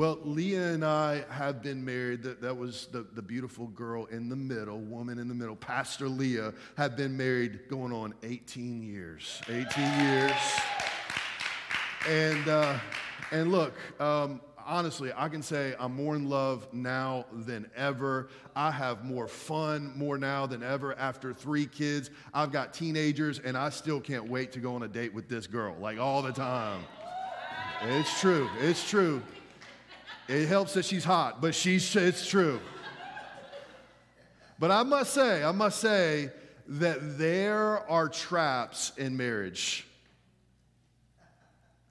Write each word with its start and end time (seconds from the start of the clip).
Well, 0.00 0.18
Leah 0.24 0.68
and 0.68 0.82
I 0.82 1.26
have 1.28 1.62
been 1.62 1.84
married. 1.84 2.22
That, 2.22 2.40
that 2.40 2.56
was 2.56 2.86
the, 2.86 3.02
the 3.02 3.20
beautiful 3.20 3.66
girl 3.66 4.06
in 4.06 4.30
the 4.30 4.34
middle, 4.34 4.78
woman 4.78 5.18
in 5.18 5.28
the 5.28 5.34
middle. 5.34 5.54
Pastor 5.54 6.08
Leah 6.08 6.54
have 6.78 6.96
been 6.96 7.18
married 7.18 7.68
going 7.68 7.92
on 7.92 8.14
18 8.22 8.82
years. 8.82 9.42
18 9.46 10.00
years. 10.00 10.32
And, 12.08 12.48
uh, 12.48 12.78
and 13.30 13.52
look, 13.52 13.74
um, 14.00 14.40
honestly, 14.64 15.12
I 15.14 15.28
can 15.28 15.42
say 15.42 15.74
I'm 15.78 15.96
more 15.96 16.16
in 16.16 16.30
love 16.30 16.66
now 16.72 17.26
than 17.30 17.70
ever. 17.76 18.30
I 18.56 18.70
have 18.70 19.04
more 19.04 19.28
fun 19.28 19.92
more 19.94 20.16
now 20.16 20.46
than 20.46 20.62
ever 20.62 20.98
after 20.98 21.34
three 21.34 21.66
kids. 21.66 22.08
I've 22.32 22.52
got 22.52 22.72
teenagers, 22.72 23.38
and 23.38 23.54
I 23.54 23.68
still 23.68 24.00
can't 24.00 24.30
wait 24.30 24.52
to 24.52 24.60
go 24.60 24.76
on 24.76 24.82
a 24.82 24.88
date 24.88 25.12
with 25.12 25.28
this 25.28 25.46
girl, 25.46 25.76
like 25.78 25.98
all 25.98 26.22
the 26.22 26.32
time. 26.32 26.84
It's 27.82 28.18
true. 28.18 28.48
It's 28.60 28.88
true. 28.88 29.22
It 30.30 30.46
helps 30.46 30.74
that 30.74 30.84
she's 30.84 31.02
hot, 31.02 31.40
but 31.40 31.56
she's, 31.56 31.96
it's 31.96 32.24
true. 32.24 32.60
But 34.60 34.70
I 34.70 34.84
must 34.84 35.12
say, 35.12 35.42
I 35.42 35.50
must 35.50 35.80
say 35.80 36.30
that 36.68 37.18
there 37.18 37.80
are 37.90 38.08
traps 38.08 38.92
in 38.96 39.16
marriage. 39.16 39.88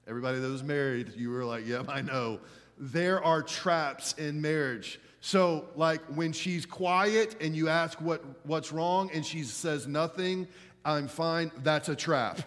Everybody 0.08 0.38
that 0.38 0.48
was 0.48 0.62
married, 0.62 1.12
you 1.16 1.28
were 1.28 1.44
like, 1.44 1.66
yep, 1.66 1.90
I 1.90 2.00
know. 2.00 2.40
There 2.78 3.22
are 3.22 3.42
traps 3.42 4.14
in 4.14 4.40
marriage. 4.40 4.98
So, 5.20 5.68
like 5.76 6.00
when 6.06 6.32
she's 6.32 6.64
quiet 6.64 7.36
and 7.42 7.54
you 7.54 7.68
ask 7.68 8.00
what, 8.00 8.24
what's 8.46 8.72
wrong 8.72 9.10
and 9.12 9.26
she 9.26 9.42
says 9.42 9.86
nothing, 9.86 10.48
I'm 10.82 11.08
fine, 11.08 11.52
that's 11.58 11.90
a 11.90 11.94
trap. 11.94 12.40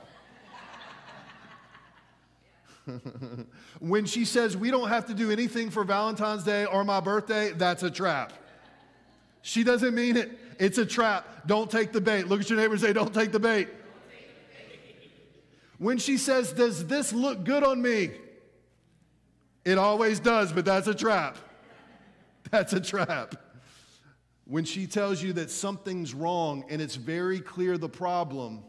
when 3.79 4.05
she 4.05 4.25
says 4.25 4.57
we 4.57 4.71
don't 4.71 4.89
have 4.89 5.05
to 5.07 5.13
do 5.13 5.31
anything 5.31 5.69
for 5.69 5.83
Valentine's 5.83 6.43
Day 6.43 6.65
or 6.65 6.83
my 6.83 6.99
birthday, 6.99 7.51
that's 7.51 7.83
a 7.83 7.91
trap. 7.91 8.33
She 9.41 9.63
doesn't 9.63 9.93
mean 9.93 10.17
it. 10.17 10.37
It's 10.59 10.77
a 10.77 10.85
trap. 10.85 11.47
Don't 11.47 11.69
take 11.69 11.91
the 11.91 12.01
bait. 12.01 12.27
Look 12.27 12.41
at 12.41 12.49
your 12.49 12.59
neighbor 12.59 12.73
and 12.73 12.81
say, 12.81 12.93
Don't 12.93 13.13
take 13.13 13.31
the 13.31 13.39
bait. 13.39 13.67
When 15.77 15.97
she 15.97 16.17
says, 16.17 16.53
Does 16.53 16.87
this 16.87 17.11
look 17.11 17.43
good 17.43 17.63
on 17.63 17.81
me? 17.81 18.11
It 19.65 19.77
always 19.77 20.19
does, 20.19 20.51
but 20.51 20.65
that's 20.65 20.87
a 20.87 20.95
trap. 20.95 21.37
That's 22.51 22.73
a 22.73 22.81
trap. 22.81 23.35
When 24.45 24.63
she 24.65 24.85
tells 24.85 25.23
you 25.23 25.33
that 25.33 25.49
something's 25.49 26.13
wrong 26.13 26.65
and 26.69 26.81
it's 26.81 26.95
very 26.95 27.39
clear 27.39 27.79
the 27.79 27.89
problem, 27.89 28.63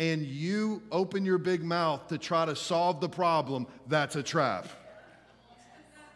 and 0.00 0.22
you 0.22 0.82
open 0.90 1.26
your 1.26 1.36
big 1.36 1.62
mouth 1.62 2.08
to 2.08 2.16
try 2.16 2.46
to 2.46 2.56
solve 2.56 3.02
the 3.02 3.08
problem, 3.08 3.66
that's 3.86 4.16
a 4.16 4.22
trap. 4.22 4.66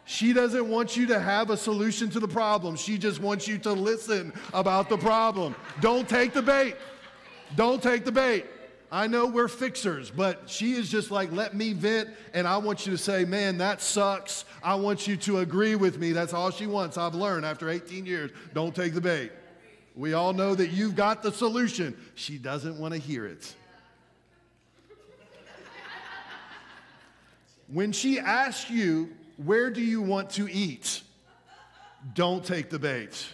She 0.06 0.32
doesn't 0.32 0.68
want 0.68 0.96
you 0.96 1.06
to 1.08 1.20
have 1.20 1.50
a 1.50 1.56
solution 1.56 2.08
to 2.10 2.18
the 2.18 2.28
problem. 2.28 2.76
She 2.76 2.96
just 2.96 3.20
wants 3.20 3.46
you 3.46 3.58
to 3.58 3.72
listen 3.72 4.32
about 4.54 4.88
the 4.88 4.96
problem. 4.96 5.54
Don't 5.80 6.08
take 6.08 6.32
the 6.32 6.40
bait. 6.40 6.76
Don't 7.56 7.82
take 7.82 8.06
the 8.06 8.12
bait. 8.12 8.46
I 8.90 9.06
know 9.06 9.26
we're 9.26 9.48
fixers, 9.48 10.10
but 10.10 10.48
she 10.48 10.72
is 10.72 10.90
just 10.90 11.10
like, 11.10 11.30
let 11.30 11.54
me 11.54 11.74
vent, 11.74 12.08
and 12.32 12.46
I 12.46 12.56
want 12.58 12.86
you 12.86 12.92
to 12.92 12.98
say, 12.98 13.24
man, 13.26 13.58
that 13.58 13.82
sucks. 13.82 14.46
I 14.62 14.76
want 14.76 15.06
you 15.06 15.16
to 15.18 15.38
agree 15.38 15.74
with 15.74 15.98
me. 15.98 16.12
That's 16.12 16.32
all 16.32 16.50
she 16.50 16.66
wants. 16.66 16.96
I've 16.96 17.14
learned 17.14 17.44
after 17.44 17.68
18 17.68 18.06
years. 18.06 18.30
Don't 18.54 18.74
take 18.74 18.94
the 18.94 19.00
bait. 19.00 19.30
We 19.94 20.14
all 20.14 20.32
know 20.32 20.54
that 20.54 20.68
you've 20.68 20.96
got 20.96 21.22
the 21.22 21.32
solution. 21.32 21.96
She 22.14 22.38
doesn't 22.38 22.78
want 22.78 22.94
to 22.94 23.00
hear 23.00 23.26
it. 23.26 23.54
When 27.74 27.90
she 27.90 28.20
asks 28.20 28.70
you, 28.70 29.10
Where 29.36 29.68
do 29.68 29.80
you 29.80 30.00
want 30.00 30.30
to 30.30 30.48
eat? 30.48 31.02
Don't 32.14 32.44
take 32.44 32.70
the 32.70 32.78
bait. 32.78 33.26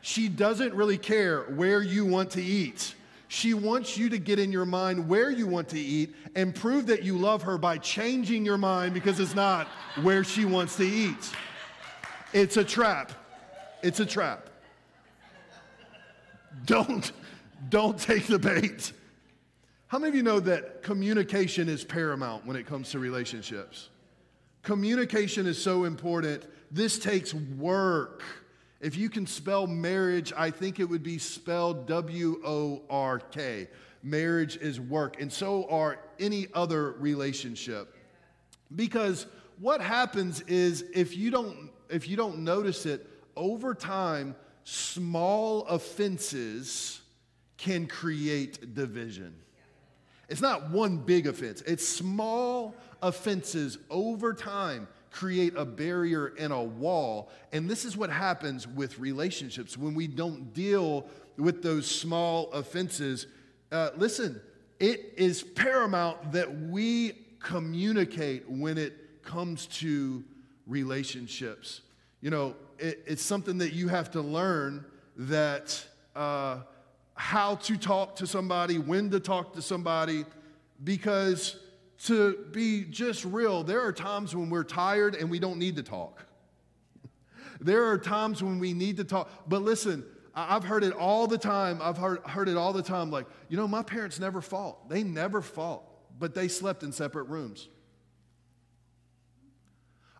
She 0.00 0.30
doesn't 0.30 0.72
really 0.72 0.96
care 0.96 1.42
where 1.42 1.82
you 1.82 2.06
want 2.06 2.30
to 2.30 2.42
eat. 2.42 2.94
She 3.28 3.52
wants 3.52 3.98
you 3.98 4.08
to 4.08 4.18
get 4.18 4.38
in 4.38 4.50
your 4.50 4.64
mind 4.64 5.06
where 5.06 5.30
you 5.30 5.46
want 5.46 5.68
to 5.70 5.78
eat 5.78 6.14
and 6.34 6.54
prove 6.54 6.86
that 6.86 7.02
you 7.02 7.18
love 7.18 7.42
her 7.42 7.58
by 7.58 7.76
changing 7.76 8.46
your 8.46 8.56
mind 8.56 8.94
because 8.94 9.20
it's 9.20 9.34
not 9.34 9.66
where 10.00 10.24
she 10.24 10.46
wants 10.46 10.76
to 10.76 10.84
eat. 10.84 11.32
It's 12.32 12.56
a 12.56 12.64
trap. 12.64 13.12
It's 13.82 14.00
a 14.00 14.06
trap. 14.06 14.48
Don't, 16.64 17.12
don't 17.68 17.98
take 17.98 18.28
the 18.28 18.38
bait. 18.38 18.92
How 19.94 20.00
many 20.00 20.08
of 20.08 20.16
you 20.16 20.24
know 20.24 20.40
that 20.40 20.82
communication 20.82 21.68
is 21.68 21.84
paramount 21.84 22.44
when 22.44 22.56
it 22.56 22.66
comes 22.66 22.90
to 22.90 22.98
relationships? 22.98 23.90
Communication 24.64 25.46
is 25.46 25.56
so 25.56 25.84
important. 25.84 26.44
This 26.72 26.98
takes 26.98 27.32
work. 27.32 28.24
If 28.80 28.96
you 28.96 29.08
can 29.08 29.24
spell 29.24 29.68
marriage, 29.68 30.32
I 30.36 30.50
think 30.50 30.80
it 30.80 30.84
would 30.86 31.04
be 31.04 31.18
spelled 31.18 31.86
W 31.86 32.42
O 32.44 32.82
R 32.90 33.20
K. 33.20 33.68
Marriage 34.02 34.56
is 34.56 34.80
work, 34.80 35.20
and 35.20 35.32
so 35.32 35.70
are 35.70 36.00
any 36.18 36.48
other 36.54 36.90
relationship. 36.94 37.94
Because 38.74 39.26
what 39.60 39.80
happens 39.80 40.40
is 40.48 40.86
if 40.92 41.16
you 41.16 41.30
don't 41.30 41.70
if 41.88 42.08
you 42.08 42.16
don't 42.16 42.38
notice 42.40 42.84
it 42.84 43.08
over 43.36 43.76
time, 43.76 44.34
small 44.64 45.64
offenses 45.66 47.00
can 47.58 47.86
create 47.86 48.74
division. 48.74 49.36
It's 50.28 50.40
not 50.40 50.70
one 50.70 50.98
big 50.98 51.26
offense, 51.26 51.62
it's 51.62 51.86
small 51.86 52.74
offenses 53.02 53.78
over 53.90 54.32
time 54.32 54.88
create 55.14 55.54
a 55.56 55.64
barrier 55.64 56.34
and 56.40 56.52
a 56.52 56.60
wall. 56.60 57.30
And 57.52 57.70
this 57.70 57.84
is 57.84 57.96
what 57.96 58.10
happens 58.10 58.66
with 58.66 58.98
relationships 58.98 59.78
when 59.78 59.94
we 59.94 60.08
don't 60.08 60.52
deal 60.52 61.06
with 61.36 61.62
those 61.62 61.88
small 61.88 62.50
offenses. 62.50 63.28
Uh, 63.70 63.90
listen, 63.96 64.40
it 64.80 65.14
is 65.16 65.42
paramount 65.42 66.32
that 66.32 66.52
we 66.62 67.12
communicate 67.38 68.50
when 68.50 68.76
it 68.76 69.22
comes 69.22 69.66
to 69.66 70.24
relationships. 70.66 71.82
You 72.20 72.30
know, 72.30 72.56
it, 72.80 73.04
it's 73.06 73.22
something 73.22 73.58
that 73.58 73.72
you 73.72 73.86
have 73.88 74.10
to 74.12 74.20
learn 74.20 74.84
that. 75.16 75.84
Uh, 76.16 76.58
how 77.14 77.56
to 77.56 77.76
talk 77.76 78.16
to 78.16 78.26
somebody, 78.26 78.78
when 78.78 79.10
to 79.10 79.20
talk 79.20 79.54
to 79.54 79.62
somebody, 79.62 80.24
because 80.82 81.56
to 82.04 82.46
be 82.52 82.84
just 82.84 83.24
real, 83.24 83.62
there 83.62 83.80
are 83.80 83.92
times 83.92 84.34
when 84.34 84.50
we're 84.50 84.64
tired 84.64 85.14
and 85.14 85.30
we 85.30 85.38
don't 85.38 85.58
need 85.58 85.76
to 85.76 85.82
talk. 85.82 86.26
there 87.60 87.86
are 87.86 87.98
times 87.98 88.42
when 88.42 88.58
we 88.58 88.72
need 88.72 88.96
to 88.96 89.04
talk. 89.04 89.30
But 89.48 89.62
listen, 89.62 90.04
I've 90.34 90.64
heard 90.64 90.82
it 90.82 90.92
all 90.92 91.26
the 91.26 91.38
time. 91.38 91.78
I've 91.80 91.96
heard, 91.96 92.20
heard 92.26 92.48
it 92.48 92.56
all 92.56 92.72
the 92.72 92.82
time 92.82 93.10
like, 93.10 93.26
you 93.48 93.56
know, 93.56 93.68
my 93.68 93.82
parents 93.82 94.18
never 94.18 94.40
fought. 94.40 94.88
They 94.88 95.04
never 95.04 95.40
fought, 95.40 95.82
but 96.18 96.34
they 96.34 96.48
slept 96.48 96.82
in 96.82 96.92
separate 96.92 97.24
rooms. 97.24 97.68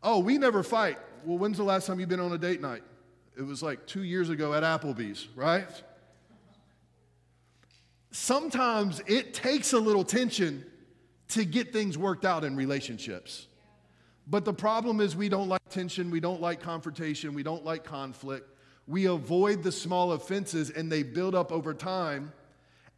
Oh, 0.03 0.21
we 0.21 0.39
never 0.39 0.63
fight. 0.63 0.99
Well, 1.25 1.39
when's 1.39 1.57
the 1.57 1.65
last 1.65 1.87
time 1.87 1.99
you've 1.99 2.09
been 2.09 2.21
on 2.21 2.33
a 2.33 2.39
date 2.39 2.61
night? 2.61 2.83
It 3.37 3.43
was 3.43 3.63
like 3.63 3.87
two 3.87 4.05
years 4.05 4.29
ago 4.29 4.55
at 4.55 4.63
Applebee's, 4.63 5.27
right? 5.35 5.67
Sometimes 8.15 9.03
it 9.07 9.35
takes 9.35 9.73
a 9.73 9.79
little 9.79 10.05
tension 10.05 10.65
to 11.29 11.45
get 11.45 11.73
things 11.73 11.99
worked 11.99 12.25
out 12.25 12.45
in 12.45 12.55
relationships. 12.55 13.49
But 14.27 14.45
the 14.45 14.53
problem 14.53 15.01
is, 15.01 15.17
we 15.17 15.29
don't 15.29 15.49
like 15.49 15.69
tension, 15.69 16.11
we 16.11 16.21
don't 16.21 16.41
like 16.41 16.61
confrontation, 16.61 17.35
we 17.35 17.43
don't 17.43 17.65
like 17.65 17.85
conflict. 17.85 18.49
We 18.87 19.07
avoid 19.07 19.63
the 19.63 19.73
small 19.73 20.13
offenses 20.13 20.71
and 20.71 20.91
they 20.91 21.03
build 21.03 21.35
up 21.35 21.51
over 21.51 21.75
time. 21.75 22.33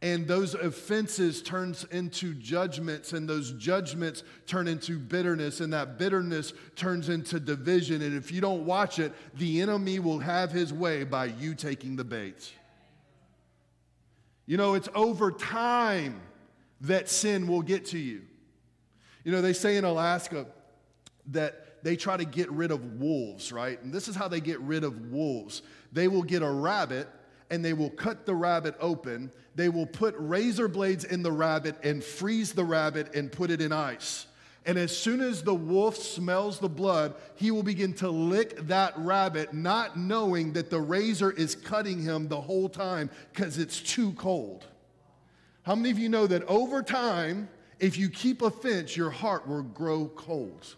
And 0.03 0.27
those 0.27 0.53
offenses 0.53 1.41
turns 1.41 1.83
into 1.85 2.35
judgments, 2.35 3.13
and 3.13 3.27
those 3.27 3.53
judgments 3.53 4.21
turn 4.45 4.67
into 4.67 4.99
bitterness, 4.99 5.59
and 5.59 5.73
that 5.73 5.97
bitterness 5.97 6.53
turns 6.75 7.09
into 7.09 7.39
division. 7.39 8.03
And 8.03 8.15
if 8.15 8.31
you 8.31 8.39
don't 8.39 8.67
watch 8.67 8.99
it, 8.99 9.11
the 9.33 9.59
enemy 9.59 9.97
will 9.97 10.19
have 10.19 10.51
his 10.51 10.71
way 10.71 11.03
by 11.03 11.25
you 11.25 11.55
taking 11.55 11.95
the 11.95 12.03
bait. 12.03 12.53
You 14.47 14.57
know, 14.57 14.73
it's 14.73 14.89
over 14.95 15.31
time 15.31 16.21
that 16.81 17.09
sin 17.09 17.47
will 17.47 17.61
get 17.61 17.85
to 17.87 17.99
you. 17.99 18.21
You 19.23 19.31
know, 19.33 19.41
they 19.41 19.53
say 19.53 19.77
in 19.77 19.83
Alaska 19.83 20.47
that 21.27 21.83
they 21.83 21.95
try 21.95 22.17
to 22.17 22.25
get 22.25 22.49
rid 22.51 22.71
of 22.71 22.99
wolves, 22.99 23.51
right? 23.51 23.81
And 23.83 23.93
this 23.93 24.07
is 24.07 24.15
how 24.15 24.27
they 24.27 24.39
get 24.39 24.59
rid 24.61 24.83
of 24.83 25.11
wolves. 25.11 25.61
They 25.91 26.07
will 26.07 26.23
get 26.23 26.41
a 26.41 26.49
rabbit 26.49 27.09
and 27.49 27.63
they 27.63 27.73
will 27.73 27.89
cut 27.89 28.25
the 28.25 28.35
rabbit 28.35 28.75
open. 28.79 29.31
They 29.55 29.69
will 29.69 29.85
put 29.85 30.15
razor 30.17 30.67
blades 30.67 31.03
in 31.03 31.23
the 31.23 31.31
rabbit 31.31 31.75
and 31.83 32.03
freeze 32.03 32.53
the 32.53 32.63
rabbit 32.63 33.15
and 33.15 33.31
put 33.31 33.51
it 33.51 33.61
in 33.61 33.71
ice. 33.71 34.27
And 34.67 34.77
as 34.77 34.95
soon 34.95 35.21
as 35.21 35.41
the 35.41 35.53
wolf 35.53 35.95
smells 35.95 36.59
the 36.59 36.67
blood, 36.67 37.15
he 37.35 37.51
will 37.51 37.63
begin 37.63 37.93
to 37.95 38.09
lick 38.09 38.67
that 38.67 38.93
rabbit, 38.97 39.53
not 39.53 39.97
knowing 39.97 40.51
that 40.53 40.69
the 40.69 40.81
razor 40.81 41.31
is 41.31 41.55
cutting 41.55 42.01
him 42.01 42.27
the 42.27 42.41
whole 42.41 42.67
time 42.67 43.09
because 43.33 43.57
it's 43.57 43.79
too 43.79 44.11
cold. 44.13 44.65
How 45.63 45.73
many 45.73 45.89
of 45.89 45.97
you 45.97 46.09
know 46.09 46.27
that 46.27 46.43
over 46.43 46.83
time, 46.83 47.47
if 47.79 47.97
you 47.97 48.09
keep 48.09 48.41
a 48.41 48.51
fence, 48.51 48.97
your 48.97 49.09
heart 49.09 49.47
will 49.47 49.63
grow 49.63 50.11
cold? 50.15 50.75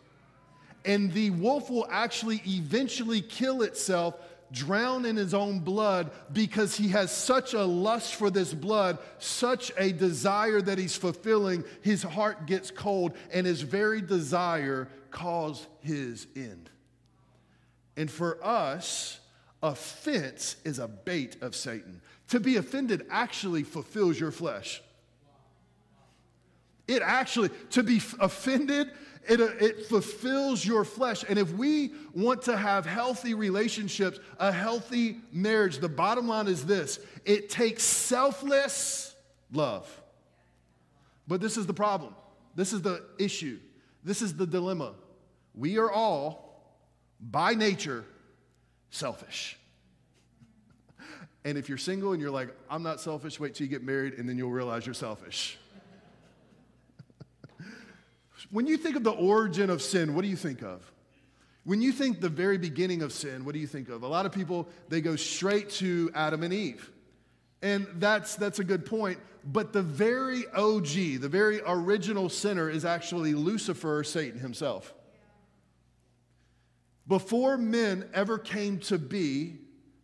And 0.86 1.12
the 1.12 1.32
wolf 1.32 1.72
will 1.72 1.88
actually 1.90 2.44
eventually 2.46 3.22
kill 3.22 3.64
itself, 3.64 4.16
drown 4.52 5.06
in 5.06 5.16
his 5.16 5.34
own 5.34 5.60
blood, 5.60 6.12
because 6.32 6.76
he 6.76 6.90
has 6.90 7.12
such 7.12 7.54
a 7.54 7.64
lust 7.64 8.16
for 8.16 8.30
this 8.30 8.54
blood, 8.54 8.98
such 9.20 9.72
a 9.78 9.92
desire 9.92 10.62
that 10.62 10.78
he's 10.78 10.96
fulfilling. 10.96 11.64
His 11.82 12.04
heart 12.04 12.46
gets 12.46 12.72
cold, 12.72 13.14
and 13.32 13.46
his 13.46 13.62
very 13.62 14.02
desire 14.02 14.88
caused 15.12 15.66
his 15.82 16.28
end. 16.36 16.70
And 17.98 18.10
for 18.10 18.44
us, 18.46 19.20
offense 19.62 20.56
is 20.64 20.80
a 20.80 20.88
bait 20.88 21.38
of 21.42 21.56
Satan. 21.56 22.02
To 22.30 22.40
be 22.40 22.58
offended 22.58 23.06
actually 23.10 23.64
fulfills 23.64 24.20
your 24.20 24.32
flesh. 24.32 24.82
It 26.88 27.02
actually, 27.04 27.50
to 27.72 27.84
be 27.84 28.02
offended, 28.20 28.90
it, 29.28 29.42
uh, 29.42 29.50
it 29.60 29.86
fulfills 29.86 30.66
your 30.66 30.84
flesh. 30.84 31.24
And 31.28 31.38
if 31.38 31.52
we 31.54 31.92
want 32.14 32.44
to 32.44 32.58
have 32.58 32.86
healthy 32.86 33.34
relationships, 33.34 34.20
a 34.40 34.52
healthy 34.52 35.18
marriage, 35.32 35.80
the 35.80 35.90
bottom 35.90 36.28
line 36.28 36.48
is 36.48 36.66
this 36.66 37.00
it 37.26 37.50
takes 37.50 37.84
selfless 37.84 39.16
love. 39.52 39.88
But 41.28 41.42
this 41.42 41.58
is 41.58 41.68
the 41.68 41.74
problem. 41.74 42.16
This 42.56 42.74
is 42.74 42.82
the 42.82 43.06
issue. 43.20 43.60
This 44.04 44.22
is 44.22 44.36
the 44.36 44.48
dilemma. 44.48 44.94
We 45.54 45.78
are 45.78 45.92
all, 45.92 46.74
by 47.20 47.54
nature, 47.54 48.06
selfish. 48.90 49.58
And 51.46 51.58
if 51.58 51.70
you're 51.70 51.78
single 51.78 52.12
and 52.12 52.22
you're 52.22 52.32
like, 52.32 52.50
I'm 52.70 52.84
not 52.84 53.00
selfish, 53.00 53.40
wait 53.40 53.56
till 53.56 53.66
you 53.66 53.72
get 53.72 53.82
married 53.82 54.16
and 54.16 54.28
then 54.28 54.38
you'll 54.38 54.52
realize 54.52 54.86
you're 54.86 54.94
selfish. 54.94 55.58
When 58.52 58.68
you 58.68 58.78
think 58.78 58.96
of 58.96 59.04
the 59.04 59.12
origin 59.12 59.70
of 59.70 59.82
sin, 59.82 60.16
what 60.16 60.24
do 60.24 60.28
you 60.28 60.36
think 60.36 60.62
of? 60.62 60.92
When 61.64 61.82
you 61.82 61.92
think 61.92 62.20
the 62.20 62.30
very 62.30 62.58
beginning 62.58 63.02
of 63.02 63.14
sin, 63.14 63.46
what 63.46 63.54
do 63.54 63.60
you 63.60 63.68
think 63.68 63.90
of? 63.90 64.04
A 64.04 64.08
lot 64.08 64.26
of 64.26 64.32
people, 64.32 64.68
they 64.88 65.02
go 65.02 65.16
straight 65.16 65.70
to 65.72 66.10
Adam 66.16 66.44
and 66.44 66.54
Eve. 66.54 66.92
And 67.62 67.88
that's, 67.96 68.36
that's 68.36 68.60
a 68.60 68.64
good 68.64 68.86
point. 68.86 69.20
But 69.44 69.74
the 69.74 69.82
very 69.82 70.48
OG, 70.48 71.22
the 71.22 71.30
very 71.30 71.62
original 71.66 72.30
sinner 72.30 72.70
is 72.70 72.86
actually 72.86 73.34
Lucifer, 73.34 74.04
Satan 74.04 74.40
himself. 74.40 74.94
Before 77.08 77.58
men 77.58 78.10
ever 78.14 78.38
came 78.38 78.80
to 78.82 78.98
be, 78.98 79.58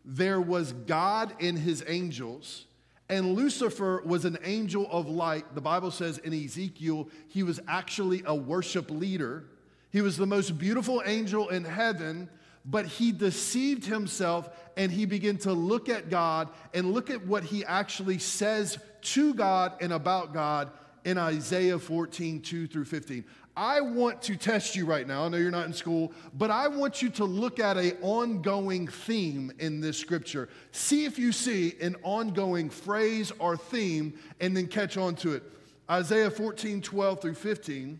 there 0.04 0.42
was 0.42 0.74
God 0.74 1.34
and 1.40 1.58
his 1.58 1.84
angels, 1.88 2.66
and 3.10 3.34
Lucifer 3.34 4.02
was 4.04 4.26
an 4.26 4.38
angel 4.44 4.88
of 4.90 5.08
light. 5.08 5.54
The 5.54 5.62
Bible 5.62 5.92
says 5.92 6.18
in 6.18 6.34
Ezekiel, 6.34 7.10
he 7.28 7.44
was 7.44 7.60
actually 7.68 8.24
a 8.26 8.34
worship 8.34 8.90
leader. 8.90 9.46
He 9.92 10.02
was 10.02 10.18
the 10.18 10.26
most 10.26 10.58
beautiful 10.58 11.04
angel 11.06 11.50
in 11.50 11.64
heaven, 11.64 12.30
but 12.66 12.88
he 12.88 13.12
deceived 13.12 13.86
himself 13.86 14.50
and 14.76 14.92
he 14.92 15.06
began 15.06 15.38
to 15.38 15.54
look 15.54 15.88
at 15.88 16.10
God 16.10 16.50
and 16.74 16.94
look 16.94 17.12
at 17.12 17.26
what 17.26 17.44
he 17.44 17.64
actually 17.64 18.18
says 18.18 18.80
to 19.02 19.36
God 19.36 19.74
and 19.82 19.94
about 19.94 20.34
God 20.34 20.72
in 21.04 21.20
Isaiah 21.20 21.78
14, 21.78 22.42
2 22.42 22.68
through 22.68 22.86
15. 22.86 23.24
I 23.58 23.80
want 23.80 24.22
to 24.24 24.36
test 24.36 24.76
you 24.76 24.86
right 24.86 25.08
now. 25.08 25.26
I 25.26 25.30
know 25.30 25.38
you're 25.38 25.50
not 25.50 25.66
in 25.66 25.74
school, 25.74 26.12
but 26.34 26.52
I 26.52 26.68
want 26.68 27.02
you 27.02 27.10
to 27.12 27.26
look 27.26 27.60
at 27.60 27.78
an 27.78 27.98
ongoing 28.02 28.88
theme 28.88 29.52
in 29.60 29.80
this 29.80 29.98
scripture. 29.98 30.50
See 30.72 31.06
if 31.06 31.18
you 31.18 31.32
see 31.32 31.76
an 31.80 31.96
ongoing 32.04 32.70
phrase 32.70 33.32
or 33.40 33.56
theme 33.56 34.20
and 34.42 34.56
then 34.58 34.68
catch 34.68 34.98
on 34.98 35.16
to 35.18 35.34
it. 35.34 35.44
Isaiah 35.90 36.32
14, 36.32 36.82
12 36.82 37.22
through 37.22 37.36
15. 37.36 38.00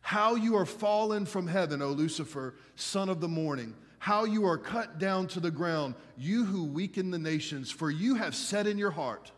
How 0.00 0.34
you 0.34 0.56
are 0.56 0.66
fallen 0.66 1.24
from 1.24 1.46
heaven, 1.46 1.80
O 1.82 1.90
Lucifer, 1.90 2.54
son 2.74 3.08
of 3.08 3.20
the 3.20 3.28
morning. 3.28 3.74
How 4.00 4.24
you 4.24 4.46
are 4.46 4.58
cut 4.58 4.98
down 4.98 5.26
to 5.28 5.40
the 5.40 5.50
ground, 5.50 5.94
you 6.16 6.44
who 6.44 6.64
weaken 6.64 7.10
the 7.10 7.18
nations. 7.18 7.70
For 7.70 7.90
you 7.90 8.14
have 8.14 8.34
said 8.34 8.66
in 8.66 8.78
your 8.78 8.90
heart, 8.90 9.30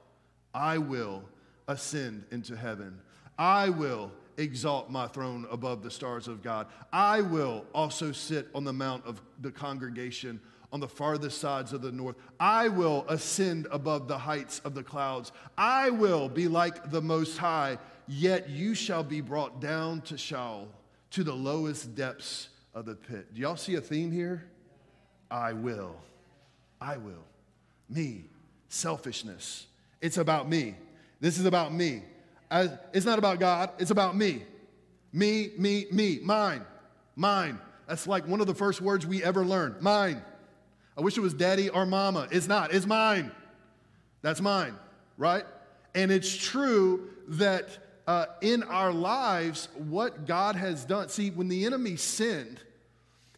I 0.55 0.79
will 0.79 1.25
ascend 1.67 2.25
into 2.31 2.57
heaven. 2.57 3.01
I 3.39 3.71
will 3.71 4.13
exalt 4.41 4.91
my 4.91 5.07
throne 5.07 5.47
above 5.51 5.83
the 5.83 5.91
stars 5.91 6.27
of 6.27 6.43
God. 6.43 6.67
I 6.93 7.21
will 7.21 7.67
also 7.75 8.11
sit 8.13 8.49
on 8.55 8.65
the 8.65 8.73
mount 8.73 9.05
of 9.05 9.21
the 9.41 9.51
congregation 9.51 10.41
on 10.73 10.81
the 10.81 10.89
farthest 10.89 11.39
sides 11.39 11.73
of 11.73 11.83
the 11.83 11.93
north. 11.93 12.17
I 12.39 12.69
will 12.69 13.05
ascend 13.09 13.67
above 13.71 14.09
the 14.09 14.19
heights 14.19 14.61
of 14.61 14.75
the 14.75 14.83
clouds. 14.83 15.33
I 15.59 15.91
will 15.91 16.29
be 16.29 16.49
like 16.49 16.91
the 16.91 17.03
Most 17.03 17.39
High, 17.39 17.79
yet 18.07 18.49
you 18.49 18.75
shall 18.75 19.03
be 19.03 19.21
brought 19.21 19.61
down 19.61 20.01
to 20.03 20.17
Sheol, 20.17 20.69
to 21.11 21.25
the 21.25 21.35
lowest 21.35 21.95
depths 21.95 22.49
of 22.73 22.87
the 22.87 22.95
pit. 22.95 23.35
Do 23.35 23.41
y'all 23.41 23.57
see 23.57 23.75
a 23.75 23.81
theme 23.81 24.13
here? 24.13 24.49
I 25.31 25.53
will. 25.53 25.97
I 26.81 26.97
will. 26.97 27.25
Me. 27.89 28.25
Selfishness. 28.69 29.67
It's 30.01 30.19
about 30.19 30.49
me. 30.49 30.77
This 31.21 31.39
is 31.39 31.45
about 31.45 31.75
me 31.75 32.03
it's 32.51 33.07
not 33.07 33.19
about 33.19 33.39
God, 33.39 33.71
it's 33.79 33.91
about 33.91 34.17
me. 34.17 34.43
Me, 35.13 35.51
me, 35.59 35.87
me, 35.91 36.21
mine, 36.23 36.65
mine. 37.17 37.59
That's 37.87 38.07
like 38.07 38.27
one 38.27 38.41
of 38.41 38.47
the 38.47 38.55
first 38.55 38.81
words 38.81 39.07
we 39.07 39.23
ever 39.23 39.45
learned 39.45 39.81
mine. 39.81 40.23
I 40.97 41.03
wish 41.03 41.17
it 41.17 41.21
was 41.21 41.35
daddy 41.35 41.69
or 41.69 41.87
mama. 41.87 42.29
It's 42.31 42.47
not, 42.47 42.73
it's 42.73 42.87
mine. 42.87 43.33
That's 44.23 44.41
mine, 44.41 44.75
right? 45.17 45.45
And 45.95 46.13
it's 46.13 46.37
true 46.37 47.09
that 47.29 47.69
uh, 48.07 48.27
in 48.41 48.63
our 48.65 48.93
lives, 48.93 49.69
what 49.77 50.27
God 50.27 50.57
has 50.57 50.85
done, 50.85 51.09
see, 51.09 51.31
when 51.31 51.49
the 51.49 51.65
enemy 51.65 51.97
sinned, 51.97 52.61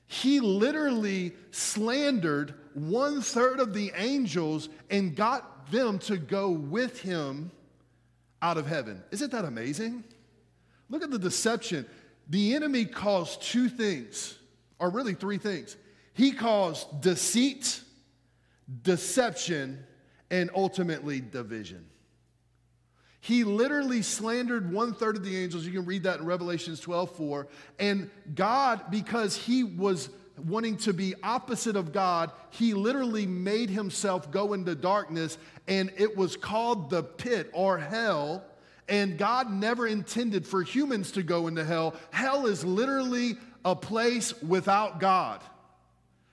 he 0.07 0.41
literally 0.41 1.33
slandered 1.51 2.55
one 2.75 3.23
third 3.23 3.61
of 3.61 3.75
the 3.75 3.93
angels 3.95 4.69
and 4.91 5.15
got 5.17 5.71
them 5.71 5.99
to 6.01 6.17
go 6.17 6.51
with 6.51 7.01
him 7.01 7.51
out 8.43 8.59
of 8.59 8.67
heaven. 8.67 9.03
Isn't 9.11 9.33
that 9.33 9.45
amazing? 9.45 10.05
Look 10.91 11.03
at 11.03 11.11
the 11.11 11.19
deception. 11.19 11.87
The 12.29 12.55
enemy 12.55 12.85
caused 12.85 13.43
two 13.43 13.69
things, 13.69 14.39
or 14.79 14.91
really 14.91 15.15
three 15.15 15.39
things. 15.39 15.77
He 16.13 16.33
caused 16.33 17.01
deceit, 17.01 17.81
deception, 18.83 19.85
and 20.31 20.51
ultimately 20.55 21.21
division. 21.21 21.87
He 23.21 23.45
literally 23.45 24.03
slandered 24.03 24.73
one 24.73 24.95
third 24.95 25.17
of 25.17 25.25
the 25.25 25.37
angels. 25.37 25.65
You 25.65 25.73
can 25.73 25.85
read 25.85 26.03
that 26.03 26.19
in 26.19 26.27
Revelations 26.27 26.81
12 26.81 27.13
4. 27.13 27.47
And 27.79 28.11
God, 28.35 28.91
because 28.91 29.37
he 29.37 29.63
was 29.63 30.11
wanting 30.47 30.77
to 30.79 30.93
be 30.93 31.15
opposite 31.23 31.77
of 31.77 31.93
God, 31.93 32.31
he 32.51 32.75
literally 32.75 33.27
made 33.27 33.71
himself 33.71 34.31
go 34.31 34.53
into 34.53 34.75
darkness, 34.75 35.39
and 35.69 35.93
it 35.97 36.17
was 36.17 36.37
called 36.37 36.91
the 36.91 37.03
pit 37.03 37.51
or 37.53 37.79
hell. 37.79 38.45
And 38.89 39.17
God 39.17 39.51
never 39.51 39.87
intended 39.87 40.47
for 40.47 40.63
humans 40.63 41.13
to 41.13 41.23
go 41.23 41.47
into 41.47 41.65
hell. 41.65 41.95
Hell 42.11 42.47
is 42.47 42.65
literally 42.65 43.37
a 43.65 43.77
place 43.77 44.41
without 44.43 45.01
God. 45.01 45.41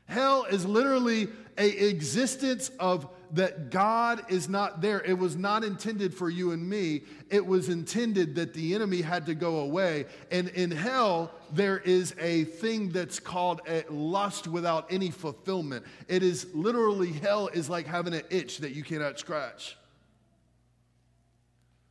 Hell 0.08 0.46
is 0.46 0.66
literally 0.66 1.28
a 1.58 1.90
existence 1.90 2.72
of 2.80 3.08
that 3.32 3.70
God 3.70 4.24
is 4.30 4.50
not 4.50 4.82
there. 4.82 5.02
It 5.02 5.18
was 5.18 5.36
not 5.36 5.64
intended 5.64 6.14
for 6.14 6.30
you 6.30 6.52
and 6.52 6.68
me. 6.68 7.02
It 7.30 7.46
was 7.46 7.70
intended 7.70 8.36
that 8.36 8.54
the 8.54 8.74
enemy 8.74 9.02
had 9.02 9.26
to 9.28 9.36
go 9.36 9.60
away. 9.60 10.06
And 10.32 10.50
in 10.50 10.72
hell, 10.72 11.32
there 11.52 11.80
is 11.80 12.16
a 12.20 12.46
thing 12.46 12.90
that's 12.90 13.20
called 13.20 13.62
a 13.68 13.84
lust 13.90 14.48
without 14.48 14.92
any 14.92 15.12
fulfillment. 15.12 15.86
It 16.08 16.24
is 16.24 16.48
literally 16.54 17.12
hell 17.12 17.48
is 17.48 17.70
like 17.70 17.86
having 17.86 18.14
an 18.14 18.24
itch 18.30 18.60
that 18.60 18.72
you 18.72 18.84
cannot 18.84 19.20
scratch. 19.20 19.78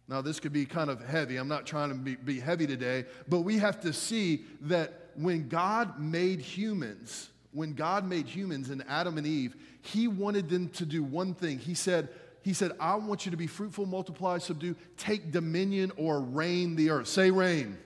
Now, 0.09 0.23
this 0.23 0.41
could 0.41 0.55
be 0.55 0.65
kind 0.65 0.89
of 0.89 1.07
heavy. 1.07 1.37
I'm 1.37 1.49
not 1.49 1.67
trying 1.67 1.91
to 1.91 1.95
be, 1.95 2.17
be 2.17 2.41
heavy 2.41 2.67
today, 2.67 3.05
but 3.29 3.41
we 3.41 3.59
have 3.59 3.81
to 3.83 3.93
see 3.93 4.45
that 4.63 5.11
when 5.15 5.49
God 5.49 6.01
made 6.01 6.41
humans, 6.41 7.29
when 7.59 7.75
God 7.75 8.09
made 8.09 8.29
humans 8.29 8.71
and 8.71 8.85
Adam 8.89 9.19
and 9.19 9.27
Eve, 9.27 9.57
he 9.83 10.07
wanted 10.07 10.49
them 10.49 10.69
to 10.69 10.87
do 10.87 11.03
one 11.03 11.35
thing. 11.35 11.59
He 11.59 11.75
said, 11.75 12.09
he 12.43 12.53
said, 12.53 12.71
I 12.79 12.95
want 12.95 13.27
you 13.27 13.33
to 13.33 13.37
be 13.37 13.49
fruitful, 13.49 13.85
multiply, 13.85 14.39
subdue, 14.39 14.77
take 14.97 15.33
dominion 15.33 15.91
or 15.97 16.21
reign 16.21 16.77
the 16.77 16.91
earth. 16.91 17.09
Say 17.09 17.33
reign. 17.33 17.77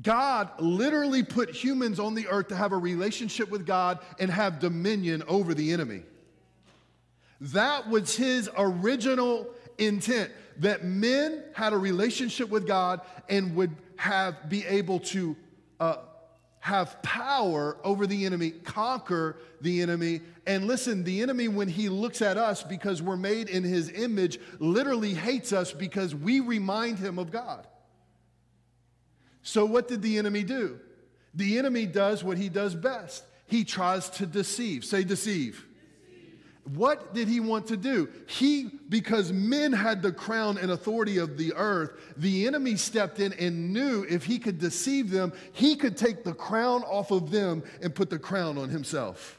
God 0.00 0.48
literally 0.58 1.22
put 1.22 1.50
humans 1.50 2.00
on 2.00 2.14
the 2.14 2.26
earth 2.28 2.48
to 2.48 2.56
have 2.56 2.72
a 2.72 2.78
relationship 2.78 3.50
with 3.50 3.66
God 3.66 3.98
and 4.18 4.30
have 4.30 4.58
dominion 4.58 5.22
over 5.28 5.52
the 5.52 5.74
enemy. 5.74 6.00
That 7.42 7.90
was 7.90 8.16
his 8.16 8.48
original 8.56 9.48
intent 9.76 10.32
that 10.60 10.82
men 10.82 11.44
had 11.52 11.74
a 11.74 11.78
relationship 11.78 12.48
with 12.48 12.66
God 12.66 13.02
and 13.28 13.54
would 13.54 13.76
have 13.96 14.48
be 14.48 14.64
able 14.64 15.00
to 15.00 15.36
uh, 15.78 15.96
have 16.64 17.02
power 17.02 17.76
over 17.84 18.06
the 18.06 18.24
enemy, 18.24 18.50
conquer 18.50 19.36
the 19.60 19.82
enemy. 19.82 20.22
And 20.46 20.66
listen, 20.66 21.04
the 21.04 21.20
enemy, 21.20 21.46
when 21.46 21.68
he 21.68 21.90
looks 21.90 22.22
at 22.22 22.38
us 22.38 22.62
because 22.62 23.02
we're 23.02 23.18
made 23.18 23.50
in 23.50 23.62
his 23.62 23.90
image, 23.90 24.40
literally 24.58 25.12
hates 25.12 25.52
us 25.52 25.74
because 25.74 26.14
we 26.14 26.40
remind 26.40 26.98
him 26.98 27.18
of 27.18 27.30
God. 27.30 27.66
So, 29.42 29.66
what 29.66 29.88
did 29.88 30.00
the 30.00 30.16
enemy 30.16 30.42
do? 30.42 30.80
The 31.34 31.58
enemy 31.58 31.84
does 31.84 32.24
what 32.24 32.38
he 32.38 32.48
does 32.48 32.74
best 32.74 33.24
he 33.46 33.62
tries 33.62 34.08
to 34.08 34.24
deceive. 34.24 34.86
Say, 34.86 35.04
deceive. 35.04 35.66
What 36.64 37.12
did 37.12 37.28
he 37.28 37.40
want 37.40 37.66
to 37.66 37.76
do? 37.76 38.08
He, 38.26 38.70
because 38.88 39.32
men 39.32 39.72
had 39.72 40.00
the 40.00 40.12
crown 40.12 40.56
and 40.56 40.70
authority 40.70 41.18
of 41.18 41.36
the 41.36 41.52
earth, 41.54 41.90
the 42.16 42.46
enemy 42.46 42.76
stepped 42.76 43.20
in 43.20 43.34
and 43.34 43.72
knew 43.72 44.06
if 44.08 44.24
he 44.24 44.38
could 44.38 44.58
deceive 44.58 45.10
them, 45.10 45.34
he 45.52 45.76
could 45.76 45.96
take 45.96 46.24
the 46.24 46.32
crown 46.32 46.82
off 46.84 47.10
of 47.10 47.30
them 47.30 47.62
and 47.82 47.94
put 47.94 48.08
the 48.08 48.18
crown 48.18 48.56
on 48.56 48.70
himself. 48.70 49.38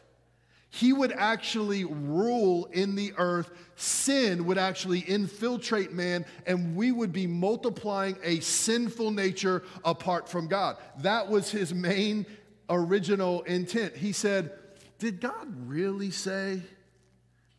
He 0.69 0.93
would 0.93 1.13
actually 1.13 1.83
rule 1.85 2.65
in 2.65 2.95
the 2.95 3.13
earth. 3.17 3.49
Sin 3.75 4.45
would 4.45 4.57
actually 4.57 4.99
infiltrate 4.99 5.93
man, 5.93 6.25
and 6.45 6.75
we 6.75 6.91
would 6.91 7.11
be 7.11 7.25
multiplying 7.25 8.17
a 8.23 8.39
sinful 8.41 9.11
nature 9.11 9.63
apart 9.83 10.29
from 10.29 10.47
God. 10.47 10.77
That 10.99 11.29
was 11.29 11.49
his 11.49 11.73
main 11.73 12.25
original 12.69 13.41
intent. 13.43 13.95
He 13.95 14.11
said, 14.11 14.51
Did 14.99 15.21
God 15.21 15.47
really 15.65 16.11
say? 16.11 16.61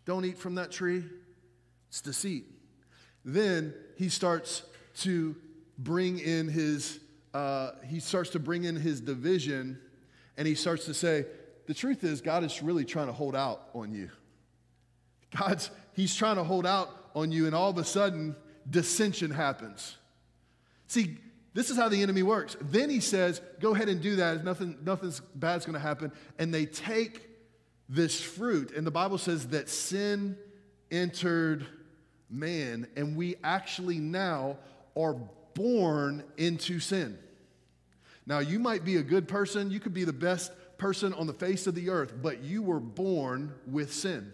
Don't 0.07 0.25
eat 0.25 0.39
from 0.39 0.55
that 0.55 0.71
tree. 0.71 1.05
It's 1.89 2.01
deceit. 2.01 2.47
Then 3.25 3.75
he 3.97 4.09
starts 4.09 4.63
to 5.01 5.37
bring 5.77 6.19
in 6.19 6.49
his, 6.49 6.99
uh, 7.35 7.73
he 7.87 8.01
starts 8.01 8.31
to 8.31 8.39
bring 8.39 8.65
in 8.65 8.77
his 8.77 9.01
division 9.01 9.79
and 10.39 10.49
he 10.49 10.55
starts 10.55 10.87
to 10.87 10.95
say, 10.95 11.27
the 11.67 11.75
truth 11.75 12.05
is, 12.05 12.21
God 12.21 12.45
is 12.45 12.63
really 12.63 12.85
trying 12.85 13.09
to 13.09 13.13
hold 13.13 13.35
out 13.35 13.69
on 13.75 13.93
you. 13.93 14.11
God's, 15.37 15.71
he's 15.95 16.15
trying 16.15 16.37
to 16.37 16.45
hold 16.45 16.67
out 16.67 16.89
on 17.15 17.33
you, 17.33 17.47
and 17.47 17.55
all 17.55 17.71
of 17.71 17.79
a 17.79 17.85
sudden, 17.85 18.37
dissension 18.69 19.31
happens. 19.31 19.97
See, 20.87 21.17
this 21.55 21.71
is 21.71 21.77
how 21.77 21.89
the 21.89 22.03
enemy 22.03 22.23
works. 22.23 22.57
Then 22.61 22.91
he 22.91 23.01
says, 23.01 23.41
Go 23.61 23.75
ahead 23.75 23.89
and 23.89 24.01
do 24.01 24.17
that. 24.17 24.45
Nothing, 24.45 24.79
nothing's 24.85 25.21
bad's 25.35 25.65
going 25.65 25.75
to 25.75 25.81
happen. 25.81 26.13
And 26.39 26.53
they 26.53 26.67
take 26.67 27.29
this 27.88 28.21
fruit. 28.21 28.73
And 28.73 28.87
the 28.87 28.90
Bible 28.90 29.19
says 29.19 29.49
that 29.49 29.69
sin 29.69 30.37
entered 30.90 31.66
man, 32.31 32.87
and 32.97 33.16
we 33.16 33.37
actually 33.45 33.99
now 33.99 34.59
are 34.97 35.16
born 35.55 36.25
into 36.37 36.81
sin. 36.81 37.19
Now, 38.26 38.40
you 38.40 38.59
might 38.59 38.85
be 38.85 38.97
a 38.97 39.02
good 39.02 39.28
person, 39.28 39.71
you 39.71 39.81
could 39.81 39.95
be 39.95 40.05
the 40.05 40.12
best 40.12 40.52
person 40.78 41.12
on 41.14 41.26
the 41.26 41.33
face 41.33 41.66
of 41.66 41.75
the 41.75 41.90
earth, 41.90 42.14
but 42.21 42.43
you 42.43 42.62
were 42.62 42.81
born 42.81 43.55
with 43.66 43.93
sin. 43.93 44.33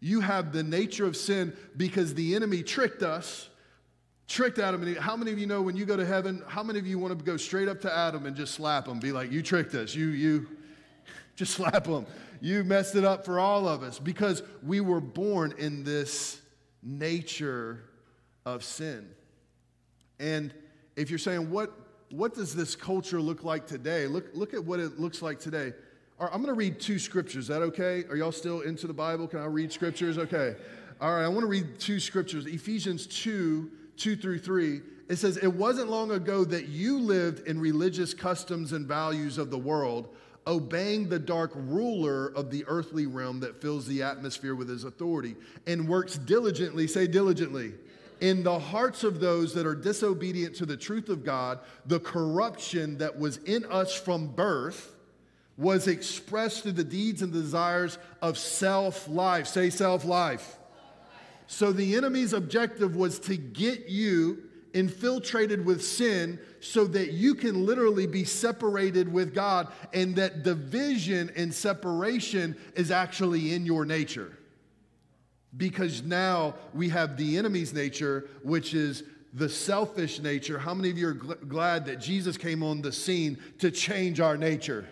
You 0.00 0.20
have 0.20 0.52
the 0.52 0.62
nature 0.62 1.04
of 1.04 1.16
sin 1.16 1.54
because 1.76 2.14
the 2.14 2.34
enemy 2.34 2.62
tricked 2.62 3.02
us, 3.02 3.50
tricked 4.26 4.58
Adam. 4.58 4.80
And 4.82 4.92
Eve. 4.92 4.98
how 4.98 5.16
many 5.16 5.30
of 5.32 5.38
you 5.38 5.46
know 5.46 5.60
when 5.60 5.76
you 5.76 5.84
go 5.84 5.96
to 5.96 6.06
heaven, 6.06 6.42
how 6.48 6.62
many 6.62 6.78
of 6.78 6.86
you 6.86 6.98
want 6.98 7.16
to 7.16 7.24
go 7.24 7.36
straight 7.36 7.68
up 7.68 7.82
to 7.82 7.94
Adam 7.94 8.24
and 8.24 8.34
just 8.34 8.54
slap 8.54 8.88
him? 8.88 8.98
Be 8.98 9.12
like, 9.12 9.30
you 9.30 9.42
tricked 9.42 9.74
us. 9.74 9.94
You, 9.94 10.06
you, 10.06 10.48
just 11.40 11.54
slap 11.56 11.86
him. 11.86 12.06
You 12.40 12.62
messed 12.62 12.94
it 12.94 13.04
up 13.04 13.24
for 13.24 13.40
all 13.40 13.66
of 13.66 13.82
us 13.82 13.98
because 13.98 14.42
we 14.62 14.80
were 14.80 15.00
born 15.00 15.54
in 15.58 15.82
this 15.82 16.40
nature 16.82 17.82
of 18.46 18.62
sin. 18.62 19.08
And 20.18 20.54
if 20.96 21.10
you're 21.10 21.18
saying, 21.18 21.50
what, 21.50 21.72
what 22.10 22.34
does 22.34 22.54
this 22.54 22.76
culture 22.76 23.20
look 23.20 23.42
like 23.42 23.66
today? 23.66 24.06
Look, 24.06 24.26
look 24.34 24.54
at 24.54 24.64
what 24.64 24.80
it 24.80 25.00
looks 25.00 25.22
like 25.22 25.40
today. 25.40 25.72
Right, 26.18 26.30
I'm 26.32 26.42
going 26.42 26.54
to 26.54 26.58
read 26.58 26.78
two 26.78 26.98
scriptures. 26.98 27.44
Is 27.44 27.48
that 27.48 27.62
okay? 27.62 28.04
Are 28.10 28.16
y'all 28.16 28.32
still 28.32 28.60
into 28.60 28.86
the 28.86 28.92
Bible? 28.92 29.26
Can 29.26 29.40
I 29.40 29.46
read 29.46 29.72
scriptures? 29.72 30.18
Okay. 30.18 30.54
All 31.00 31.14
right, 31.14 31.24
I 31.24 31.28
want 31.28 31.40
to 31.40 31.46
read 31.46 31.78
two 31.78 31.98
scriptures 31.98 32.46
Ephesians 32.46 33.06
2 33.06 33.70
2 33.96 34.16
through 34.16 34.38
3. 34.38 34.80
It 35.08 35.16
says, 35.16 35.38
It 35.38 35.52
wasn't 35.54 35.90
long 35.90 36.10
ago 36.10 36.44
that 36.44 36.68
you 36.68 36.98
lived 36.98 37.46
in 37.46 37.60
religious 37.60 38.14
customs 38.14 38.72
and 38.72 38.86
values 38.86 39.38
of 39.38 39.50
the 39.50 39.58
world 39.58 40.14
obeying 40.46 41.08
the 41.08 41.18
dark 41.18 41.52
ruler 41.54 42.28
of 42.28 42.50
the 42.50 42.64
earthly 42.66 43.06
realm 43.06 43.40
that 43.40 43.60
fills 43.60 43.86
the 43.86 44.02
atmosphere 44.02 44.54
with 44.54 44.68
his 44.68 44.84
authority, 44.84 45.36
and 45.66 45.88
works 45.88 46.16
diligently, 46.16 46.86
say 46.86 47.06
diligently, 47.06 47.74
in 48.20 48.42
the 48.42 48.58
hearts 48.58 49.02
of 49.02 49.20
those 49.20 49.54
that 49.54 49.66
are 49.66 49.74
disobedient 49.74 50.54
to 50.56 50.66
the 50.66 50.76
truth 50.76 51.08
of 51.08 51.24
God, 51.24 51.58
the 51.86 52.00
corruption 52.00 52.98
that 52.98 53.18
was 53.18 53.38
in 53.38 53.64
us 53.66 53.94
from 53.94 54.28
birth 54.28 54.94
was 55.56 55.88
expressed 55.88 56.62
through 56.62 56.72
the 56.72 56.84
deeds 56.84 57.22
and 57.22 57.32
desires 57.32 57.98
of 58.22 58.38
self 58.38 59.08
life. 59.08 59.46
Say 59.46 59.70
self 59.70 60.04
life. 60.04 60.58
So 61.46 61.72
the 61.72 61.96
enemy's 61.96 62.32
objective 62.32 62.94
was 62.94 63.18
to 63.20 63.36
get 63.36 63.88
you 63.88 64.44
infiltrated 64.74 65.64
with 65.64 65.84
sin 65.84 66.38
so 66.60 66.84
that 66.86 67.12
you 67.12 67.34
can 67.34 67.64
literally 67.66 68.06
be 68.06 68.24
separated 68.24 69.12
with 69.12 69.34
God 69.34 69.68
and 69.92 70.14
that 70.16 70.42
division 70.42 71.30
and 71.36 71.52
separation 71.52 72.56
is 72.74 72.90
actually 72.90 73.54
in 73.54 73.66
your 73.66 73.84
nature. 73.84 74.36
Because 75.56 76.02
now 76.02 76.54
we 76.72 76.88
have 76.90 77.16
the 77.16 77.36
enemy's 77.36 77.72
nature, 77.72 78.28
which 78.42 78.74
is 78.74 79.02
the 79.34 79.48
selfish 79.48 80.20
nature. 80.20 80.58
How 80.58 80.74
many 80.74 80.90
of 80.90 80.98
you 80.98 81.08
are 81.08 81.14
gl- 81.14 81.48
glad 81.48 81.86
that 81.86 82.00
Jesus 82.00 82.36
came 82.36 82.62
on 82.62 82.82
the 82.82 82.92
scene 82.92 83.38
to 83.58 83.70
change 83.70 84.20
our 84.20 84.36
nature? 84.36 84.86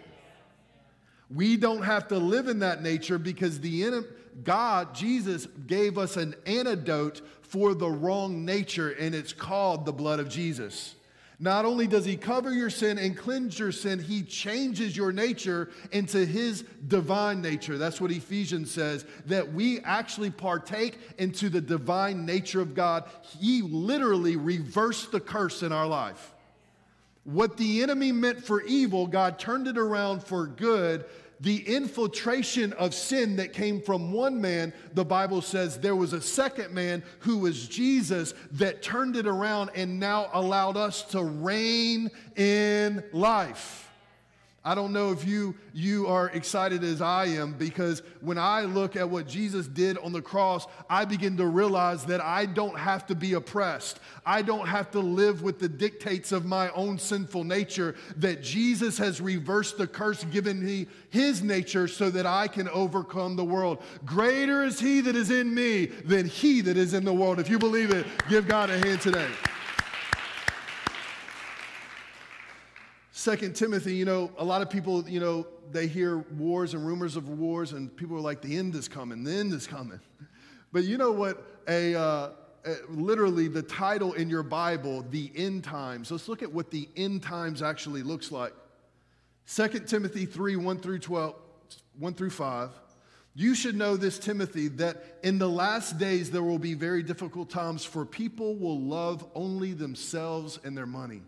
We 1.30 1.56
don't 1.56 1.82
have 1.82 2.08
to 2.08 2.18
live 2.18 2.48
in 2.48 2.60
that 2.60 2.82
nature 2.82 3.18
because 3.18 3.60
the 3.60 3.84
enemy, 3.84 4.06
God, 4.42 4.94
Jesus, 4.94 5.46
gave 5.66 5.98
us 5.98 6.16
an 6.16 6.34
antidote 6.46 7.20
for 7.48 7.74
the 7.74 7.88
wrong 7.88 8.44
nature, 8.44 8.90
and 8.90 9.14
it's 9.14 9.32
called 9.32 9.84
the 9.84 9.92
blood 9.92 10.20
of 10.20 10.28
Jesus. 10.28 10.94
Not 11.40 11.64
only 11.64 11.86
does 11.86 12.04
he 12.04 12.16
cover 12.16 12.52
your 12.52 12.68
sin 12.68 12.98
and 12.98 13.16
cleanse 13.16 13.58
your 13.58 13.70
sin, 13.70 14.00
he 14.00 14.22
changes 14.22 14.96
your 14.96 15.12
nature 15.12 15.70
into 15.92 16.26
his 16.26 16.62
divine 16.88 17.40
nature. 17.40 17.78
That's 17.78 18.00
what 18.00 18.10
Ephesians 18.10 18.72
says, 18.72 19.06
that 19.26 19.52
we 19.52 19.78
actually 19.80 20.30
partake 20.30 20.98
into 21.16 21.48
the 21.48 21.60
divine 21.60 22.26
nature 22.26 22.60
of 22.60 22.74
God. 22.74 23.08
He 23.38 23.62
literally 23.62 24.34
reversed 24.34 25.12
the 25.12 25.20
curse 25.20 25.62
in 25.62 25.70
our 25.70 25.86
life. 25.86 26.34
What 27.22 27.56
the 27.56 27.82
enemy 27.82 28.10
meant 28.10 28.44
for 28.44 28.62
evil, 28.62 29.06
God 29.06 29.38
turned 29.38 29.68
it 29.68 29.78
around 29.78 30.24
for 30.24 30.46
good 30.46 31.04
the 31.40 31.58
infiltration 31.68 32.72
of 32.74 32.94
sin 32.94 33.36
that 33.36 33.52
came 33.52 33.80
from 33.80 34.12
one 34.12 34.40
man, 34.40 34.72
the 34.94 35.04
Bible 35.04 35.40
says 35.40 35.78
there 35.78 35.96
was 35.96 36.12
a 36.12 36.20
second 36.20 36.74
man 36.74 37.02
who 37.20 37.38
was 37.38 37.68
Jesus 37.68 38.34
that 38.52 38.82
turned 38.82 39.16
it 39.16 39.26
around 39.26 39.70
and 39.74 40.00
now 40.00 40.28
allowed 40.32 40.76
us 40.76 41.02
to 41.02 41.22
reign 41.22 42.10
in 42.36 43.02
life. 43.12 43.87
I 44.68 44.74
don't 44.74 44.92
know 44.92 45.12
if 45.12 45.26
you, 45.26 45.54
you 45.72 46.08
are 46.08 46.28
excited 46.28 46.84
as 46.84 47.00
I 47.00 47.24
am 47.24 47.54
because 47.54 48.02
when 48.20 48.36
I 48.36 48.64
look 48.64 48.96
at 48.96 49.08
what 49.08 49.26
Jesus 49.26 49.66
did 49.66 49.96
on 49.96 50.12
the 50.12 50.20
cross, 50.20 50.66
I 50.90 51.06
begin 51.06 51.38
to 51.38 51.46
realize 51.46 52.04
that 52.04 52.20
I 52.20 52.44
don't 52.44 52.78
have 52.78 53.06
to 53.06 53.14
be 53.14 53.32
oppressed. 53.32 53.98
I 54.26 54.42
don't 54.42 54.68
have 54.68 54.90
to 54.90 55.00
live 55.00 55.40
with 55.40 55.58
the 55.58 55.70
dictates 55.70 56.32
of 56.32 56.44
my 56.44 56.68
own 56.72 56.98
sinful 56.98 57.44
nature, 57.44 57.94
that 58.16 58.42
Jesus 58.42 58.98
has 58.98 59.22
reversed 59.22 59.78
the 59.78 59.86
curse 59.86 60.22
given 60.24 60.62
me 60.62 60.86
his 61.08 61.42
nature 61.42 61.88
so 61.88 62.10
that 62.10 62.26
I 62.26 62.46
can 62.46 62.68
overcome 62.68 63.36
the 63.36 63.46
world. 63.46 63.82
Greater 64.04 64.64
is 64.64 64.78
he 64.78 65.00
that 65.00 65.16
is 65.16 65.30
in 65.30 65.54
me 65.54 65.86
than 65.86 66.26
he 66.26 66.60
that 66.60 66.76
is 66.76 66.92
in 66.92 67.06
the 67.06 67.14
world. 67.14 67.40
If 67.40 67.48
you 67.48 67.58
believe 67.58 67.90
it, 67.90 68.04
give 68.28 68.46
God 68.46 68.68
a 68.68 68.76
hand 68.86 69.00
today. 69.00 69.30
Second 73.18 73.56
Timothy, 73.56 73.96
you 73.96 74.04
know, 74.04 74.30
a 74.38 74.44
lot 74.44 74.62
of 74.62 74.70
people, 74.70 75.08
you 75.08 75.18
know, 75.18 75.44
they 75.72 75.88
hear 75.88 76.18
wars 76.38 76.72
and 76.74 76.86
rumors 76.86 77.16
of 77.16 77.28
wars, 77.28 77.72
and 77.72 77.94
people 77.96 78.16
are 78.16 78.20
like, 78.20 78.40
the 78.42 78.56
end 78.56 78.76
is 78.76 78.86
coming, 78.86 79.24
the 79.24 79.32
end 79.32 79.52
is 79.52 79.66
coming. 79.66 79.98
But 80.72 80.84
you 80.84 80.98
know 80.98 81.10
what? 81.10 81.44
A, 81.66 81.96
uh, 81.96 82.30
a, 82.64 82.74
literally, 82.88 83.48
the 83.48 83.62
title 83.62 84.12
in 84.12 84.30
your 84.30 84.44
Bible, 84.44 85.04
the 85.10 85.32
end 85.34 85.64
times. 85.64 86.12
Let's 86.12 86.28
look 86.28 86.44
at 86.44 86.52
what 86.52 86.70
the 86.70 86.88
end 86.94 87.24
times 87.24 87.60
actually 87.60 88.04
looks 88.04 88.30
like. 88.30 88.52
Second 89.46 89.88
Timothy 89.88 90.24
3 90.24 90.54
1 90.54 90.78
through 90.78 91.00
12, 91.00 91.34
1 91.98 92.14
through 92.14 92.30
5. 92.30 92.70
You 93.34 93.56
should 93.56 93.74
know 93.74 93.96
this, 93.96 94.20
Timothy, 94.20 94.68
that 94.68 95.18
in 95.24 95.38
the 95.38 95.48
last 95.48 95.98
days 95.98 96.30
there 96.30 96.44
will 96.44 96.60
be 96.60 96.74
very 96.74 97.02
difficult 97.02 97.50
times, 97.50 97.84
for 97.84 98.04
people 98.06 98.54
will 98.54 98.80
love 98.80 99.26
only 99.34 99.72
themselves 99.72 100.60
and 100.62 100.76
their 100.76 100.86
money. 100.86 101.22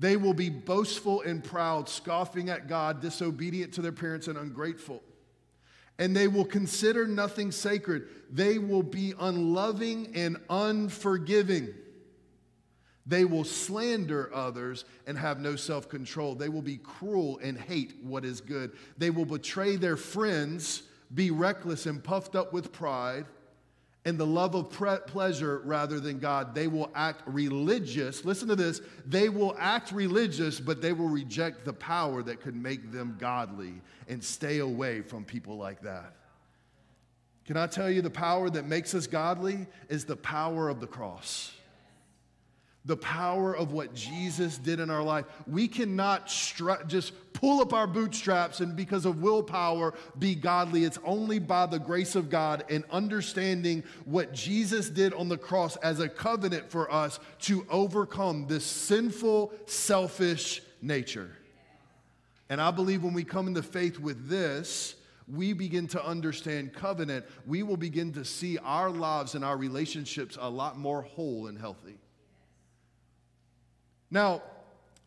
They 0.00 0.16
will 0.16 0.32
be 0.32 0.48
boastful 0.48 1.20
and 1.20 1.44
proud, 1.44 1.86
scoffing 1.86 2.48
at 2.48 2.68
God, 2.68 3.02
disobedient 3.02 3.74
to 3.74 3.82
their 3.82 3.92
parents, 3.92 4.28
and 4.28 4.38
ungrateful. 4.38 5.02
And 5.98 6.16
they 6.16 6.26
will 6.26 6.46
consider 6.46 7.06
nothing 7.06 7.52
sacred. 7.52 8.08
They 8.30 8.56
will 8.56 8.82
be 8.82 9.12
unloving 9.20 10.12
and 10.16 10.38
unforgiving. 10.48 11.74
They 13.04 13.26
will 13.26 13.44
slander 13.44 14.34
others 14.34 14.86
and 15.06 15.18
have 15.18 15.38
no 15.38 15.54
self 15.54 15.90
control. 15.90 16.34
They 16.34 16.48
will 16.48 16.62
be 16.62 16.78
cruel 16.78 17.38
and 17.42 17.58
hate 17.58 17.96
what 18.02 18.24
is 18.24 18.40
good. 18.40 18.72
They 18.96 19.10
will 19.10 19.26
betray 19.26 19.76
their 19.76 19.98
friends, 19.98 20.82
be 21.12 21.30
reckless 21.30 21.84
and 21.84 22.02
puffed 22.02 22.34
up 22.34 22.54
with 22.54 22.72
pride, 22.72 23.26
and 24.04 24.16
the 24.16 24.26
love 24.26 24.54
of 24.54 24.70
pre- 24.70 24.96
pleasure 25.06 25.60
rather 25.64 26.00
than 26.00 26.18
God. 26.18 26.54
They 26.54 26.68
will 26.68 26.90
act 26.94 27.22
religious. 27.26 28.24
Listen 28.24 28.48
to 28.48 28.56
this. 28.56 28.80
They 29.06 29.28
will 29.28 29.54
act 29.58 29.92
religious, 29.92 30.58
but 30.58 30.80
they 30.80 30.92
will 30.92 31.08
reject 31.08 31.64
the 31.64 31.72
power 31.72 32.22
that 32.22 32.40
could 32.40 32.56
make 32.56 32.92
them 32.92 33.16
godly 33.18 33.74
and 34.08 34.22
stay 34.24 34.58
away 34.58 35.02
from 35.02 35.24
people 35.24 35.56
like 35.56 35.82
that. 35.82 36.14
Can 37.44 37.56
I 37.56 37.66
tell 37.66 37.90
you 37.90 38.00
the 38.00 38.10
power 38.10 38.48
that 38.50 38.66
makes 38.66 38.94
us 38.94 39.06
godly 39.06 39.66
is 39.88 40.04
the 40.04 40.16
power 40.16 40.68
of 40.68 40.80
the 40.80 40.86
cross 40.86 41.52
the 42.84 42.96
power 42.96 43.54
of 43.54 43.72
what 43.72 43.94
Jesus 43.94 44.56
did 44.56 44.80
in 44.80 44.88
our 44.88 45.02
life. 45.02 45.26
We 45.46 45.68
cannot 45.68 46.30
stra- 46.30 46.82
just 46.86 47.12
pull 47.34 47.60
up 47.60 47.74
our 47.74 47.86
bootstraps 47.86 48.60
and 48.60 48.74
because 48.74 49.04
of 49.04 49.22
willpower 49.22 49.94
be 50.18 50.34
godly. 50.34 50.84
It's 50.84 50.98
only 51.04 51.38
by 51.38 51.66
the 51.66 51.78
grace 51.78 52.16
of 52.16 52.30
God 52.30 52.64
and 52.70 52.84
understanding 52.90 53.84
what 54.06 54.32
Jesus 54.32 54.88
did 54.88 55.12
on 55.12 55.28
the 55.28 55.36
cross 55.36 55.76
as 55.76 56.00
a 56.00 56.08
covenant 56.08 56.70
for 56.70 56.90
us 56.90 57.20
to 57.40 57.66
overcome 57.68 58.46
this 58.46 58.64
sinful, 58.64 59.52
selfish 59.66 60.62
nature. 60.80 61.30
And 62.48 62.60
I 62.60 62.70
believe 62.70 63.04
when 63.04 63.14
we 63.14 63.24
come 63.24 63.46
into 63.46 63.62
faith 63.62 63.98
with 63.98 64.28
this, 64.28 64.96
we 65.28 65.52
begin 65.52 65.86
to 65.88 66.04
understand 66.04 66.72
covenant, 66.72 67.24
we 67.46 67.62
will 67.62 67.76
begin 67.76 68.12
to 68.14 68.24
see 68.24 68.58
our 68.58 68.90
lives 68.90 69.34
and 69.34 69.44
our 69.44 69.56
relationships 69.56 70.36
a 70.40 70.50
lot 70.50 70.76
more 70.76 71.02
whole 71.02 71.46
and 71.46 71.58
healthy. 71.58 71.98
Now, 74.10 74.42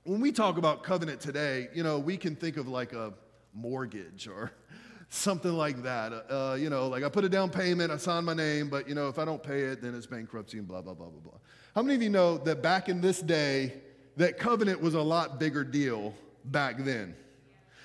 when 0.05 0.22
we 0.22 0.31
talk 0.31 0.57
about 0.57 0.83
covenant 0.83 1.19
today, 1.19 1.67
you 1.74 1.83
know, 1.83 2.00
we 2.00 2.15
can 2.15 2.36
think 2.36 2.55
of 2.55 2.69
like 2.69 2.93
a 2.93 3.13
mortgage 3.53 4.27
or 4.27 4.51
something 5.10 5.51
like 5.51 5.83
that. 5.83 6.13
Uh, 6.29 6.55
you 6.55 6.69
know, 6.69 6.88
like 6.88 7.03
I 7.03 7.10
put 7.10 7.25
a 7.25 7.29
down 7.29 7.50
payment, 7.50 7.91
I 7.91 7.98
sign 7.98 8.24
my 8.24 8.33
name, 8.33 8.69
but 8.69 8.88
you 8.88 8.95
know, 8.95 9.10
if 9.10 9.19
I 9.19 9.25
don't 9.25 9.43
pay 9.43 9.62
it, 9.62 9.81
then 9.81 9.93
it's 9.93 10.05
bankruptcy 10.05 10.57
and 10.57 10.67
blah, 10.67 10.81
blah, 10.81 10.93
blah, 10.93 11.07
blah, 11.07 11.19
blah. 11.19 11.39
How 11.75 11.81
many 11.81 11.95
of 11.95 12.01
you 12.01 12.10
know 12.10 12.38
that 12.39 12.62
back 12.62 12.88
in 12.88 13.01
this 13.01 13.22
day, 13.22 13.74
that 14.15 14.38
covenant 14.38 14.81
was 14.81 14.93
a 14.93 15.01
lot 15.01 15.38
bigger 15.38 15.65
deal 15.65 16.13
back 16.45 16.77
then? 16.79 17.13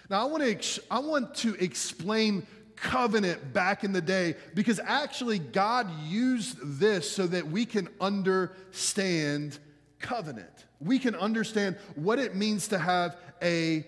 Now, 0.09 0.23
I 0.23 0.25
want 0.31 0.45
to, 0.45 0.51
ex- 0.51 0.81
I 0.89 1.01
want 1.01 1.35
to 1.37 1.55
explain 1.57 2.47
covenant 2.77 3.53
back 3.53 3.83
in 3.83 3.93
the 3.93 4.01
day 4.01 4.37
because 4.55 4.79
actually 4.85 5.41
God 5.41 5.91
used 6.05 6.59
this 6.79 7.11
so 7.11 7.27
that 7.27 7.49
we 7.49 7.67
can 7.67 7.89
understand 8.01 9.59
covenant 9.99 10.58
we 10.81 10.99
can 10.99 11.15
understand 11.15 11.77
what 11.95 12.19
it 12.19 12.35
means 12.35 12.69
to 12.69 12.79
have 12.79 13.17
a 13.43 13.87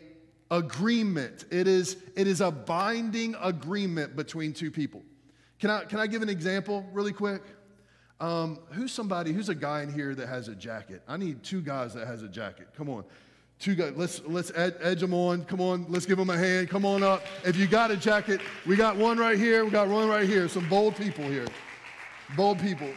agreement. 0.51 1.45
It 1.51 1.69
is, 1.69 1.97
it 2.17 2.27
is 2.27 2.41
a 2.41 2.51
binding 2.51 3.37
agreement 3.41 4.17
between 4.17 4.53
two 4.53 4.71
people. 4.71 5.03
Can 5.61 5.71
I, 5.71 5.85
can 5.85 5.99
I 5.99 6.07
give 6.07 6.23
an 6.23 6.29
example 6.29 6.85
really 6.93 7.13
quick? 7.13 7.43
Um, 8.19 8.59
who's 8.73 8.93
somebody, 8.93 9.33
who's 9.33 9.49
a 9.49 9.55
guy 9.55 9.83
in 9.83 9.93
here 9.93 10.15
that 10.15 10.29
has 10.29 10.49
a 10.49 10.55
jacket? 10.55 11.03
I 11.09 11.17
need 11.17 11.43
two 11.43 11.63
guys 11.63 11.95
that 11.95 12.07
has 12.07 12.23
a 12.23 12.29
jacket. 12.29 12.69
Come 12.77 12.89
on. 12.89 13.05
Two 13.59 13.75
guys, 13.75 13.93
let's, 13.95 14.23
let's 14.27 14.51
ed- 14.55 14.77
edge 14.81 15.01
them 15.01 15.13
on. 15.13 15.45
Come 15.45 15.61
on, 15.61 15.85
let's 15.89 16.07
give 16.07 16.17
them 16.17 16.31
a 16.31 16.37
hand. 16.37 16.71
Come 16.71 16.87
on 16.87 17.03
up. 17.03 17.23
If 17.45 17.57
you 17.57 17.67
got 17.67 17.91
a 17.91 17.97
jacket, 17.97 18.41
we 18.67 18.75
got 18.75 18.97
one 18.97 19.19
right 19.19 19.39
here. 19.39 19.65
We 19.65 19.71
got 19.71 19.87
one 19.87 20.09
right 20.09 20.27
here. 20.27 20.49
Some 20.49 20.67
bold 20.69 20.97
people 20.97 21.25
here. 21.25 21.47
Bold 22.37 22.59
people. 22.59 22.91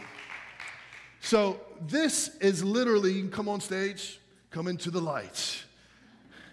So 1.20 1.60
this 1.80 2.36
is 2.36 2.64
literally, 2.64 3.12
you 3.12 3.22
can 3.22 3.30
come 3.30 3.48
on 3.48 3.60
stage, 3.60 4.20
come 4.50 4.68
into 4.68 4.90
the 4.90 5.00
light. 5.00 5.62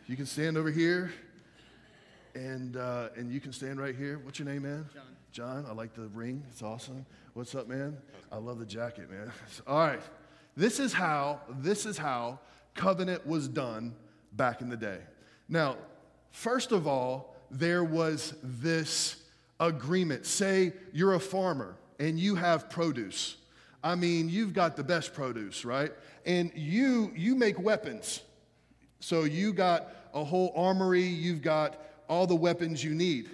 You 0.08 0.16
can 0.16 0.25
stand 0.25 0.58
over 0.58 0.72
here, 0.72 1.12
and, 2.36 2.75
uh, 2.75 3.10
and 3.16 3.32
you 3.32 3.40
can 3.40 3.54
stand 3.54 3.80
right 3.80 3.96
here. 3.96 4.20
What's 4.24 4.40
your 4.40 4.48
name, 4.48 4.63
man? 4.63 4.86
John. 4.94 5.04
John, 5.32 5.66
I 5.70 5.74
like 5.74 5.94
the 5.94 6.08
ring. 6.10 6.44
It's 6.50 6.62
awesome. 6.62 7.06
What's 7.34 7.56
up, 7.56 7.68
man? 7.68 7.98
I 8.32 8.38
love 8.38 8.60
the 8.60 8.66
jacket, 8.66 9.10
man. 9.10 9.32
All 9.66 9.78
right. 9.78 10.01
This 10.57 10.79
is 10.79 10.92
how, 10.92 11.40
this 11.60 11.86
is 11.86 11.98
how 11.98 12.40
covenant 12.74 13.25
was 13.25 13.48
done 13.48 13.96
back 14.34 14.62
in 14.62 14.70
the 14.70 14.75
day. 14.75 15.00
Now, 15.48 15.77
first 16.31 16.72
of 16.74 16.88
all, 16.88 17.36
there 17.50 17.84
was 17.84 18.34
this 18.44 19.24
agreement. 19.60 20.25
Say 20.25 20.74
you're 20.92 21.14
a 21.14 21.20
farmer 21.20 21.75
and 22.00 22.20
you 22.20 22.36
have 22.36 22.70
produce 22.70 23.38
I 23.83 23.96
mean, 23.96 24.29
you've 24.29 24.53
got 24.53 24.75
the 24.75 24.83
best 24.83 25.13
produce, 25.13 25.65
right? 25.65 25.91
And 26.25 26.51
you 26.55 27.11
you 27.15 27.35
make 27.35 27.59
weapons. 27.59 28.22
So 29.00 29.24
you 29.24 29.53
got 29.53 29.89
a 30.13 30.24
whole 30.24 30.53
armory, 30.55 31.03
you've 31.03 31.41
got 31.41 31.77
all 32.07 32.27
the 32.27 32.35
weapons 32.35 32.83
you 32.83 32.94
need. 32.94 33.29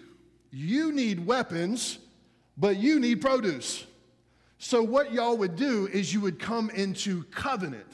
You 0.51 0.91
need 0.91 1.25
weapons, 1.25 1.99
but 2.57 2.77
you 2.77 2.99
need 2.99 3.21
produce. 3.21 3.86
So 4.60 4.81
what 4.81 5.12
y'all 5.12 5.38
would 5.38 5.55
do 5.55 5.88
is 5.88 6.13
you 6.13 6.21
would 6.21 6.39
come 6.39 6.69
into 6.69 7.23
covenant. 7.25 7.86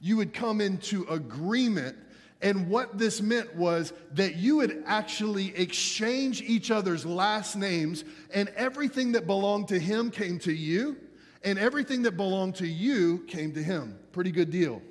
You 0.00 0.16
would 0.16 0.34
come 0.34 0.60
into 0.60 1.04
agreement 1.04 1.96
and 2.42 2.68
what 2.68 2.98
this 2.98 3.20
meant 3.20 3.54
was 3.54 3.92
that 4.12 4.36
you 4.36 4.56
would 4.56 4.82
actually 4.86 5.54
exchange 5.56 6.40
each 6.42 6.70
other's 6.70 7.04
last 7.04 7.54
names, 7.56 8.04
and 8.32 8.48
everything 8.56 9.12
that 9.12 9.26
belonged 9.26 9.68
to 9.68 9.78
him 9.78 10.10
came 10.10 10.38
to 10.40 10.52
you, 10.52 10.96
and 11.42 11.58
everything 11.58 12.02
that 12.02 12.16
belonged 12.16 12.56
to 12.56 12.66
you 12.66 13.24
came 13.28 13.52
to 13.52 13.62
him. 13.62 13.98
Pretty 14.12 14.30
good 14.30 14.50
deal. 14.50 14.82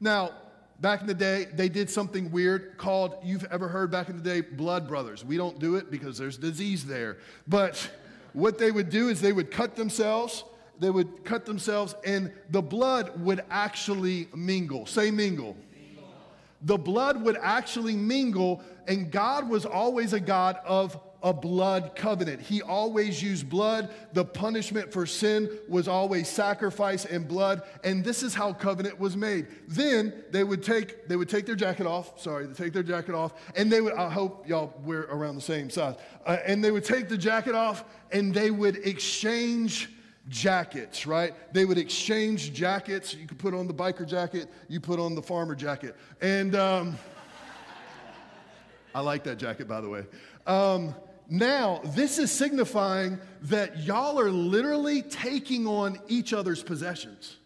Now, 0.00 0.32
back 0.80 1.00
in 1.00 1.06
the 1.06 1.14
day, 1.14 1.46
they 1.54 1.68
did 1.68 1.90
something 1.90 2.30
weird 2.30 2.76
called, 2.76 3.16
you've 3.22 3.44
ever 3.44 3.68
heard 3.68 3.90
back 3.90 4.08
in 4.08 4.16
the 4.16 4.22
day, 4.22 4.40
blood 4.40 4.88
brothers. 4.88 5.24
We 5.24 5.36
don't 5.36 5.58
do 5.58 5.76
it 5.76 5.90
because 5.90 6.18
there's 6.18 6.36
disease 6.36 6.84
there. 6.84 7.18
But 7.46 7.90
what 8.32 8.58
they 8.58 8.70
would 8.70 8.90
do 8.90 9.08
is 9.08 9.20
they 9.20 9.32
would 9.32 9.50
cut 9.50 9.76
themselves, 9.76 10.44
they 10.78 10.90
would 10.90 11.24
cut 11.24 11.44
themselves, 11.44 11.94
and 12.04 12.32
the 12.50 12.62
blood 12.62 13.20
would 13.20 13.42
actually 13.50 14.28
mingle. 14.34 14.86
Say 14.86 15.10
mingle. 15.10 15.56
The 16.62 16.78
blood 16.78 17.22
would 17.22 17.38
actually 17.40 17.96
mingle, 17.96 18.62
and 18.86 19.10
God 19.10 19.48
was 19.48 19.64
always 19.64 20.12
a 20.12 20.20
God 20.20 20.58
of 20.64 20.98
a 21.22 21.32
blood 21.32 21.94
covenant. 21.94 22.40
He 22.40 22.62
always 22.62 23.22
used 23.22 23.48
blood. 23.48 23.90
The 24.12 24.24
punishment 24.24 24.92
for 24.92 25.06
sin 25.06 25.50
was 25.68 25.88
always 25.88 26.28
sacrifice 26.28 27.04
and 27.04 27.28
blood, 27.28 27.62
and 27.84 28.04
this 28.04 28.22
is 28.22 28.34
how 28.34 28.52
covenant 28.52 28.98
was 28.98 29.16
made. 29.16 29.46
Then 29.68 30.12
they 30.30 30.44
would 30.44 30.62
take 30.62 31.08
they 31.08 31.16
would 31.16 31.28
take 31.28 31.46
their 31.46 31.54
jacket 31.54 31.86
off. 31.86 32.20
Sorry, 32.20 32.46
they 32.46 32.54
take 32.54 32.72
their 32.72 32.82
jacket 32.82 33.14
off, 33.14 33.34
and 33.56 33.70
they 33.70 33.80
would. 33.80 33.94
I 33.94 34.10
hope 34.10 34.48
y'all 34.48 34.72
we're 34.84 35.04
around 35.04 35.34
the 35.34 35.42
same 35.42 35.70
size. 35.70 35.96
Uh, 36.24 36.38
and 36.46 36.64
they 36.64 36.70
would 36.70 36.84
take 36.84 37.08
the 37.08 37.18
jacket 37.18 37.54
off, 37.54 37.84
and 38.12 38.34
they 38.34 38.50
would 38.50 38.76
exchange 38.76 39.90
jackets, 40.28 41.06
right? 41.06 41.34
They 41.52 41.64
would 41.64 41.78
exchange 41.78 42.52
jackets. 42.52 43.14
You 43.14 43.26
could 43.26 43.38
put 43.38 43.52
on 43.52 43.66
the 43.66 43.74
biker 43.74 44.06
jacket, 44.06 44.48
you 44.68 44.80
put 44.80 44.98
on 44.98 45.14
the 45.14 45.22
farmer 45.22 45.54
jacket. 45.54 45.96
And 46.20 46.54
um, 46.54 46.98
I 48.94 49.00
like 49.00 49.24
that 49.24 49.38
jacket, 49.38 49.68
by 49.68 49.80
the 49.80 49.88
way. 49.88 50.04
Um, 50.46 50.94
now, 51.30 51.80
this 51.84 52.18
is 52.18 52.32
signifying 52.32 53.20
that 53.42 53.84
y'all 53.84 54.18
are 54.18 54.32
literally 54.32 55.02
taking 55.02 55.64
on 55.64 56.00
each 56.08 56.32
other's 56.32 56.60
possessions. 56.60 57.36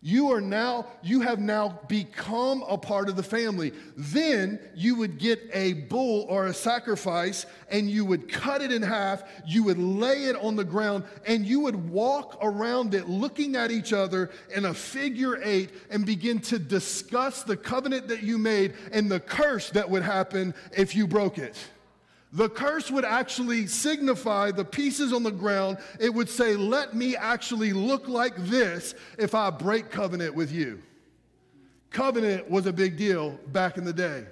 You 0.00 0.32
are 0.32 0.40
now, 0.40 0.86
you 1.02 1.22
have 1.22 1.40
now 1.40 1.80
become 1.88 2.62
a 2.68 2.76
part 2.76 3.10
of 3.10 3.16
the 3.16 3.22
family. 3.22 3.72
Then 3.96 4.58
you 4.74 4.96
would 4.96 5.18
get 5.18 5.40
a 5.52 5.74
bull 5.74 6.26
or 6.28 6.46
a 6.46 6.54
sacrifice 6.54 7.44
and 7.70 7.88
you 7.88 8.04
would 8.04 8.30
cut 8.30 8.60
it 8.60 8.72
in 8.72 8.82
half, 8.82 9.24
you 9.46 9.62
would 9.64 9.78
lay 9.78 10.24
it 10.24 10.36
on 10.36 10.56
the 10.56 10.64
ground, 10.64 11.04
and 11.26 11.46
you 11.46 11.60
would 11.60 11.90
walk 11.90 12.38
around 12.42 12.94
it 12.94 13.08
looking 13.08 13.56
at 13.56 13.70
each 13.70 13.92
other 13.94 14.30
in 14.54 14.66
a 14.66 14.74
figure 14.74 15.38
eight 15.42 15.70
and 15.90 16.04
begin 16.04 16.38
to 16.40 16.58
discuss 16.58 17.42
the 17.42 17.56
covenant 17.56 18.08
that 18.08 18.22
you 18.22 18.36
made 18.36 18.74
and 18.92 19.10
the 19.10 19.20
curse 19.20 19.70
that 19.70 19.88
would 19.88 20.02
happen 20.02 20.54
if 20.76 20.94
you 20.94 21.06
broke 21.06 21.38
it. 21.38 21.56
The 22.34 22.48
curse 22.48 22.90
would 22.90 23.04
actually 23.04 23.68
signify 23.68 24.50
the 24.50 24.64
pieces 24.64 25.12
on 25.12 25.22
the 25.22 25.30
ground. 25.30 25.78
It 26.00 26.12
would 26.12 26.28
say, 26.28 26.56
Let 26.56 26.92
me 26.92 27.14
actually 27.14 27.72
look 27.72 28.08
like 28.08 28.36
this 28.36 28.96
if 29.18 29.36
I 29.36 29.50
break 29.50 29.88
covenant 29.90 30.34
with 30.34 30.50
you. 30.50 30.82
Covenant 31.90 32.50
was 32.50 32.66
a 32.66 32.72
big 32.72 32.96
deal 32.96 33.38
back 33.52 33.78
in 33.78 33.84
the 33.84 33.92
day. 33.92 34.26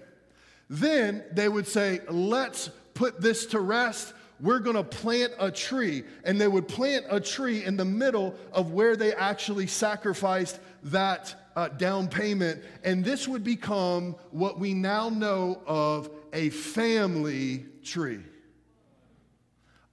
Then 0.68 1.22
they 1.30 1.48
would 1.48 1.68
say, 1.68 2.00
Let's 2.08 2.70
put 2.94 3.20
this 3.20 3.46
to 3.46 3.60
rest. 3.60 4.14
We're 4.42 4.58
going 4.58 4.76
to 4.76 4.84
plant 4.84 5.32
a 5.38 5.50
tree. 5.52 6.02
And 6.24 6.38
they 6.38 6.48
would 6.48 6.66
plant 6.66 7.06
a 7.08 7.20
tree 7.20 7.64
in 7.64 7.76
the 7.76 7.84
middle 7.84 8.34
of 8.52 8.72
where 8.72 8.96
they 8.96 9.14
actually 9.14 9.68
sacrificed 9.68 10.58
that 10.84 11.34
uh, 11.54 11.68
down 11.68 12.08
payment. 12.08 12.62
And 12.82 13.04
this 13.04 13.28
would 13.28 13.44
become 13.44 14.16
what 14.32 14.58
we 14.58 14.74
now 14.74 15.08
know 15.08 15.62
of 15.64 16.10
a 16.32 16.50
family 16.50 17.66
tree. 17.84 18.20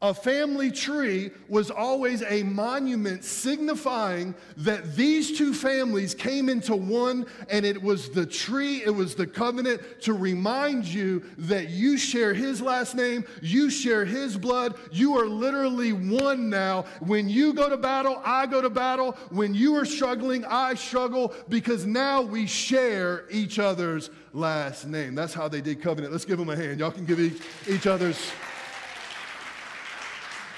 A 0.02 0.14
family 0.14 0.72
tree 0.72 1.32
was 1.50 1.70
always 1.70 2.24
a 2.24 2.44
monument 2.44 3.26
signifying 3.26 4.34
that 4.56 4.96
these 4.96 5.38
two 5.38 5.54
families 5.54 6.16
came 6.16 6.48
into 6.48 6.74
one, 6.74 7.26
and 7.50 7.66
it 7.66 7.82
was 7.84 8.10
the 8.10 8.26
tree, 8.26 8.82
it 8.86 8.96
was 8.96 9.14
the 9.14 9.28
covenant 9.28 9.82
to 10.04 10.14
remind 10.14 10.86
you 10.86 11.22
that 11.38 11.68
you 11.72 11.98
share 11.98 12.34
his 12.34 12.62
last 12.62 12.96
name, 12.96 13.26
you 13.42 13.70
share 13.70 14.06
his 14.06 14.38
blood, 14.38 14.76
you 14.90 15.18
are 15.18 15.26
literally 15.26 15.92
one 15.92 16.50
now. 16.50 16.86
When 17.02 17.28
you 17.28 17.52
go 17.52 17.68
to 17.68 17.76
battle, 17.76 18.22
I 18.24 18.46
go 18.46 18.62
to 18.62 18.70
battle. 18.70 19.18
When 19.32 19.54
you 19.54 19.76
are 19.76 19.86
struggling, 19.86 20.46
I 20.46 20.76
struggle 20.76 21.34
because 21.50 21.86
now 21.86 22.22
we 22.22 22.48
share 22.48 23.26
each 23.30 23.60
other's 23.60 24.12
last 24.32 24.88
name. 24.88 25.14
That's 25.14 25.34
how 25.34 25.50
they 25.50 25.60
did 25.60 25.82
covenant. 25.82 26.14
Let's 26.14 26.24
give 26.24 26.38
them 26.38 26.50
a 26.50 26.56
hand. 26.56 26.80
Y'all 26.80 26.90
can 26.90 27.04
give 27.04 27.20
each, 27.20 27.42
each 27.68 27.86
other's 27.86 28.32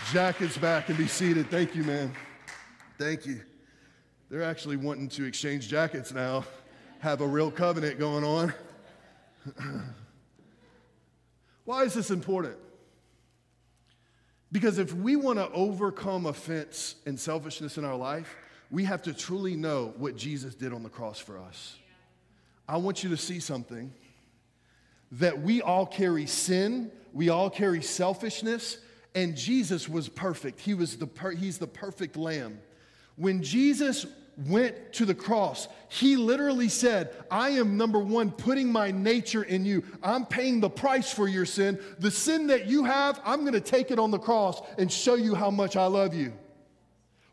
jackets 0.10 0.58
back 0.58 0.90
and 0.90 0.98
be 0.98 1.08
seated. 1.08 1.50
Thank 1.50 1.76
you, 1.76 1.84
man. 1.84 2.12
Thank 2.98 3.26
you. 3.26 3.42
They're 4.30 4.44
actually 4.44 4.78
wanting 4.78 5.10
to 5.10 5.26
exchange 5.26 5.68
jackets 5.68 6.14
now, 6.14 6.46
have 7.00 7.22
a 7.22 7.28
real 7.28 7.52
covenant 7.52 8.00
going 8.00 8.24
on. 8.24 8.54
Why 11.66 11.84
is 11.84 11.94
this 11.94 12.12
important? 12.12 12.58
Because 14.52 14.78
if 14.78 14.94
we 14.94 15.16
want 15.16 15.40
to 15.40 15.50
overcome 15.52 16.26
offense 16.26 16.96
and 17.06 17.18
selfishness 17.18 17.78
in 17.78 17.86
our 17.86 17.96
life, 17.96 18.36
we 18.70 18.84
have 18.86 19.02
to 19.04 19.14
truly 19.14 19.56
know 19.56 19.94
what 19.98 20.16
Jesus 20.16 20.56
did 20.56 20.74
on 20.74 20.84
the 20.84 20.90
cross 20.90 21.20
for 21.20 21.38
us. 21.40 21.78
I 22.68 22.78
want 22.78 23.04
you 23.04 23.10
to 23.12 23.18
see 23.18 23.40
something 23.40 23.94
that 25.14 25.42
we 25.42 25.62
all 25.62 25.86
carry 25.86 26.26
sin, 26.26 26.92
we 27.14 27.30
all 27.30 27.50
carry 27.50 27.82
selfishness, 27.82 28.78
and 29.14 29.36
Jesus 29.36 29.90
was 29.90 30.08
perfect. 30.10 30.60
He 30.60 30.74
was 30.74 30.98
the 30.98 31.08
per- 31.08 31.32
he's 31.32 31.58
the 31.58 31.68
perfect 31.68 32.16
lamb. 32.16 32.60
When 33.16 33.44
Jesus 33.44 34.06
went 34.48 34.94
to 34.94 35.06
the 35.06 35.14
cross, 35.14 35.68
he 35.90 36.16
literally 36.16 36.70
said, 36.70 37.14
I 37.30 37.50
am 37.52 37.78
number 37.78 38.00
one, 38.00 38.32
putting 38.32 38.72
my 38.72 38.92
nature 38.92 39.44
in 39.44 39.66
you. 39.66 39.84
I'm 40.02 40.26
paying 40.26 40.60
the 40.60 40.70
price 40.70 41.14
for 41.14 41.28
your 41.28 41.46
sin. 41.46 41.80
The 42.00 42.12
sin 42.12 42.48
that 42.48 42.68
you 42.68 42.86
have, 42.86 43.22
I'm 43.26 43.42
going 43.42 43.54
to 43.54 43.62
take 43.62 43.92
it 43.92 44.00
on 44.00 44.12
the 44.12 44.20
cross 44.20 44.62
and 44.78 44.92
show 44.92 45.16
you 45.16 45.36
how 45.36 45.52
much 45.52 45.76
I 45.76 45.86
love 45.86 46.14
you. 46.14 46.34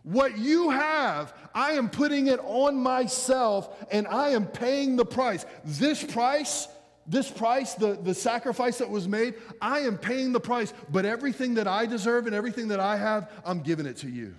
What 0.03 0.39
you 0.39 0.71
have, 0.71 1.35
I 1.55 1.73
am 1.73 1.91
putting 1.91 2.29
it 2.29 2.41
on 2.43 2.77
myself 2.77 3.85
and 3.91 4.07
I 4.07 4.31
am 4.31 4.47
paying 4.47 4.97
the 4.97 5.05
price. 5.05 5.45
This 5.65 6.03
price 6.03 6.67
this 7.09 7.31
price, 7.31 7.75
the, 7.75 7.95
the 7.95 8.15
sacrifice 8.15 8.79
that 8.79 8.91
was 8.91 9.09
made, 9.09 9.35
I 9.61 9.81
am 9.81 9.97
paying 9.97 10.33
the 10.33 10.41
price, 10.41 10.75
but 10.91 11.07
everything 11.07 11.55
that 11.55 11.67
I 11.67 11.87
deserve 11.87 12.27
and 12.27 12.35
everything 12.35 12.69
that 12.69 12.81
I 12.81 12.97
have, 12.97 13.31
I'm 13.45 13.61
giving 13.61 13.87
it 13.87 13.97
to 13.99 14.09
you. 14.09 14.35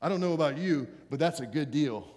I 0.00 0.08
don't 0.08 0.20
know 0.20 0.32
about 0.32 0.56
you, 0.56 0.88
but 1.10 1.18
that's 1.18 1.40
a 1.40 1.46
good 1.46 1.70
deal. 1.70 2.08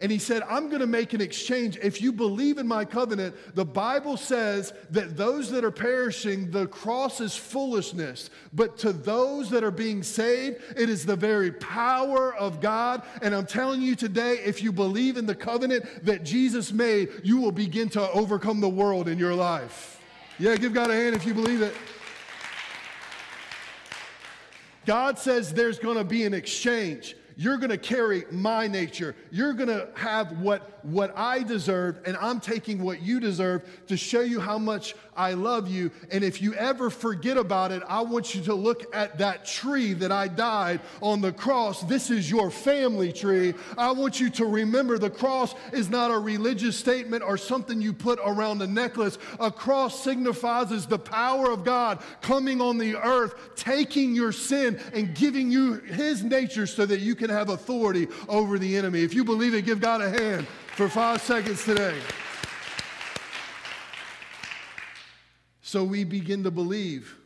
And 0.00 0.12
he 0.12 0.18
said, 0.18 0.42
I'm 0.42 0.68
going 0.68 0.80
to 0.80 0.86
make 0.86 1.14
an 1.14 1.22
exchange. 1.22 1.78
If 1.82 2.02
you 2.02 2.12
believe 2.12 2.58
in 2.58 2.68
my 2.68 2.84
covenant, 2.84 3.34
the 3.54 3.64
Bible 3.64 4.18
says 4.18 4.74
that 4.90 5.16
those 5.16 5.50
that 5.50 5.64
are 5.64 5.70
perishing, 5.70 6.50
the 6.50 6.66
cross 6.66 7.20
is 7.22 7.34
foolishness. 7.34 8.28
But 8.52 8.76
to 8.78 8.92
those 8.92 9.48
that 9.50 9.64
are 9.64 9.70
being 9.70 10.02
saved, 10.02 10.60
it 10.76 10.90
is 10.90 11.06
the 11.06 11.16
very 11.16 11.50
power 11.50 12.34
of 12.34 12.60
God. 12.60 13.04
And 13.22 13.34
I'm 13.34 13.46
telling 13.46 13.80
you 13.80 13.96
today, 13.96 14.34
if 14.44 14.62
you 14.62 14.70
believe 14.70 15.16
in 15.16 15.24
the 15.24 15.34
covenant 15.34 16.04
that 16.04 16.24
Jesus 16.24 16.72
made, 16.72 17.08
you 17.24 17.38
will 17.40 17.52
begin 17.52 17.88
to 17.90 18.10
overcome 18.10 18.60
the 18.60 18.68
world 18.68 19.08
in 19.08 19.18
your 19.18 19.34
life. 19.34 20.02
Yeah, 20.38 20.56
give 20.56 20.74
God 20.74 20.90
a 20.90 20.94
hand 20.94 21.16
if 21.16 21.24
you 21.24 21.32
believe 21.32 21.62
it. 21.62 21.74
God 24.84 25.18
says 25.18 25.54
there's 25.54 25.78
going 25.78 25.96
to 25.96 26.04
be 26.04 26.24
an 26.24 26.34
exchange. 26.34 27.16
You're 27.36 27.58
going 27.58 27.70
to 27.70 27.78
carry 27.78 28.24
my 28.30 28.66
nature. 28.66 29.14
You're 29.30 29.52
going 29.52 29.68
to 29.68 29.88
have 29.94 30.38
what, 30.38 30.75
what 30.86 31.16
I 31.16 31.42
deserve, 31.42 32.00
and 32.06 32.16
I'm 32.18 32.40
taking 32.40 32.82
what 32.82 33.02
you 33.02 33.20
deserve 33.20 33.62
to 33.88 33.96
show 33.96 34.20
you 34.20 34.40
how 34.40 34.58
much 34.58 34.94
I 35.16 35.32
love 35.32 35.68
you. 35.68 35.90
And 36.12 36.22
if 36.22 36.40
you 36.40 36.54
ever 36.54 36.90
forget 36.90 37.36
about 37.36 37.72
it, 37.72 37.82
I 37.88 38.02
want 38.02 38.34
you 38.34 38.42
to 38.42 38.54
look 38.54 38.94
at 38.94 39.18
that 39.18 39.46
tree 39.46 39.94
that 39.94 40.12
I 40.12 40.28
died 40.28 40.80
on 41.00 41.20
the 41.20 41.32
cross. 41.32 41.82
This 41.84 42.10
is 42.10 42.30
your 42.30 42.50
family 42.50 43.12
tree. 43.12 43.54
I 43.76 43.90
want 43.92 44.20
you 44.20 44.30
to 44.30 44.44
remember 44.44 44.98
the 44.98 45.10
cross 45.10 45.54
is 45.72 45.88
not 45.88 46.10
a 46.10 46.18
religious 46.18 46.76
statement 46.76 47.22
or 47.22 47.36
something 47.36 47.80
you 47.80 47.92
put 47.92 48.18
around 48.24 48.62
a 48.62 48.66
necklace. 48.66 49.18
A 49.40 49.50
cross 49.50 50.02
signifies 50.02 50.86
the 50.86 50.98
power 50.98 51.50
of 51.50 51.64
God 51.64 52.02
coming 52.20 52.60
on 52.60 52.78
the 52.78 52.96
earth, 52.96 53.34
taking 53.56 54.14
your 54.14 54.32
sin 54.32 54.78
and 54.92 55.14
giving 55.14 55.50
you 55.50 55.74
his 55.74 56.22
nature 56.22 56.66
so 56.66 56.86
that 56.86 57.00
you 57.00 57.14
can 57.14 57.30
have 57.30 57.48
authority 57.48 58.08
over 58.28 58.58
the 58.58 58.76
enemy. 58.76 59.02
If 59.02 59.14
you 59.14 59.24
believe 59.24 59.54
it, 59.54 59.64
give 59.64 59.80
God 59.80 60.00
a 60.00 60.10
hand 60.10 60.46
for 60.76 60.90
five 60.90 61.22
seconds 61.22 61.64
today. 61.64 61.96
So 65.62 65.82
we 65.82 66.04
begin 66.04 66.44
to 66.44 66.50
believe 66.50 67.16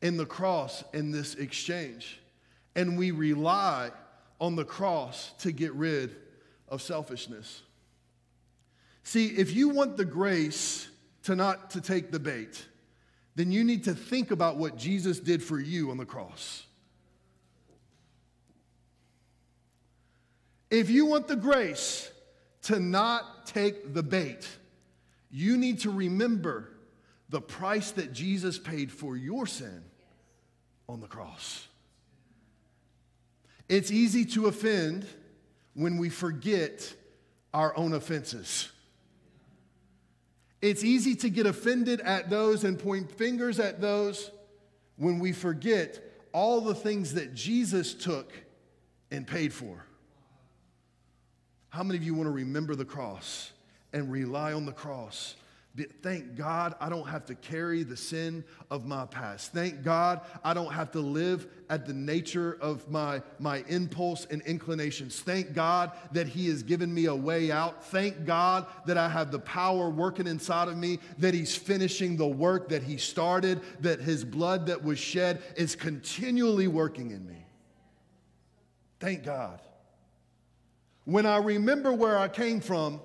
in 0.00 0.16
the 0.16 0.24
cross 0.24 0.82
in 0.94 1.10
this 1.10 1.34
exchange, 1.34 2.22
and 2.74 2.96
we 2.96 3.10
rely 3.10 3.90
on 4.40 4.56
the 4.56 4.64
cross 4.64 5.32
to 5.40 5.52
get 5.52 5.74
rid 5.74 6.16
of 6.68 6.80
selfishness. 6.80 7.60
See, 9.02 9.26
if 9.26 9.54
you 9.54 9.68
want 9.68 9.98
the 9.98 10.06
grace 10.06 10.88
to 11.24 11.36
not 11.36 11.68
to 11.72 11.82
take 11.82 12.10
the 12.10 12.18
bait, 12.18 12.64
then 13.34 13.52
you 13.52 13.62
need 13.62 13.84
to 13.84 13.94
think 13.94 14.30
about 14.30 14.56
what 14.56 14.78
Jesus 14.78 15.20
did 15.20 15.42
for 15.42 15.60
you 15.60 15.90
on 15.90 15.98
the 15.98 16.06
cross. 16.06 16.64
If 20.70 20.88
you 20.88 21.04
want 21.04 21.28
the 21.28 21.36
grace 21.36 22.08
to 22.62 22.78
not 22.78 23.46
take 23.46 23.92
the 23.92 24.02
bait, 24.02 24.48
you 25.30 25.56
need 25.56 25.80
to 25.80 25.90
remember 25.90 26.68
the 27.28 27.40
price 27.40 27.92
that 27.92 28.12
Jesus 28.12 28.58
paid 28.58 28.92
for 28.92 29.16
your 29.16 29.46
sin 29.46 29.82
on 30.88 31.00
the 31.00 31.06
cross. 31.06 31.66
It's 33.68 33.90
easy 33.90 34.24
to 34.26 34.46
offend 34.46 35.06
when 35.74 35.96
we 35.96 36.10
forget 36.10 36.92
our 37.54 37.76
own 37.76 37.94
offenses. 37.94 38.70
It's 40.60 40.84
easy 40.84 41.16
to 41.16 41.30
get 41.30 41.46
offended 41.46 42.00
at 42.00 42.30
those 42.30 42.64
and 42.64 42.78
point 42.78 43.10
fingers 43.10 43.58
at 43.58 43.80
those 43.80 44.30
when 44.96 45.18
we 45.18 45.32
forget 45.32 46.00
all 46.32 46.60
the 46.60 46.74
things 46.74 47.14
that 47.14 47.34
Jesus 47.34 47.94
took 47.94 48.32
and 49.10 49.26
paid 49.26 49.52
for. 49.52 49.84
How 51.72 51.82
many 51.82 51.98
of 51.98 52.04
you 52.04 52.14
want 52.14 52.26
to 52.26 52.32
remember 52.32 52.74
the 52.74 52.84
cross 52.84 53.52
and 53.92 54.12
rely 54.12 54.52
on 54.52 54.66
the 54.66 54.72
cross 54.72 55.36
Thank 56.02 56.36
God 56.36 56.74
I 56.80 56.90
don't 56.90 57.06
have 57.08 57.24
to 57.26 57.34
carry 57.34 57.82
the 57.82 57.96
sin 57.96 58.44
of 58.70 58.84
my 58.84 59.06
past. 59.06 59.52
Thank 59.54 59.82
God 59.82 60.20
I 60.44 60.52
don't 60.52 60.72
have 60.72 60.90
to 60.92 61.00
live 61.00 61.46
at 61.70 61.86
the 61.86 61.94
nature 61.94 62.58
of 62.60 62.90
my, 62.90 63.22
my 63.38 63.64
impulse 63.68 64.26
and 64.26 64.42
inclinations. 64.42 65.20
Thank 65.20 65.54
God 65.54 65.92
that 66.12 66.28
He 66.28 66.48
has 66.48 66.62
given 66.62 66.92
me 66.92 67.06
a 67.06 67.14
way 67.14 67.50
out. 67.50 67.86
Thank 67.86 68.26
God 68.26 68.66
that 68.84 68.98
I 68.98 69.08
have 69.08 69.30
the 69.30 69.38
power 69.38 69.88
working 69.88 70.26
inside 70.26 70.68
of 70.68 70.76
me, 70.76 70.98
that 71.18 71.32
He's 71.32 71.56
finishing 71.56 72.18
the 72.18 72.26
work 72.26 72.68
that 72.68 72.82
He 72.82 72.98
started, 72.98 73.62
that 73.80 73.98
His 73.98 74.26
blood 74.26 74.66
that 74.66 74.84
was 74.84 74.98
shed 74.98 75.42
is 75.56 75.74
continually 75.74 76.68
working 76.68 77.12
in 77.12 77.26
me. 77.26 77.46
Thank 79.00 79.24
God. 79.24 79.58
When 81.04 81.26
I 81.26 81.38
remember 81.38 81.92
where 81.92 82.16
I 82.16 82.28
came 82.28 82.60
from, 82.60 83.00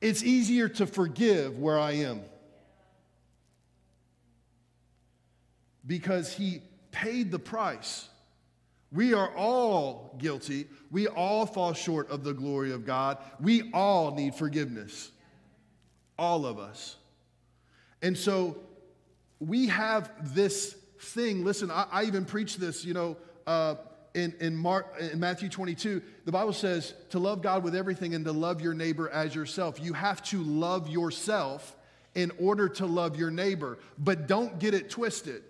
it's 0.00 0.22
easier 0.22 0.68
to 0.68 0.86
forgive 0.86 1.58
where 1.58 1.78
I 1.78 1.92
am. 1.92 2.22
Because 5.86 6.32
he 6.32 6.62
paid 6.90 7.30
the 7.30 7.38
price. 7.38 8.08
We 8.92 9.14
are 9.14 9.34
all 9.36 10.14
guilty. 10.18 10.66
We 10.90 11.08
all 11.08 11.46
fall 11.46 11.72
short 11.72 12.10
of 12.10 12.24
the 12.24 12.34
glory 12.34 12.72
of 12.72 12.84
God. 12.84 13.18
We 13.40 13.70
all 13.72 14.14
need 14.14 14.34
forgiveness. 14.34 15.10
All 16.18 16.46
of 16.46 16.58
us. 16.58 16.96
And 18.02 18.16
so 18.16 18.58
we 19.40 19.68
have 19.68 20.34
this 20.34 20.76
thing. 21.00 21.44
Listen, 21.44 21.70
I, 21.70 21.86
I 21.90 22.04
even 22.04 22.24
preach 22.24 22.56
this, 22.56 22.84
you 22.84 22.94
know, 22.94 23.16
uh, 23.46 23.76
in, 24.14 24.34
in, 24.40 24.56
Mark, 24.56 24.94
in 25.00 25.18
Matthew 25.20 25.48
22, 25.48 26.02
the 26.24 26.32
Bible 26.32 26.52
says 26.52 26.94
to 27.10 27.18
love 27.18 27.42
God 27.42 27.64
with 27.64 27.74
everything 27.74 28.14
and 28.14 28.24
to 28.24 28.32
love 28.32 28.60
your 28.60 28.74
neighbor 28.74 29.08
as 29.08 29.34
yourself. 29.34 29.80
You 29.80 29.94
have 29.94 30.22
to 30.24 30.42
love 30.42 30.88
yourself 30.88 31.76
in 32.14 32.30
order 32.38 32.68
to 32.68 32.86
love 32.86 33.16
your 33.16 33.30
neighbor. 33.30 33.78
But 33.98 34.26
don't 34.26 34.58
get 34.58 34.74
it 34.74 34.90
twisted. 34.90 35.42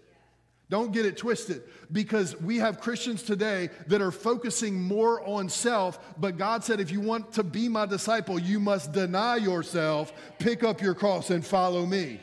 Don't 0.71 0.93
get 0.93 1.05
it 1.05 1.19
twisted 1.19 1.65
because 1.91 2.41
we 2.41 2.57
have 2.59 2.81
Christians 2.81 3.23
today 3.23 3.69
that 3.89 4.01
are 4.01 4.11
focusing 4.11 4.81
more 4.81 5.23
on 5.27 5.51
self. 5.51 5.99
But 6.19 6.39
God 6.39 6.65
said, 6.65 6.81
if 6.81 6.91
you 6.91 7.01
want 7.01 7.33
to 7.35 7.43
be 7.43 7.69
my 7.69 7.85
disciple, 7.85 8.39
you 8.39 8.59
must 8.59 8.93
deny 8.93 9.37
yourself, 9.37 10.15
pick 10.39 10.65
up 10.65 10.81
your 10.81 10.95
cross, 10.95 11.29
and 11.29 11.45
follow 11.45 11.85
me. 11.85 12.21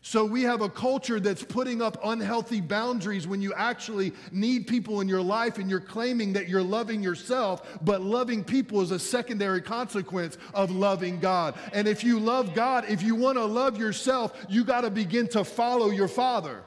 So 0.00 0.24
we 0.24 0.42
have 0.42 0.62
a 0.62 0.68
culture 0.68 1.18
that's 1.18 1.42
putting 1.42 1.82
up 1.82 1.98
unhealthy 2.04 2.60
boundaries 2.60 3.26
when 3.26 3.42
you 3.42 3.52
actually 3.54 4.12
need 4.30 4.66
people 4.66 5.00
in 5.00 5.08
your 5.08 5.20
life 5.20 5.58
and 5.58 5.68
you're 5.68 5.80
claiming 5.80 6.32
that 6.34 6.48
you're 6.48 6.62
loving 6.62 7.02
yourself, 7.02 7.78
but 7.82 8.00
loving 8.00 8.44
people 8.44 8.80
is 8.80 8.92
a 8.92 8.98
secondary 8.98 9.60
consequence 9.60 10.38
of 10.54 10.70
loving 10.70 11.18
God. 11.18 11.56
And 11.72 11.88
if 11.88 12.04
you 12.04 12.20
love 12.20 12.54
God, 12.54 12.84
if 12.88 13.02
you 13.02 13.16
want 13.16 13.38
to 13.38 13.44
love 13.44 13.76
yourself, 13.76 14.34
you 14.48 14.64
got 14.64 14.82
to 14.82 14.90
begin 14.90 15.26
to 15.28 15.44
follow 15.44 15.90
your 15.90 16.08
Father 16.08 16.62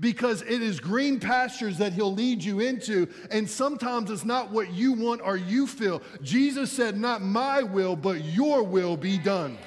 because 0.00 0.42
it 0.42 0.62
is 0.62 0.80
green 0.80 1.20
pastures 1.20 1.78
that 1.78 1.92
he'll 1.92 2.12
lead 2.12 2.42
you 2.42 2.60
into. 2.60 3.08
And 3.30 3.48
sometimes 3.48 4.10
it's 4.10 4.24
not 4.24 4.50
what 4.50 4.72
you 4.72 4.92
want 4.92 5.22
or 5.22 5.36
you 5.36 5.66
feel. 5.66 6.02
Jesus 6.22 6.70
said, 6.72 6.98
Not 6.98 7.22
my 7.22 7.62
will, 7.62 7.96
but 7.96 8.24
your 8.24 8.62
will 8.62 8.96
be 8.96 9.18
done. 9.18 9.58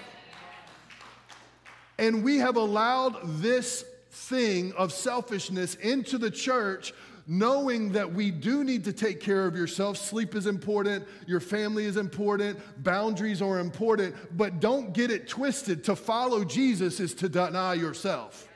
And 1.97 2.23
we 2.23 2.37
have 2.37 2.57
allowed 2.57 3.17
this 3.41 3.85
thing 4.11 4.73
of 4.73 4.91
selfishness 4.91 5.75
into 5.75 6.17
the 6.17 6.31
church, 6.31 6.93
knowing 7.27 7.91
that 7.93 8.13
we 8.13 8.31
do 8.31 8.63
need 8.63 8.83
to 8.83 8.93
take 8.93 9.19
care 9.19 9.45
of 9.45 9.55
yourself. 9.55 9.97
Sleep 9.97 10.35
is 10.35 10.45
important, 10.45 11.05
your 11.25 11.39
family 11.39 11.85
is 11.85 11.97
important, 11.97 12.59
boundaries 12.83 13.41
are 13.41 13.59
important, 13.59 14.15
but 14.37 14.59
don't 14.59 14.93
get 14.93 15.09
it 15.09 15.27
twisted. 15.27 15.83
To 15.85 15.95
follow 15.95 16.43
Jesus 16.43 16.99
is 16.99 17.13
to 17.15 17.29
deny 17.29 17.73
yourself. 17.73 18.47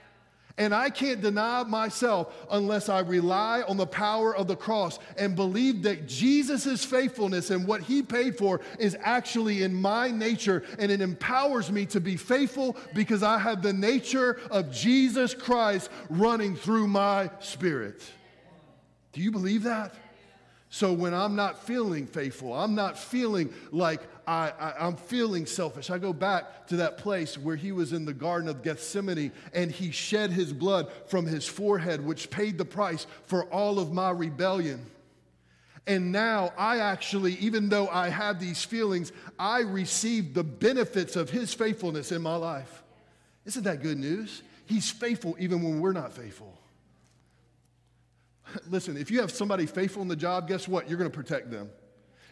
And 0.59 0.75
I 0.75 0.89
can't 0.89 1.21
deny 1.21 1.63
myself 1.63 2.35
unless 2.51 2.89
I 2.89 2.99
rely 2.99 3.61
on 3.61 3.77
the 3.77 3.87
power 3.87 4.35
of 4.35 4.47
the 4.47 4.57
cross 4.57 4.99
and 5.17 5.33
believe 5.33 5.83
that 5.83 6.05
Jesus' 6.05 6.83
faithfulness 6.83 7.49
and 7.49 7.65
what 7.65 7.81
he 7.81 8.01
paid 8.01 8.37
for 8.37 8.59
is 8.77 8.97
actually 9.01 9.63
in 9.63 9.73
my 9.73 10.11
nature. 10.11 10.63
And 10.77 10.91
it 10.91 10.99
empowers 10.99 11.71
me 11.71 11.85
to 11.87 12.01
be 12.01 12.17
faithful 12.17 12.75
because 12.93 13.23
I 13.23 13.39
have 13.39 13.61
the 13.61 13.71
nature 13.71 14.41
of 14.51 14.69
Jesus 14.69 15.33
Christ 15.33 15.89
running 16.09 16.57
through 16.57 16.87
my 16.87 17.31
spirit. 17.39 18.03
Do 19.13 19.21
you 19.21 19.31
believe 19.31 19.63
that? 19.63 19.95
So 20.71 20.93
when 20.93 21.15
I'm 21.15 21.35
not 21.35 21.63
feeling 21.63 22.05
faithful, 22.05 22.53
I'm 22.53 22.75
not 22.75 22.97
feeling 22.97 23.51
like 23.71 24.01
I, 24.27 24.53
I, 24.59 24.87
am 24.87 24.97
feeling 24.97 25.47
selfish. 25.47 25.89
I 25.89 25.97
go 25.97 26.13
back 26.13 26.67
to 26.67 26.75
that 26.77 26.99
place 26.99 27.39
where 27.39 27.55
he 27.55 27.71
was 27.71 27.91
in 27.91 28.05
the 28.05 28.13
Garden 28.13 28.47
of 28.47 28.61
Gethsemane 28.61 29.31
and 29.51 29.71
he 29.71 29.89
shed 29.89 30.29
his 30.29 30.53
blood 30.53 30.91
from 31.07 31.25
his 31.25 31.47
forehead, 31.47 32.05
which 32.05 32.29
paid 32.29 32.59
the 32.59 32.65
price 32.65 33.07
for 33.25 33.45
all 33.45 33.79
of 33.79 33.91
my 33.91 34.11
rebellion. 34.11 34.85
And 35.87 36.11
now 36.11 36.53
I 36.55 36.77
actually, 36.77 37.33
even 37.37 37.69
though 37.69 37.87
I 37.87 38.09
have 38.09 38.39
these 38.39 38.63
feelings, 38.63 39.11
I 39.39 39.61
receive 39.61 40.35
the 40.35 40.43
benefits 40.43 41.15
of 41.15 41.31
his 41.31 41.51
faithfulness 41.51 42.11
in 42.11 42.21
my 42.21 42.35
life. 42.35 42.83
Isn't 43.45 43.63
that 43.63 43.81
good 43.81 43.97
news? 43.97 44.43
He's 44.67 44.91
faithful 44.91 45.35
even 45.39 45.63
when 45.63 45.79
we're 45.79 45.93
not 45.93 46.13
faithful. 46.13 46.58
Listen, 48.69 48.97
if 48.97 49.11
you 49.11 49.21
have 49.21 49.31
somebody 49.31 49.65
faithful 49.65 50.01
in 50.01 50.07
the 50.07 50.15
job, 50.15 50.47
guess 50.47 50.67
what? 50.67 50.89
You're 50.89 50.97
going 50.97 51.09
to 51.09 51.15
protect 51.15 51.51
them. 51.51 51.69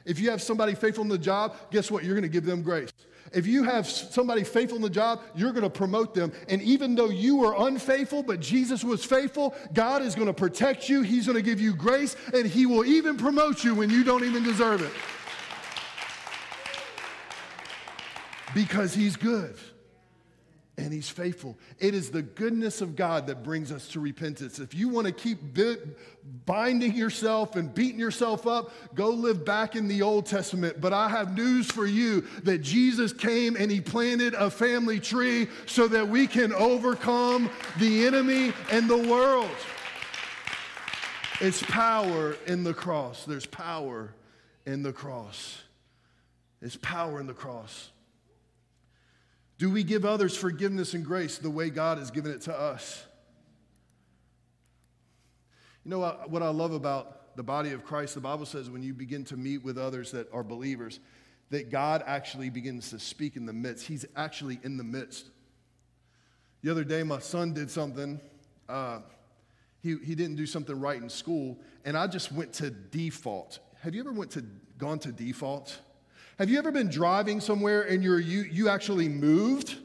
If 0.06 0.20
you 0.20 0.32
have 0.32 0.42
somebody 0.42 0.74
faithful 0.74 1.04
in 1.04 1.10
the 1.10 1.18
job, 1.18 1.58
guess 1.70 1.92
what? 1.92 2.04
You're 2.04 2.16
going 2.16 2.24
to 2.24 2.30
give 2.30 2.46
them 2.46 2.62
grace. 2.62 2.92
If 3.34 3.46
you 3.46 3.64
have 3.64 3.86
somebody 3.90 4.46
faithful 4.46 4.78
in 4.78 4.82
the 4.82 4.90
job, 4.90 5.22
you're 5.36 5.52
going 5.52 5.64
to 5.64 5.70
promote 5.70 6.14
them. 6.14 6.32
And 6.48 6.62
even 6.62 6.96
though 6.96 7.10
you 7.10 7.36
were 7.36 7.56
unfaithful, 7.58 8.24
but 8.24 8.40
Jesus 8.40 8.86
was 8.86 9.04
faithful, 9.04 9.54
God 9.74 10.02
is 10.02 10.16
going 10.16 10.28
to 10.28 10.34
protect 10.34 10.88
you. 10.88 11.02
He's 11.02 11.26
going 11.26 11.36
to 11.36 11.42
give 11.42 11.60
you 11.60 11.76
grace, 11.76 12.16
and 12.34 12.48
He 12.48 12.66
will 12.66 12.86
even 12.86 13.18
promote 13.18 13.66
you 13.66 13.76
when 13.76 13.90
you 13.90 14.06
don't 14.06 14.24
even 14.24 14.44
deserve 14.44 14.82
it. 14.82 14.94
Because 18.56 18.94
He's 18.94 19.18
good 19.18 19.58
and 20.78 20.94
he's 20.94 21.10
faithful. 21.10 21.58
It 21.80 21.96
is 21.96 22.12
the 22.12 22.22
goodness 22.22 22.82
of 22.82 22.96
God 22.96 23.28
that 23.28 23.44
brings 23.44 23.72
us 23.72 23.88
to 23.90 24.00
repentance. 24.00 24.60
If 24.60 24.76
you 24.76 24.90
want 24.90 25.08
to 25.08 25.14
keep 25.14 25.40
binding 26.46 26.94
yourself 26.94 27.56
and 27.56 27.74
beating 27.74 28.00
yourself 28.00 28.46
up, 28.46 28.72
go 28.94 29.10
live 29.10 29.44
back 29.44 29.76
in 29.76 29.88
the 29.88 30.04
Old 30.04 30.28
Testament. 30.28 30.80
But 30.80 30.94
I 30.94 31.10
have 31.10 31.36
news 31.36 31.72
for 31.72 31.88
you 31.88 32.22
that 32.44 32.60
Jesus 32.60 33.12
came 33.12 33.56
and 33.56 33.72
he 33.72 33.82
planted 33.82 34.36
a 34.36 34.52
family 34.52 35.00
tree 35.00 35.48
so 35.66 35.88
that 35.88 36.08
we 36.08 36.28
can 36.28 36.54
overcome 36.54 37.50
the 37.80 38.06
enemy 38.06 38.54
and 38.72 38.88
the 38.88 38.98
world. 38.98 39.50
It's 41.42 41.64
power 41.64 42.36
in 42.46 42.64
the 42.64 42.74
cross. 42.74 43.26
There's 43.26 43.48
power 43.48 44.14
in 44.68 44.84
the 44.84 44.94
cross. 44.94 45.64
It's 46.62 46.78
power 46.78 47.20
in 47.20 47.26
the 47.26 47.34
cross. 47.34 47.92
Do 49.58 49.72
we 49.72 49.84
give 49.84 50.06
others 50.06 50.38
forgiveness 50.38 50.94
and 50.94 51.04
grace 51.04 51.38
the 51.38 51.50
way 51.50 51.70
God 51.70 51.98
has 51.98 52.12
given 52.12 52.32
it 52.32 52.42
to 52.42 52.58
us? 52.58 53.04
You 55.84 55.92
know 55.92 56.00
what, 56.00 56.44
I 56.44 56.50
love 56.50 56.74
about 56.74 57.36
the 57.38 57.44
body 57.44 57.72
of 57.72 57.84
Christ? 57.84 58.14
The 58.14 58.22
Bible 58.22 58.46
says 58.46 58.70
when 58.70 58.84
you 58.84 58.94
begin 58.94 59.24
to 59.26 59.38
meet 59.38 59.64
with 59.64 59.78
others 59.78 60.12
that 60.12 60.32
are 60.34 60.44
believers, 60.44 61.00
that 61.50 61.72
God 61.72 62.04
actually 62.06 62.50
begins 62.50 62.90
to 62.90 63.00
speak 63.00 63.36
in 63.36 63.46
the 63.46 63.54
midst. 63.54 63.88
He's 63.88 64.06
actually 64.16 64.60
in 64.64 64.78
the 64.78 64.84
midst. 64.84 65.30
The 66.62 66.70
other 66.70 66.84
day, 66.84 67.04
my 67.04 67.20
son 67.20 67.54
did 67.54 67.72
something. 67.72 68.20
Uh, 68.68 69.00
he, 69.82 69.96
he 70.04 70.14
didn't 70.14 70.36
do 70.36 70.46
something 70.46 70.78
right 70.78 71.02
in 71.02 71.10
school, 71.10 71.58
and 71.86 71.98
I 71.98 72.08
just 72.08 72.32
went 72.32 72.54
to 72.54 72.70
default. 72.70 73.60
Have 73.82 73.96
you 73.96 74.02
ever 74.02 74.12
went 74.12 74.32
to 74.32 74.44
gone 74.78 75.00
to 75.00 75.12
default? 75.12 75.80
Have 76.40 76.52
you 76.52 76.60
ever 76.60 76.72
been 76.72 76.90
driving 76.90 77.42
somewhere 77.42 77.82
and 77.84 78.04
you're, 78.04 78.20
you, 78.20 78.42
you 78.44 78.70
actually 78.70 79.10
moved? 79.10 79.78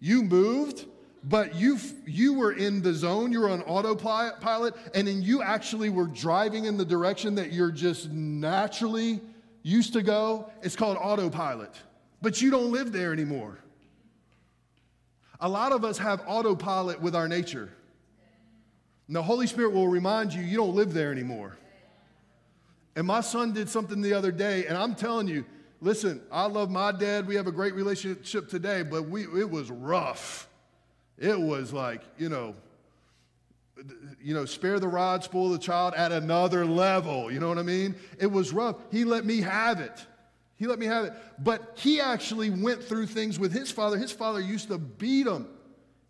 You 0.00 0.22
moved, 0.22 0.86
but 1.24 1.54
you, 1.54 1.78
you 2.06 2.32
were 2.32 2.52
in 2.52 2.80
the 2.80 2.94
zone, 2.94 3.32
you 3.32 3.40
were 3.40 3.50
on 3.50 3.60
autopilot, 3.62 4.74
and 4.94 5.06
then 5.06 5.20
you 5.20 5.42
actually 5.42 5.90
were 5.90 6.06
driving 6.06 6.64
in 6.64 6.78
the 6.78 6.86
direction 6.86 7.34
that 7.34 7.52
you're 7.52 7.70
just 7.70 8.08
naturally 8.08 9.20
used 9.62 9.92
to 9.92 10.02
go. 10.02 10.50
It's 10.62 10.74
called 10.74 10.96
autopilot, 10.96 11.74
but 12.22 12.40
you 12.40 12.50
don't 12.50 12.72
live 12.72 12.92
there 12.92 13.12
anymore. 13.12 13.58
A 15.40 15.48
lot 15.48 15.72
of 15.72 15.84
us 15.84 15.98
have 15.98 16.22
autopilot 16.26 17.00
with 17.02 17.14
our 17.14 17.28
nature. 17.28 17.70
And 19.06 19.16
the 19.16 19.22
Holy 19.22 19.46
Spirit 19.46 19.72
will 19.72 19.88
remind 19.88 20.32
you, 20.32 20.40
you 20.40 20.56
don't 20.56 20.74
live 20.74 20.94
there 20.94 21.12
anymore. 21.12 21.58
And 22.96 23.06
my 23.06 23.20
son 23.20 23.52
did 23.52 23.68
something 23.68 24.00
the 24.00 24.14
other 24.14 24.32
day, 24.32 24.64
and 24.64 24.78
I'm 24.78 24.94
telling 24.94 25.28
you, 25.28 25.44
Listen, 25.80 26.20
I 26.30 26.46
love 26.46 26.70
my 26.70 26.92
dad. 26.92 27.26
We 27.26 27.36
have 27.36 27.46
a 27.46 27.52
great 27.52 27.74
relationship 27.74 28.48
today, 28.48 28.82
but 28.82 29.08
we, 29.08 29.22
it 29.22 29.50
was 29.50 29.70
rough. 29.70 30.48
It 31.18 31.38
was 31.38 31.72
like, 31.72 32.02
you 32.18 32.28
know, 32.28 32.54
you 34.22 34.34
know, 34.34 34.44
spare 34.44 34.78
the 34.78 34.88
rod, 34.88 35.24
spoil 35.24 35.48
the 35.48 35.58
child 35.58 35.94
at 35.94 36.12
another 36.12 36.66
level. 36.66 37.32
You 37.32 37.40
know 37.40 37.48
what 37.48 37.58
I 37.58 37.62
mean? 37.62 37.94
It 38.18 38.26
was 38.26 38.52
rough. 38.52 38.76
He 38.90 39.04
let 39.04 39.24
me 39.24 39.40
have 39.40 39.80
it. 39.80 40.06
He 40.56 40.66
let 40.66 40.78
me 40.78 40.84
have 40.84 41.06
it. 41.06 41.14
But 41.38 41.78
he 41.78 42.00
actually 42.00 42.50
went 42.50 42.84
through 42.84 43.06
things 43.06 43.38
with 43.38 43.52
his 43.52 43.70
father. 43.70 43.96
His 43.96 44.12
father 44.12 44.40
used 44.40 44.68
to 44.68 44.76
beat 44.76 45.26
him. 45.26 45.48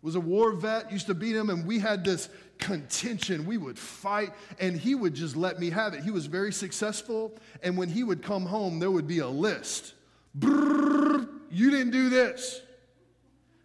Was 0.01 0.15
a 0.15 0.19
war 0.19 0.51
vet, 0.53 0.91
used 0.91 1.07
to 1.07 1.13
beat 1.13 1.35
him, 1.35 1.49
and 1.49 1.65
we 1.65 1.77
had 1.77 2.03
this 2.03 2.27
contention. 2.61 3.45
We 3.45 3.57
would 3.57 3.77
fight, 3.77 4.31
and 4.59 4.77
he 4.77 4.95
would 4.95 5.13
just 5.13 5.35
let 5.35 5.59
me 5.59 5.69
have 5.71 5.93
it. 5.93 6.03
He 6.03 6.11
was 6.11 6.27
very 6.27 6.53
successful, 6.53 7.33
and 7.61 7.77
when 7.77 7.89
he 7.89 8.05
would 8.05 8.23
come 8.23 8.45
home, 8.45 8.79
there 8.79 8.91
would 8.91 9.07
be 9.07 9.19
a 9.19 9.27
list. 9.27 9.93
Brrr, 10.39 11.27
you 11.49 11.71
didn't 11.71 11.91
do 11.91 12.09
this. 12.09 12.61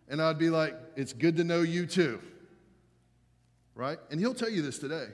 And 0.08 0.20
I'd 0.20 0.38
be 0.38 0.50
like, 0.50 0.74
it's 0.96 1.12
good 1.12 1.36
to 1.36 1.44
know 1.44 1.62
you 1.62 1.86
too. 1.86 2.20
Right? 3.74 3.98
And 4.10 4.18
he'll 4.18 4.34
tell 4.34 4.50
you 4.50 4.62
this 4.62 4.78
today. 4.78 5.06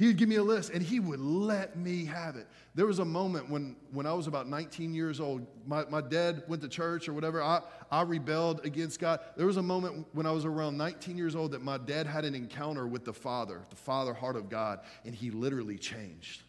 He 0.00 0.06
would 0.06 0.16
give 0.16 0.30
me 0.30 0.36
a 0.36 0.42
list 0.42 0.70
and 0.70 0.82
he 0.82 0.98
would 0.98 1.20
let 1.20 1.76
me 1.76 2.06
have 2.06 2.36
it. 2.36 2.46
There 2.74 2.86
was 2.86 3.00
a 3.00 3.04
moment 3.04 3.50
when, 3.50 3.76
when 3.92 4.06
I 4.06 4.14
was 4.14 4.28
about 4.28 4.48
19 4.48 4.94
years 4.94 5.20
old. 5.20 5.46
My, 5.66 5.84
my 5.90 6.00
dad 6.00 6.42
went 6.48 6.62
to 6.62 6.70
church 6.70 7.06
or 7.06 7.12
whatever. 7.12 7.42
I, 7.42 7.60
I 7.90 8.00
rebelled 8.00 8.64
against 8.64 8.98
God. 8.98 9.20
There 9.36 9.44
was 9.46 9.58
a 9.58 9.62
moment 9.62 10.06
when 10.14 10.24
I 10.24 10.30
was 10.30 10.46
around 10.46 10.78
19 10.78 11.18
years 11.18 11.36
old 11.36 11.52
that 11.52 11.60
my 11.60 11.76
dad 11.76 12.06
had 12.06 12.24
an 12.24 12.34
encounter 12.34 12.86
with 12.86 13.04
the 13.04 13.12
Father, 13.12 13.60
the 13.68 13.76
Father 13.76 14.14
heart 14.14 14.36
of 14.36 14.48
God, 14.48 14.80
and 15.04 15.14
he 15.14 15.30
literally 15.30 15.76
changed. 15.76 16.44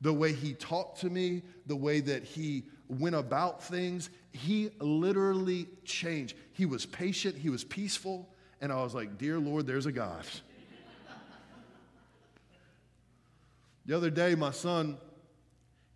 The 0.00 0.12
way 0.12 0.32
he 0.32 0.54
talked 0.54 1.00
to 1.00 1.10
me, 1.10 1.42
the 1.66 1.74
way 1.74 1.98
that 1.98 2.22
he 2.22 2.62
went 2.86 3.16
about 3.16 3.60
things, 3.60 4.08
he 4.30 4.70
literally 4.78 5.66
changed. 5.84 6.36
He 6.52 6.64
was 6.64 6.86
patient, 6.86 7.36
he 7.36 7.50
was 7.50 7.64
peaceful, 7.64 8.32
and 8.60 8.72
I 8.72 8.76
was 8.84 8.94
like, 8.94 9.18
Dear 9.18 9.40
Lord, 9.40 9.66
there's 9.66 9.86
a 9.86 9.92
God. 9.92 10.24
The 13.90 13.96
other 13.96 14.10
day, 14.10 14.36
my 14.36 14.52
son, 14.52 14.98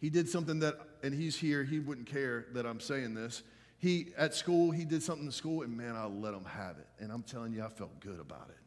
he 0.00 0.10
did 0.10 0.28
something 0.28 0.58
that, 0.58 0.74
and 1.04 1.14
he's 1.14 1.36
here, 1.36 1.62
he 1.62 1.78
wouldn't 1.78 2.08
care 2.08 2.46
that 2.52 2.66
I'm 2.66 2.80
saying 2.80 3.14
this. 3.14 3.44
He, 3.78 4.08
at 4.18 4.34
school, 4.34 4.72
he 4.72 4.84
did 4.84 5.00
something 5.00 5.26
in 5.26 5.30
school, 5.30 5.62
and 5.62 5.76
man, 5.76 5.94
I 5.94 6.06
let 6.06 6.34
him 6.34 6.44
have 6.44 6.76
it. 6.78 6.88
And 6.98 7.12
I'm 7.12 7.22
telling 7.22 7.52
you, 7.52 7.62
I 7.62 7.68
felt 7.68 8.00
good 8.00 8.18
about 8.18 8.48
it. 8.48 8.58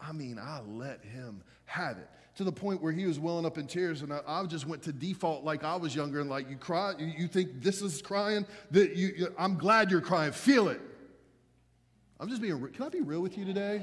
I 0.00 0.12
mean, 0.12 0.38
I 0.40 0.60
let 0.60 1.04
him 1.04 1.42
have 1.64 1.98
it 1.98 2.08
to 2.36 2.44
the 2.44 2.52
point 2.52 2.80
where 2.80 2.92
he 2.92 3.06
was 3.06 3.18
welling 3.18 3.44
up 3.44 3.58
in 3.58 3.66
tears, 3.66 4.02
and 4.02 4.12
I, 4.12 4.20
I 4.24 4.44
just 4.44 4.68
went 4.68 4.84
to 4.84 4.92
default 4.92 5.42
like 5.42 5.64
I 5.64 5.74
was 5.74 5.92
younger, 5.92 6.20
and 6.20 6.30
like 6.30 6.48
you 6.48 6.54
cry, 6.54 6.92
you, 6.96 7.06
you 7.06 7.26
think 7.26 7.60
this 7.60 7.82
is 7.82 8.00
crying. 8.00 8.46
That 8.70 8.94
you, 8.94 9.14
you, 9.16 9.34
I'm 9.36 9.58
glad 9.58 9.90
you're 9.90 10.00
crying. 10.00 10.30
Feel 10.30 10.68
it. 10.68 10.80
I'm 12.20 12.28
just 12.28 12.40
being, 12.40 12.56
can 12.68 12.84
I 12.84 12.88
be 12.88 13.00
real 13.00 13.20
with 13.20 13.36
you 13.36 13.44
today? 13.44 13.82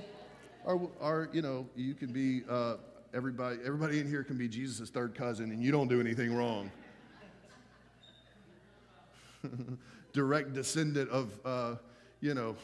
Or, 0.64 0.90
or 1.02 1.30
you 1.34 1.42
know, 1.42 1.68
you 1.76 1.94
can 1.94 2.14
be, 2.14 2.44
uh, 2.50 2.76
everybody, 3.14 3.58
everybody 3.64 4.00
in 4.00 4.08
here 4.08 4.24
can 4.24 4.38
be 4.38 4.48
Jesus' 4.48 4.90
third 4.90 5.14
cousin 5.16 5.52
and 5.52 5.62
you 5.62 5.72
don't 5.72 5.88
do 5.88 6.00
anything 6.00 6.36
wrong. 6.36 6.72
Direct 10.14 10.54
descendant 10.54 11.10
of, 11.10 11.40
uh, 11.46 11.76
you 12.22 12.34
know, 12.34 12.56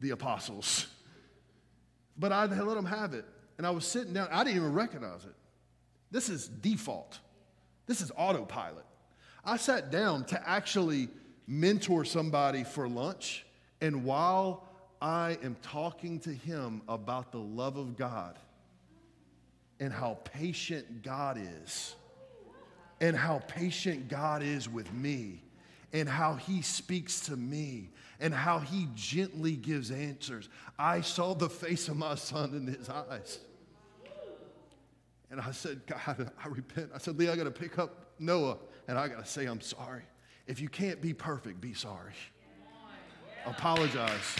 the 0.00 0.10
apostles. 0.10 0.86
But 2.16 2.32
I 2.32 2.44
let 2.44 2.74
them 2.74 2.84
have 2.84 3.14
it. 3.14 3.24
And 3.58 3.66
I 3.66 3.70
was 3.70 3.86
sitting 3.86 4.12
down, 4.12 4.28
I 4.30 4.44
didn't 4.44 4.56
even 4.56 4.72
recognize 4.72 5.24
it. 5.24 5.34
This 6.10 6.28
is 6.28 6.48
default, 6.48 7.18
this 7.86 8.00
is 8.00 8.12
autopilot. 8.16 8.84
I 9.44 9.56
sat 9.56 9.90
down 9.90 10.24
to 10.26 10.48
actually 10.48 11.08
mentor 11.46 12.04
somebody 12.04 12.64
for 12.64 12.88
lunch, 12.88 13.44
and 13.80 14.04
while 14.04 14.66
I 15.02 15.36
am 15.42 15.56
talking 15.60 16.18
to 16.20 16.30
him 16.30 16.82
about 16.88 17.30
the 17.30 17.38
love 17.38 17.76
of 17.76 17.96
God 17.96 18.38
and 19.84 19.92
how 19.92 20.18
patient 20.24 21.02
God 21.02 21.38
is, 21.38 21.94
and 23.02 23.14
how 23.14 23.40
patient 23.46 24.08
God 24.08 24.42
is 24.42 24.66
with 24.66 24.90
me, 24.94 25.42
and 25.92 26.08
how 26.08 26.36
he 26.36 26.62
speaks 26.62 27.20
to 27.26 27.36
me, 27.36 27.90
and 28.18 28.32
how 28.32 28.60
he 28.60 28.88
gently 28.94 29.56
gives 29.56 29.90
answers. 29.90 30.48
I 30.78 31.02
saw 31.02 31.34
the 31.34 31.50
face 31.50 31.88
of 31.88 31.98
my 31.98 32.14
son 32.14 32.54
in 32.54 32.66
his 32.66 32.88
eyes. 32.88 33.40
And 35.30 35.38
I 35.38 35.50
said, 35.50 35.82
God, 35.86 36.30
I 36.42 36.48
repent. 36.48 36.90
I 36.94 36.98
said, 36.98 37.18
Lee, 37.18 37.28
I 37.28 37.36
got 37.36 37.44
to 37.44 37.50
pick 37.50 37.78
up 37.78 38.14
Noah 38.18 38.56
and 38.88 38.98
I 38.98 39.08
got 39.08 39.22
to 39.22 39.30
say, 39.30 39.44
I'm 39.44 39.60
sorry. 39.60 40.02
If 40.46 40.60
you 40.60 40.70
can't 40.70 41.02
be 41.02 41.12
perfect, 41.12 41.60
be 41.60 41.74
sorry. 41.74 42.14
Apologize. 43.44 44.36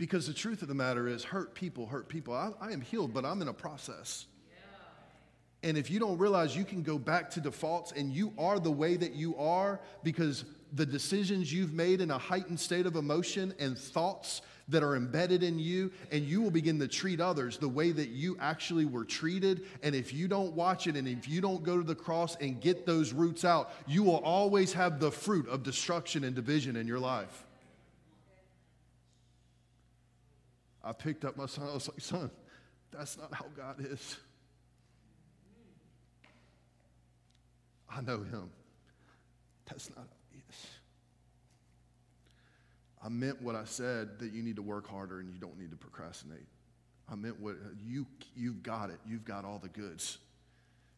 Because 0.00 0.26
the 0.26 0.32
truth 0.32 0.62
of 0.62 0.68
the 0.68 0.74
matter 0.74 1.06
is, 1.06 1.22
hurt 1.22 1.54
people 1.54 1.84
hurt 1.84 2.08
people. 2.08 2.32
I, 2.32 2.52
I 2.58 2.72
am 2.72 2.80
healed, 2.80 3.12
but 3.12 3.26
I'm 3.26 3.42
in 3.42 3.48
a 3.48 3.52
process. 3.52 4.24
And 5.62 5.76
if 5.76 5.90
you 5.90 6.00
don't 6.00 6.16
realize 6.16 6.56
you 6.56 6.64
can 6.64 6.82
go 6.82 6.96
back 6.96 7.28
to 7.32 7.40
defaults 7.42 7.92
and 7.92 8.10
you 8.10 8.32
are 8.38 8.58
the 8.58 8.70
way 8.70 8.96
that 8.96 9.12
you 9.12 9.36
are 9.36 9.78
because 10.02 10.46
the 10.72 10.86
decisions 10.86 11.52
you've 11.52 11.74
made 11.74 12.00
in 12.00 12.10
a 12.10 12.16
heightened 12.16 12.58
state 12.58 12.86
of 12.86 12.96
emotion 12.96 13.52
and 13.58 13.76
thoughts 13.76 14.40
that 14.68 14.82
are 14.82 14.96
embedded 14.96 15.42
in 15.42 15.58
you, 15.58 15.92
and 16.10 16.24
you 16.24 16.40
will 16.40 16.50
begin 16.50 16.78
to 16.78 16.88
treat 16.88 17.20
others 17.20 17.58
the 17.58 17.68
way 17.68 17.92
that 17.92 18.08
you 18.08 18.38
actually 18.40 18.86
were 18.86 19.04
treated. 19.04 19.66
And 19.82 19.94
if 19.94 20.14
you 20.14 20.28
don't 20.28 20.54
watch 20.54 20.86
it 20.86 20.96
and 20.96 21.06
if 21.06 21.28
you 21.28 21.42
don't 21.42 21.62
go 21.62 21.76
to 21.76 21.84
the 21.84 21.94
cross 21.94 22.36
and 22.36 22.58
get 22.58 22.86
those 22.86 23.12
roots 23.12 23.44
out, 23.44 23.70
you 23.86 24.02
will 24.02 24.20
always 24.20 24.72
have 24.72 24.98
the 24.98 25.10
fruit 25.10 25.46
of 25.46 25.62
destruction 25.62 26.24
and 26.24 26.34
division 26.34 26.76
in 26.76 26.86
your 26.86 27.00
life. 27.00 27.44
I 30.82 30.92
picked 30.92 31.24
up 31.24 31.36
my 31.36 31.46
son. 31.46 31.68
I 31.68 31.74
was 31.74 31.88
like, 31.88 32.00
son, 32.00 32.30
that's 32.90 33.18
not 33.18 33.34
how 33.34 33.46
God 33.56 33.76
is. 33.80 34.16
I 37.88 38.00
know 38.00 38.18
him. 38.18 38.50
That's 39.66 39.90
not 39.90 39.98
how 39.98 40.16
he 40.32 40.38
is. 40.48 40.66
I 43.02 43.08
meant 43.08 43.40
what 43.42 43.54
I 43.54 43.64
said 43.64 44.18
that 44.18 44.32
you 44.32 44.42
need 44.42 44.56
to 44.56 44.62
work 44.62 44.86
harder 44.86 45.20
and 45.20 45.32
you 45.32 45.38
don't 45.38 45.58
need 45.58 45.70
to 45.70 45.76
procrastinate. 45.76 46.46
I 47.10 47.14
meant 47.16 47.40
what 47.40 47.56
you 47.84 48.06
you've 48.36 48.62
got 48.62 48.90
it. 48.90 49.00
You've 49.06 49.24
got 49.24 49.44
all 49.44 49.58
the 49.58 49.68
goods. 49.68 50.18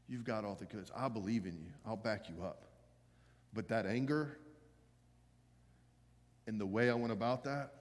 You've 0.08 0.24
got 0.24 0.44
all 0.44 0.54
the 0.54 0.66
goods. 0.66 0.90
I 0.94 1.08
believe 1.08 1.46
in 1.46 1.52
you. 1.52 1.72
I'll 1.86 1.96
back 1.96 2.28
you 2.28 2.44
up. 2.44 2.64
But 3.54 3.68
that 3.68 3.86
anger 3.86 4.38
and 6.46 6.60
the 6.60 6.66
way 6.66 6.90
I 6.90 6.94
went 6.94 7.12
about 7.12 7.44
that, 7.44 7.72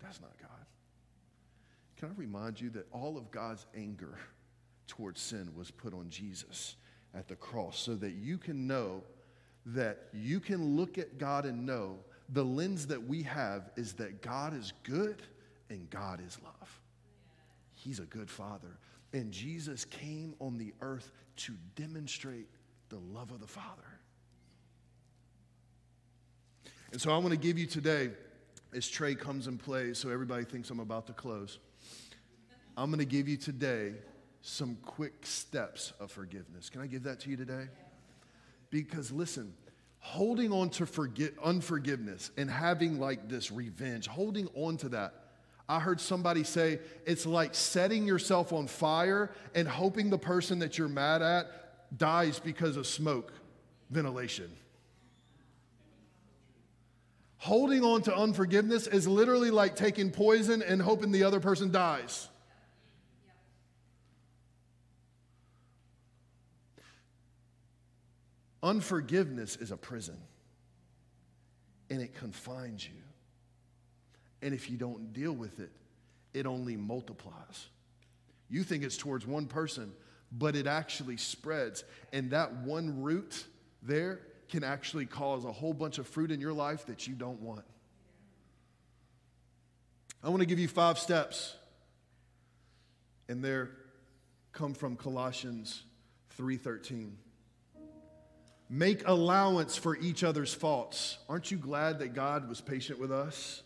that's 0.00 0.20
not 0.20 0.32
God. 0.40 0.50
Can 2.00 2.08
I 2.08 2.12
remind 2.16 2.58
you 2.58 2.70
that 2.70 2.86
all 2.92 3.18
of 3.18 3.30
God's 3.30 3.66
anger 3.76 4.16
towards 4.86 5.20
sin 5.20 5.50
was 5.54 5.70
put 5.70 5.92
on 5.92 6.08
Jesus 6.08 6.76
at 7.14 7.28
the 7.28 7.36
cross 7.36 7.78
so 7.78 7.94
that 7.96 8.12
you 8.12 8.38
can 8.38 8.66
know 8.66 9.02
that 9.66 10.08
you 10.14 10.40
can 10.40 10.78
look 10.78 10.96
at 10.96 11.18
God 11.18 11.44
and 11.44 11.66
know 11.66 11.98
the 12.30 12.42
lens 12.42 12.86
that 12.86 13.06
we 13.06 13.22
have 13.24 13.68
is 13.76 13.92
that 13.94 14.22
God 14.22 14.56
is 14.56 14.72
good 14.82 15.20
and 15.68 15.90
God 15.90 16.22
is 16.26 16.38
love. 16.42 16.80
He's 17.74 17.98
a 17.98 18.06
good 18.06 18.30
father. 18.30 18.78
And 19.12 19.30
Jesus 19.30 19.84
came 19.84 20.34
on 20.40 20.56
the 20.56 20.72
earth 20.80 21.12
to 21.36 21.52
demonstrate 21.76 22.46
the 22.88 22.98
love 23.12 23.30
of 23.30 23.40
the 23.40 23.46
Father. 23.46 23.82
And 26.92 27.00
so 27.00 27.12
I 27.12 27.18
want 27.18 27.32
to 27.32 27.36
give 27.36 27.58
you 27.58 27.66
today, 27.66 28.10
as 28.74 28.88
Trey 28.88 29.14
comes 29.14 29.48
and 29.48 29.60
plays, 29.60 29.98
so 29.98 30.08
everybody 30.08 30.44
thinks 30.44 30.70
I'm 30.70 30.80
about 30.80 31.06
to 31.08 31.12
close, 31.12 31.58
I'm 32.80 32.86
going 32.86 33.00
to 33.00 33.04
give 33.04 33.28
you 33.28 33.36
today 33.36 33.92
some 34.40 34.78
quick 34.86 35.12
steps 35.26 35.92
of 36.00 36.10
forgiveness. 36.10 36.70
Can 36.70 36.80
I 36.80 36.86
give 36.86 37.02
that 37.02 37.20
to 37.20 37.30
you 37.30 37.36
today? 37.36 37.66
Because 38.70 39.12
listen, 39.12 39.52
holding 39.98 40.50
on 40.50 40.70
to 40.70 40.86
forget, 40.86 41.34
unforgiveness 41.44 42.30
and 42.38 42.50
having 42.50 42.98
like 42.98 43.28
this 43.28 43.52
revenge, 43.52 44.06
holding 44.06 44.48
on 44.54 44.78
to 44.78 44.88
that. 44.88 45.12
I 45.68 45.78
heard 45.78 46.00
somebody 46.00 46.42
say 46.42 46.78
it's 47.04 47.26
like 47.26 47.54
setting 47.54 48.06
yourself 48.06 48.50
on 48.50 48.66
fire 48.66 49.30
and 49.54 49.68
hoping 49.68 50.08
the 50.08 50.16
person 50.16 50.60
that 50.60 50.78
you're 50.78 50.88
mad 50.88 51.20
at 51.20 51.98
dies 51.98 52.38
because 52.38 52.78
of 52.78 52.86
smoke 52.86 53.30
ventilation. 53.90 54.50
Holding 57.36 57.84
on 57.84 58.00
to 58.04 58.16
unforgiveness 58.16 58.86
is 58.86 59.06
literally 59.06 59.50
like 59.50 59.76
taking 59.76 60.10
poison 60.10 60.62
and 60.62 60.80
hoping 60.80 61.12
the 61.12 61.24
other 61.24 61.40
person 61.40 61.70
dies. 61.70 62.30
Unforgiveness 68.62 69.56
is 69.56 69.70
a 69.70 69.76
prison, 69.76 70.18
and 71.88 72.02
it 72.02 72.14
confines 72.14 72.84
you. 72.84 73.02
And 74.42 74.54
if 74.54 74.70
you 74.70 74.76
don't 74.76 75.12
deal 75.12 75.32
with 75.32 75.60
it, 75.60 75.70
it 76.34 76.46
only 76.46 76.76
multiplies. 76.76 77.66
You 78.48 78.62
think 78.62 78.82
it's 78.82 78.96
towards 78.96 79.26
one 79.26 79.46
person, 79.46 79.92
but 80.32 80.56
it 80.56 80.66
actually 80.66 81.16
spreads. 81.16 81.84
And 82.12 82.30
that 82.30 82.52
one 82.58 83.02
root 83.02 83.44
there 83.82 84.20
can 84.48 84.64
actually 84.64 85.06
cause 85.06 85.44
a 85.44 85.52
whole 85.52 85.72
bunch 85.72 85.98
of 85.98 86.06
fruit 86.06 86.30
in 86.30 86.40
your 86.40 86.52
life 86.52 86.86
that 86.86 87.06
you 87.06 87.14
don't 87.14 87.40
want. 87.40 87.64
I 90.22 90.28
want 90.28 90.40
to 90.40 90.46
give 90.46 90.58
you 90.58 90.68
five 90.68 90.98
steps. 90.98 91.56
And 93.28 93.42
there 93.42 93.70
come 94.52 94.74
from 94.74 94.96
Colossians 94.96 95.84
3:13. 96.36 97.16
Make 98.72 99.06
allowance 99.08 99.76
for 99.76 99.96
each 99.96 100.22
other's 100.22 100.54
faults. 100.54 101.18
Aren't 101.28 101.50
you 101.50 101.58
glad 101.58 101.98
that 101.98 102.14
God 102.14 102.48
was 102.48 102.60
patient 102.60 103.00
with 103.00 103.10
us? 103.10 103.64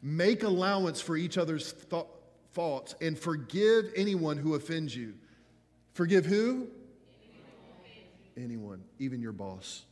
Make 0.00 0.42
allowance 0.42 1.02
for 1.02 1.18
each 1.18 1.36
other's 1.36 1.74
th- 1.90 2.06
faults 2.52 2.94
and 3.02 3.18
forgive 3.18 3.92
anyone 3.94 4.38
who 4.38 4.54
offends 4.54 4.96
you. 4.96 5.16
Forgive 5.92 6.24
who? 6.24 6.68
Anyone, 8.38 8.82
even 8.98 9.20
your 9.20 9.32
boss. 9.32 9.84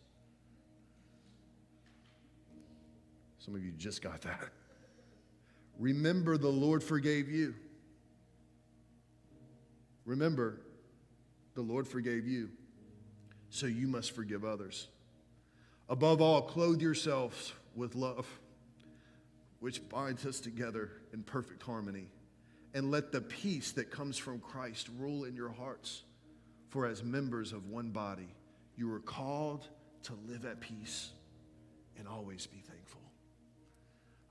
Some 3.41 3.55
of 3.55 3.63
you 3.63 3.73
just 3.73 4.01
got 4.01 4.23
that. 4.23 4.49
Remember, 5.79 6.39
the 6.39 6.49
Lord 6.49 6.83
forgave 6.83 7.29
you. 7.29 7.55
Remember, 10.07 10.63
the 11.55 11.61
Lord 11.61 11.87
forgave 11.87 12.27
you 12.27 12.49
so 13.55 13.67
you 13.67 13.87
must 13.87 14.11
forgive 14.11 14.45
others. 14.45 14.89
Above 15.89 16.21
all, 16.21 16.43
clothe 16.43 16.83
yourselves 16.83 17.53
with 17.77 17.95
love, 17.95 18.27
which 19.61 19.89
binds 19.89 20.27
us 20.27 20.41
together 20.41 20.91
in 21.13 21.23
perfect 21.23 21.63
harmony. 21.63 22.09
And 22.75 22.91
let 22.91 23.13
the 23.13 23.21
peace 23.21 23.71
that 23.73 23.93
comes 23.93 24.19
from 24.19 24.41
Christ 24.41 24.89
rule 24.99 25.23
in 25.23 25.37
your 25.37 25.51
hearts. 25.51 26.03
For 26.71 26.85
as 26.85 27.05
members 27.05 27.53
of 27.53 27.69
one 27.69 27.91
body, 27.91 28.35
you 28.77 28.93
are 28.93 28.99
called 28.99 29.69
to 30.03 30.15
live 30.27 30.45
at 30.45 30.59
peace 30.59 31.11
and 31.97 32.09
always 32.09 32.49
be 32.49 32.59
thankful. 32.59 33.03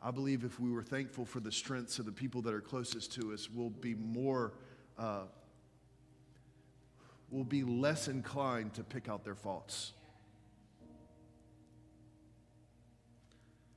I 0.01 0.11
believe 0.11 0.43
if 0.43 0.59
we 0.59 0.69
were 0.69 0.83
thankful 0.83 1.23
for 1.23 1.39
the 1.39 1.51
strengths 1.51 1.97
of 1.97 2.05
the 2.05 2.11
people 2.11 2.41
that 2.41 2.53
are 2.53 2.59
closest 2.59 3.13
to 3.13 3.31
us, 3.31 3.49
we'll 3.49 3.69
be 3.69 3.95
more 3.95 4.51
uh, 4.99 5.21
will 7.33 7.43
be 7.43 7.63
less 7.63 8.07
inclined 8.07 8.75
to 8.75 8.83
pick 8.83 9.09
out 9.09 9.25
their 9.25 9.35
faults. 9.35 9.93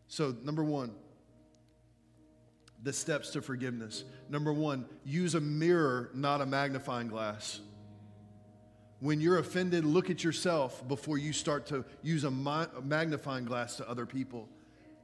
So, 0.08 0.36
number 0.44 0.62
one, 0.62 0.92
the 2.82 2.92
steps 2.92 3.30
to 3.30 3.42
forgiveness. 3.42 4.04
Number 4.28 4.52
one, 4.52 4.84
use 5.04 5.34
a 5.34 5.40
mirror, 5.40 6.10
not 6.14 6.40
a 6.40 6.46
magnifying 6.46 7.08
glass. 7.08 7.60
When 9.00 9.20
you're 9.20 9.38
offended, 9.38 9.84
look 9.84 10.10
at 10.10 10.22
yourself 10.22 10.86
before 10.86 11.18
you 11.18 11.32
start 11.32 11.66
to 11.66 11.84
use 12.02 12.24
a 12.24 12.30
magnifying 12.30 13.44
glass 13.44 13.76
to 13.76 13.88
other 13.88 14.06
people. 14.06 14.48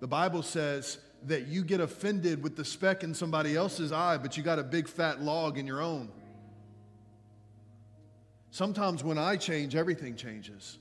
The 0.01 0.07
Bible 0.07 0.43
says 0.43 0.99
that 1.27 1.47
you 1.47 1.63
get 1.65 1.81
offended 1.81 2.43
with 2.43 2.57
the 2.57 2.65
speck 2.65 3.03
in 3.03 3.15
somebody 3.15 3.57
else's 3.57 3.93
eye, 3.93 4.19
but 4.19 4.37
you 4.37 4.43
got 4.43 4.59
a 4.59 4.65
big 4.65 4.89
fat 4.89 5.23
log 5.23 5.59
in 5.59 5.67
your 5.67 5.81
own. 5.81 6.11
Sometimes 8.53 9.03
when 9.03 9.17
I 9.17 9.37
change, 9.37 9.75
everything 9.75 10.15
changes. 10.15 10.79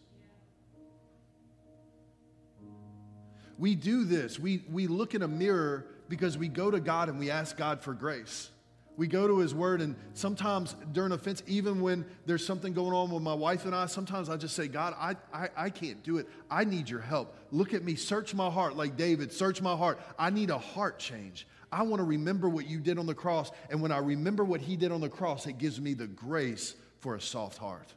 We 3.58 3.76
do 3.76 4.04
this. 4.04 4.38
We, 4.38 4.66
we 4.70 4.88
look 4.88 5.16
in 5.16 5.22
a 5.22 5.28
mirror 5.28 5.86
because 6.10 6.38
we 6.38 6.50
go 6.50 6.70
to 6.70 6.82
God 6.82 7.08
and 7.08 7.18
we 7.18 7.32
ask 7.32 7.56
God 7.56 7.82
for 7.82 7.94
grace. 7.94 8.50
We 8.98 9.08
go 9.08 9.26
to 9.26 9.38
His 9.38 9.56
Word, 9.56 9.80
and 9.80 9.96
sometimes 10.14 10.76
during 10.92 11.14
offense, 11.14 11.44
even 11.48 11.80
when 11.80 12.06
there's 12.26 12.46
something 12.46 12.74
going 12.74 12.92
on 12.92 13.10
with 13.10 13.24
my 13.24 13.34
wife 13.34 13.64
and 13.64 13.74
I, 13.74 13.86
sometimes 13.86 14.30
I 14.30 14.36
just 14.36 14.54
say, 14.54 14.68
God, 14.68 14.94
I, 15.00 15.16
I, 15.34 15.48
I 15.56 15.70
can't 15.70 16.04
do 16.04 16.18
it. 16.18 16.28
I 16.50 16.66
need 16.66 16.90
your 16.90 17.00
help. 17.00 17.38
Look 17.52 17.74
at 17.74 17.86
me. 17.86 17.96
Search 17.96 18.34
my 18.34 18.50
heart 18.50 18.76
like 18.76 18.98
David. 18.98 19.32
Search 19.32 19.62
my 19.62 19.78
heart. 19.78 19.98
I 20.20 20.30
need 20.30 20.50
a 20.50 20.58
heart 20.58 21.00
change. 21.00 21.48
I 21.72 21.84
want 21.84 22.02
to 22.02 22.04
remember 22.04 22.50
what 22.50 22.68
you 22.68 22.82
did 22.82 23.00
on 23.00 23.06
the 23.06 23.16
cross. 23.16 23.50
And 23.70 23.82
when 23.82 23.94
I 23.94 24.00
remember 24.00 24.44
what 24.44 24.60
He 24.60 24.76
did 24.76 24.92
on 24.92 25.00
the 25.00 25.10
cross, 25.10 25.48
it 25.48 25.58
gives 25.58 25.80
me 25.80 25.94
the 25.94 26.08
grace 26.08 26.76
for 27.02 27.16
a 27.16 27.22
soft 27.22 27.58
heart. 27.58 27.94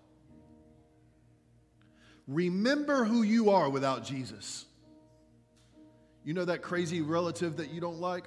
Remember 2.26 3.04
who 3.04 3.22
you 3.22 3.50
are 3.50 3.70
without 3.70 4.04
Jesus. 4.04 4.66
You 6.24 6.34
know 6.34 6.44
that 6.44 6.62
crazy 6.62 7.00
relative 7.00 7.58
that 7.58 7.70
you 7.70 7.80
don't 7.80 8.00
like? 8.00 8.24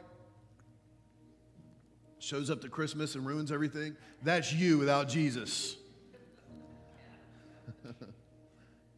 shows 2.20 2.50
up 2.50 2.62
to 2.62 2.70
Christmas 2.70 3.16
and 3.16 3.26
ruins 3.26 3.52
everything. 3.52 3.96
That's 4.22 4.52
you 4.52 4.78
without 4.78 5.08
Jesus. 5.08 5.78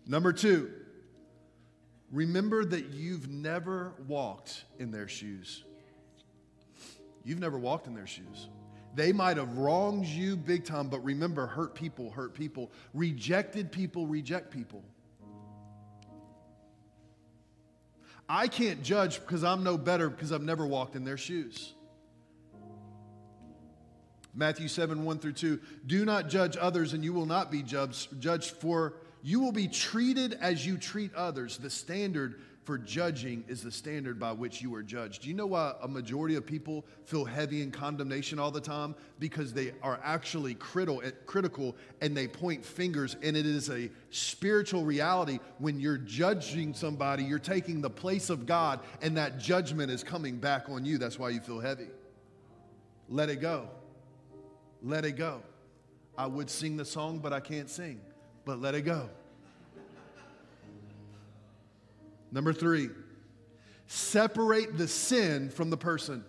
Number 0.07 0.33
two, 0.33 0.71
remember 2.11 2.65
that 2.65 2.87
you've 2.87 3.29
never 3.29 3.93
walked 4.07 4.63
in 4.79 4.91
their 4.91 5.07
shoes. 5.07 5.63
You've 7.23 7.39
never 7.39 7.59
walked 7.59 7.87
in 7.87 7.93
their 7.93 8.07
shoes. 8.07 8.47
They 8.99 9.13
might 9.13 9.37
have 9.37 9.57
wronged 9.57 10.07
you 10.07 10.35
big 10.35 10.65
time, 10.65 10.89
but 10.89 11.05
remember, 11.05 11.47
hurt 11.47 11.73
people 11.73 12.11
hurt 12.11 12.33
people. 12.33 12.69
Rejected 12.93 13.71
people 13.71 14.05
reject 14.05 14.51
people. 14.51 14.83
I 18.27 18.49
can't 18.49 18.83
judge 18.83 19.21
because 19.21 19.41
I'm 19.41 19.63
no 19.63 19.77
better 19.77 20.09
because 20.09 20.33
I've 20.33 20.41
never 20.41 20.67
walked 20.67 20.97
in 20.97 21.05
their 21.05 21.15
shoes. 21.15 21.73
Matthew 24.35 24.67
7, 24.67 25.05
1 25.05 25.19
through 25.19 25.31
2. 25.31 25.61
Do 25.87 26.03
not 26.03 26.27
judge 26.27 26.57
others, 26.59 26.91
and 26.91 27.01
you 27.01 27.13
will 27.13 27.25
not 27.25 27.49
be 27.49 27.63
judged, 27.63 28.19
judged 28.19 28.51
for 28.51 28.95
you 29.21 29.39
will 29.39 29.53
be 29.53 29.69
treated 29.69 30.33
as 30.33 30.65
you 30.65 30.77
treat 30.77 31.13
others. 31.13 31.57
The 31.57 31.69
standard 31.69 32.41
for 32.69 32.77
judging 32.77 33.43
is 33.47 33.63
the 33.63 33.71
standard 33.71 34.19
by 34.19 34.31
which 34.31 34.61
you 34.61 34.75
are 34.75 34.83
judged. 34.83 35.23
Do 35.23 35.27
you 35.27 35.33
know 35.33 35.47
why 35.47 35.73
a 35.81 35.87
majority 35.87 36.35
of 36.35 36.45
people 36.45 36.85
feel 37.05 37.25
heavy 37.25 37.63
in 37.63 37.71
condemnation 37.71 38.37
all 38.37 38.51
the 38.51 38.61
time? 38.61 38.93
Because 39.17 39.53
they 39.53 39.71
are 39.81 39.99
actually 40.03 40.53
critical, 40.53 41.01
and 41.99 42.15
they 42.15 42.27
point 42.27 42.63
fingers, 42.63 43.17
and 43.23 43.35
it 43.35 43.47
is 43.47 43.71
a 43.71 43.89
spiritual 44.11 44.85
reality. 44.85 45.39
When 45.57 45.79
you're 45.79 45.97
judging 45.97 46.75
somebody, 46.75 47.23
you're 47.23 47.39
taking 47.39 47.81
the 47.81 47.89
place 47.89 48.29
of 48.29 48.45
God, 48.45 48.81
and 49.01 49.17
that 49.17 49.39
judgment 49.39 49.89
is 49.89 50.03
coming 50.03 50.37
back 50.37 50.69
on 50.69 50.85
you. 50.85 50.99
That's 50.99 51.17
why 51.17 51.29
you 51.29 51.39
feel 51.39 51.61
heavy. 51.61 51.87
Let 53.09 53.29
it 53.29 53.37
go. 53.37 53.67
Let 54.83 55.05
it 55.05 55.13
go. 55.13 55.41
I 56.15 56.27
would 56.27 56.51
sing 56.51 56.77
the 56.77 56.85
song, 56.85 57.17
but 57.17 57.33
I 57.33 57.39
can't 57.39 57.67
sing. 57.67 57.99
But 58.45 58.61
let 58.61 58.75
it 58.75 58.83
go. 58.83 59.09
Number 62.31 62.53
three, 62.53 62.89
separate 63.87 64.77
the 64.77 64.87
sin 64.87 65.49
from 65.49 65.69
the 65.69 65.77
person. 65.77 66.23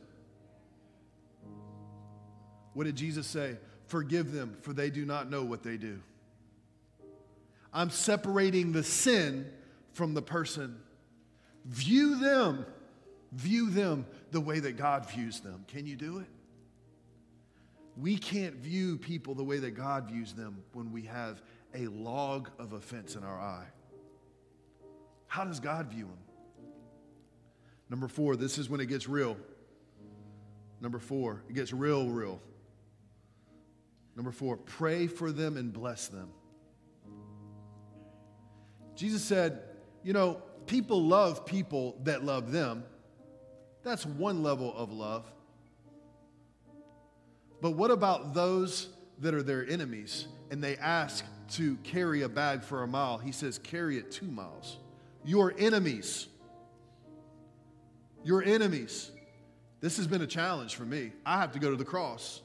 What 2.73 2.85
did 2.85 2.97
Jesus 2.97 3.27
say? 3.27 3.57
Forgive 3.87 4.33
them, 4.33 4.57
for 4.63 4.73
they 4.73 4.91
do 4.91 5.05
not 5.05 5.31
know 5.31 5.45
what 5.45 5.63
they 5.63 5.77
do. 5.77 6.01
I'm 7.73 7.91
separating 7.91 8.73
the 8.73 8.83
sin 8.83 9.51
from 9.93 10.15
the 10.15 10.23
person. 10.23 10.79
View 11.67 12.19
them, 12.19 12.65
view 13.33 13.71
them 13.71 14.07
the 14.31 14.41
way 14.41 14.61
that 14.61 14.77
God 14.77 15.11
views 15.11 15.41
them. 15.41 15.65
Can 15.69 15.87
you 15.87 15.97
do 15.97 16.19
it? 16.19 16.27
We 17.97 18.17
can't 18.17 18.55
view 18.55 18.97
people 18.97 19.35
the 19.35 19.45
way 19.45 19.59
that 19.59 19.73
God 19.73 20.09
views 20.09 20.33
them 20.33 20.63
when 20.73 20.93
we 20.93 21.03
have 21.03 21.43
a 21.75 21.87
log 21.89 22.49
of 22.59 22.73
offense 22.73 23.15
in 23.15 23.25
our 23.25 23.39
eye. 23.39 23.67
How 25.31 25.45
does 25.45 25.61
God 25.61 25.87
view 25.87 26.07
them? 26.07 26.19
Number 27.89 28.09
four, 28.09 28.35
this 28.35 28.59
is 28.59 28.69
when 28.69 28.81
it 28.81 28.87
gets 28.87 29.09
real. 29.09 29.37
Number 30.81 30.99
four, 30.99 31.45
it 31.49 31.55
gets 31.55 31.73
real, 31.73 32.09
real. 32.09 32.41
Number 34.17 34.33
four, 34.33 34.57
pray 34.57 35.07
for 35.07 35.31
them 35.31 35.57
and 35.57 35.73
bless 35.73 36.09
them. 36.09 36.31
Jesus 38.97 39.23
said, 39.23 39.63
you 40.03 40.13
know, 40.13 40.43
people 40.67 41.01
love 41.01 41.47
people 41.47 41.97
that 42.03 42.25
love 42.25 42.51
them. 42.51 42.83
That's 43.85 44.05
one 44.05 44.43
level 44.43 44.75
of 44.77 44.93
love. 44.93 45.33
But 47.61 47.77
what 47.77 47.93
about 47.93 48.35
those 48.35 48.89
that 49.21 49.33
are 49.33 49.45
their 49.45 49.65
enemies 49.65 50.27
and 50.51 50.61
they 50.61 50.77
ask 50.77 51.25
to 51.51 51.77
carry 51.85 52.23
a 52.23 52.29
bag 52.29 52.65
for 52.65 52.83
a 52.83 52.89
mile? 52.89 53.19
He 53.19 53.31
says, 53.31 53.61
carry 53.61 53.97
it 53.97 54.11
two 54.11 54.27
miles. 54.27 54.79
Your 55.25 55.55
enemies. 55.59 56.27
Your 58.25 58.43
enemies. 58.43 59.11
This 59.81 59.97
has 59.97 60.07
been 60.07 60.23
a 60.23 60.27
challenge 60.27 60.75
for 60.75 60.85
me. 60.85 61.13
I 61.25 61.39
have 61.39 61.53
to 61.53 61.59
go 61.59 61.71
to 61.71 61.77
the 61.77 61.85
cross. 61.85 62.43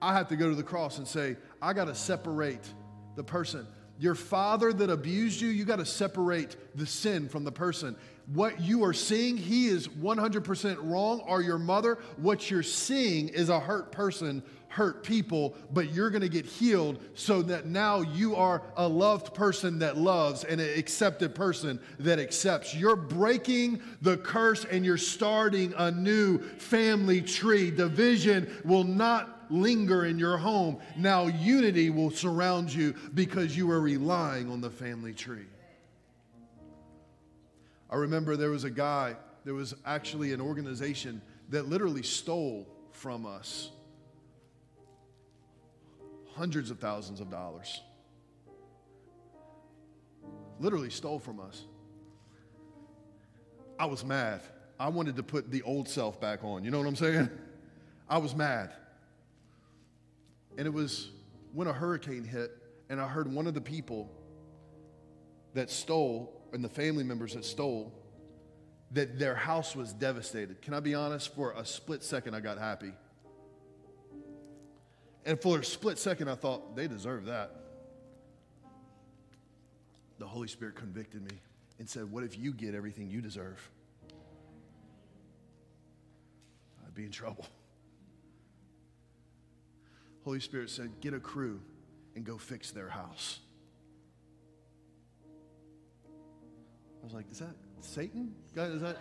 I 0.00 0.12
have 0.12 0.28
to 0.28 0.36
go 0.36 0.48
to 0.48 0.54
the 0.54 0.62
cross 0.62 0.98
and 0.98 1.08
say, 1.08 1.36
I 1.60 1.72
got 1.72 1.86
to 1.86 1.94
separate 1.94 2.72
the 3.16 3.24
person. 3.24 3.66
Your 3.98 4.14
father 4.14 4.72
that 4.72 4.90
abused 4.90 5.40
you, 5.40 5.48
you 5.48 5.64
got 5.64 5.78
to 5.78 5.86
separate 5.86 6.56
the 6.76 6.86
sin 6.86 7.28
from 7.28 7.44
the 7.44 7.52
person 7.52 7.96
what 8.26 8.60
you 8.60 8.84
are 8.84 8.92
seeing, 8.92 9.36
he 9.36 9.66
is 9.66 9.88
100% 9.88 10.78
wrong, 10.82 11.20
or 11.20 11.42
your 11.42 11.58
mother, 11.58 11.98
what 12.16 12.50
you're 12.50 12.62
seeing 12.62 13.28
is 13.28 13.48
a 13.48 13.60
hurt 13.60 13.92
person, 13.92 14.42
hurt 14.74 15.04
people, 15.04 15.54
but 15.72 15.92
you're 15.92 16.10
going 16.10 16.22
to 16.22 16.28
get 16.28 16.44
healed 16.44 16.98
so 17.14 17.42
that 17.42 17.66
now 17.66 18.00
you 18.00 18.34
are 18.34 18.60
a 18.76 18.86
loved 18.86 19.32
person 19.32 19.78
that 19.78 19.96
loves 19.96 20.42
and 20.42 20.60
an 20.60 20.78
accepted 20.78 21.32
person 21.32 21.78
that 22.00 22.18
accepts. 22.18 22.74
You're 22.74 22.96
breaking 22.96 23.80
the 24.02 24.16
curse 24.16 24.64
and 24.64 24.84
you're 24.84 24.98
starting 24.98 25.72
a 25.76 25.92
new 25.92 26.40
family 26.58 27.22
tree. 27.22 27.70
Division 27.70 28.50
will 28.64 28.82
not 28.82 29.46
linger 29.48 30.06
in 30.06 30.18
your 30.18 30.36
home. 30.36 30.78
Now 30.96 31.28
unity 31.28 31.90
will 31.90 32.10
surround 32.10 32.72
you 32.72 32.94
because 33.14 33.56
you 33.56 33.70
are 33.70 33.80
relying 33.80 34.50
on 34.50 34.60
the 34.60 34.70
family 34.70 35.14
tree. 35.14 35.46
I 37.88 37.94
remember 37.96 38.36
there 38.36 38.50
was 38.50 38.64
a 38.64 38.70
guy, 38.70 39.14
there 39.44 39.54
was 39.54 39.72
actually 39.86 40.32
an 40.32 40.40
organization 40.40 41.22
that 41.50 41.68
literally 41.68 42.02
stole 42.02 42.66
from 42.90 43.24
us 43.24 43.70
hundreds 46.36 46.70
of 46.70 46.78
thousands 46.78 47.20
of 47.20 47.30
dollars. 47.30 47.80
Literally 50.60 50.90
stole 50.90 51.18
from 51.18 51.40
us. 51.40 51.64
I 53.78 53.86
was 53.86 54.04
mad. 54.04 54.40
I 54.78 54.88
wanted 54.88 55.16
to 55.16 55.22
put 55.22 55.50
the 55.50 55.62
old 55.62 55.88
self 55.88 56.20
back 56.20 56.44
on. 56.44 56.64
You 56.64 56.70
know 56.70 56.78
what 56.78 56.86
I'm 56.86 56.96
saying? 56.96 57.30
I 58.08 58.18
was 58.18 58.34
mad. 58.34 58.72
And 60.56 60.66
it 60.66 60.72
was 60.72 61.10
when 61.52 61.66
a 61.66 61.72
hurricane 61.72 62.24
hit, 62.24 62.52
and 62.88 63.00
I 63.00 63.08
heard 63.08 63.32
one 63.32 63.46
of 63.46 63.54
the 63.54 63.60
people 63.60 64.10
that 65.54 65.70
stole 65.70 66.42
and 66.52 66.62
the 66.62 66.68
family 66.68 67.04
members 67.04 67.34
that 67.34 67.44
stole 67.44 67.92
that 68.92 69.18
their 69.18 69.34
house 69.34 69.74
was 69.74 69.92
devastated. 69.92 70.62
Can 70.62 70.74
I 70.74 70.80
be 70.80 70.94
honest? 70.94 71.34
For 71.34 71.52
a 71.52 71.64
split 71.64 72.02
second, 72.04 72.34
I 72.34 72.40
got 72.40 72.58
happy. 72.58 72.92
And 75.26 75.40
for 75.40 75.58
a 75.58 75.64
split 75.64 75.98
second, 75.98 76.28
I 76.28 76.34
thought, 76.34 76.76
they 76.76 76.86
deserve 76.86 77.26
that. 77.26 77.50
The 80.18 80.26
Holy 80.26 80.48
Spirit 80.48 80.76
convicted 80.76 81.22
me 81.22 81.36
and 81.78 81.88
said, 81.88 82.10
What 82.10 82.24
if 82.24 82.38
you 82.38 82.52
get 82.52 82.74
everything 82.74 83.10
you 83.10 83.20
deserve? 83.20 83.70
I'd 86.86 86.94
be 86.94 87.04
in 87.04 87.10
trouble. 87.10 87.46
Holy 90.24 90.40
Spirit 90.40 90.70
said, 90.70 91.00
Get 91.00 91.14
a 91.14 91.20
crew 91.20 91.60
and 92.14 92.24
go 92.24 92.38
fix 92.38 92.70
their 92.70 92.88
house. 92.88 93.40
I 97.04 97.06
was 97.06 97.12
like, 97.12 97.30
is 97.30 97.40
that 97.40 97.54
Satan? 97.80 98.34
God, 98.54 98.70
is 98.72 98.80
that? 98.80 98.96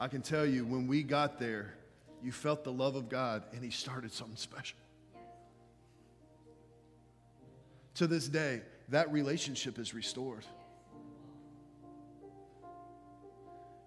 I 0.00 0.08
can 0.08 0.22
tell 0.22 0.46
you 0.46 0.64
when 0.64 0.86
we 0.86 1.02
got 1.02 1.38
there, 1.38 1.74
you 2.22 2.32
felt 2.32 2.64
the 2.64 2.72
love 2.72 2.96
of 2.96 3.10
God, 3.10 3.42
and 3.52 3.62
He 3.62 3.70
started 3.70 4.12
something 4.12 4.36
special. 4.36 4.78
To 7.96 8.06
this 8.06 8.26
day, 8.26 8.62
that 8.88 9.12
relationship 9.12 9.78
is 9.78 9.92
restored. 9.92 10.46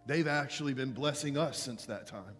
They've 0.05 0.27
actually 0.27 0.75
been 0.75 0.91
blessing 0.91 1.35
us 1.35 1.57
since 1.57 1.85
that 1.85 2.05
time. 2.05 2.35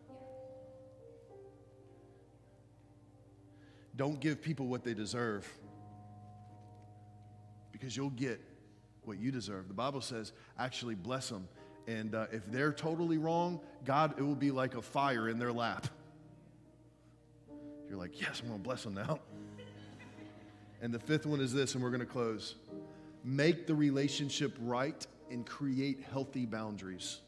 Don't 3.96 4.20
give 4.20 4.42
people 4.42 4.68
what 4.68 4.84
they 4.84 4.94
deserve 4.94 5.48
because 7.72 7.98
you'll 7.98 8.10
get 8.12 8.40
what 9.04 9.18
you 9.18 9.32
deserve. 9.32 9.68
The 9.68 9.74
Bible 9.74 10.02
says, 10.02 10.32
actually 10.60 10.96
bless 10.96 11.30
them. 11.30 11.48
And 11.88 12.16
uh, 12.16 12.28
if 12.32 12.46
they're 12.50 12.72
totally 12.72 13.18
wrong, 13.18 13.60
God, 13.86 14.16
it 14.18 14.22
will 14.22 14.36
be 14.36 14.52
like 14.52 14.76
a 14.76 14.82
fire 14.82 15.30
in 15.30 15.38
their 15.38 15.52
lap. 15.52 15.88
You're 17.90 17.98
like, 17.98 18.20
yes, 18.22 18.42
I'm 18.42 18.48
going 18.48 18.60
to 18.60 18.64
bless 18.64 18.84
them 18.84 18.94
now. 18.94 19.20
And 20.82 20.94
the 20.94 21.00
fifth 21.00 21.26
one 21.26 21.40
is 21.40 21.54
this, 21.54 21.76
and 21.76 21.84
we're 21.84 21.90
going 21.90 22.00
to 22.02 22.06
close 22.06 22.56
make 23.24 23.68
the 23.68 23.76
relationship 23.76 24.56
right 24.60 25.08
and 25.32 25.46
create 25.46 26.04
healthy 26.12 26.46
boundaries. 26.46 27.20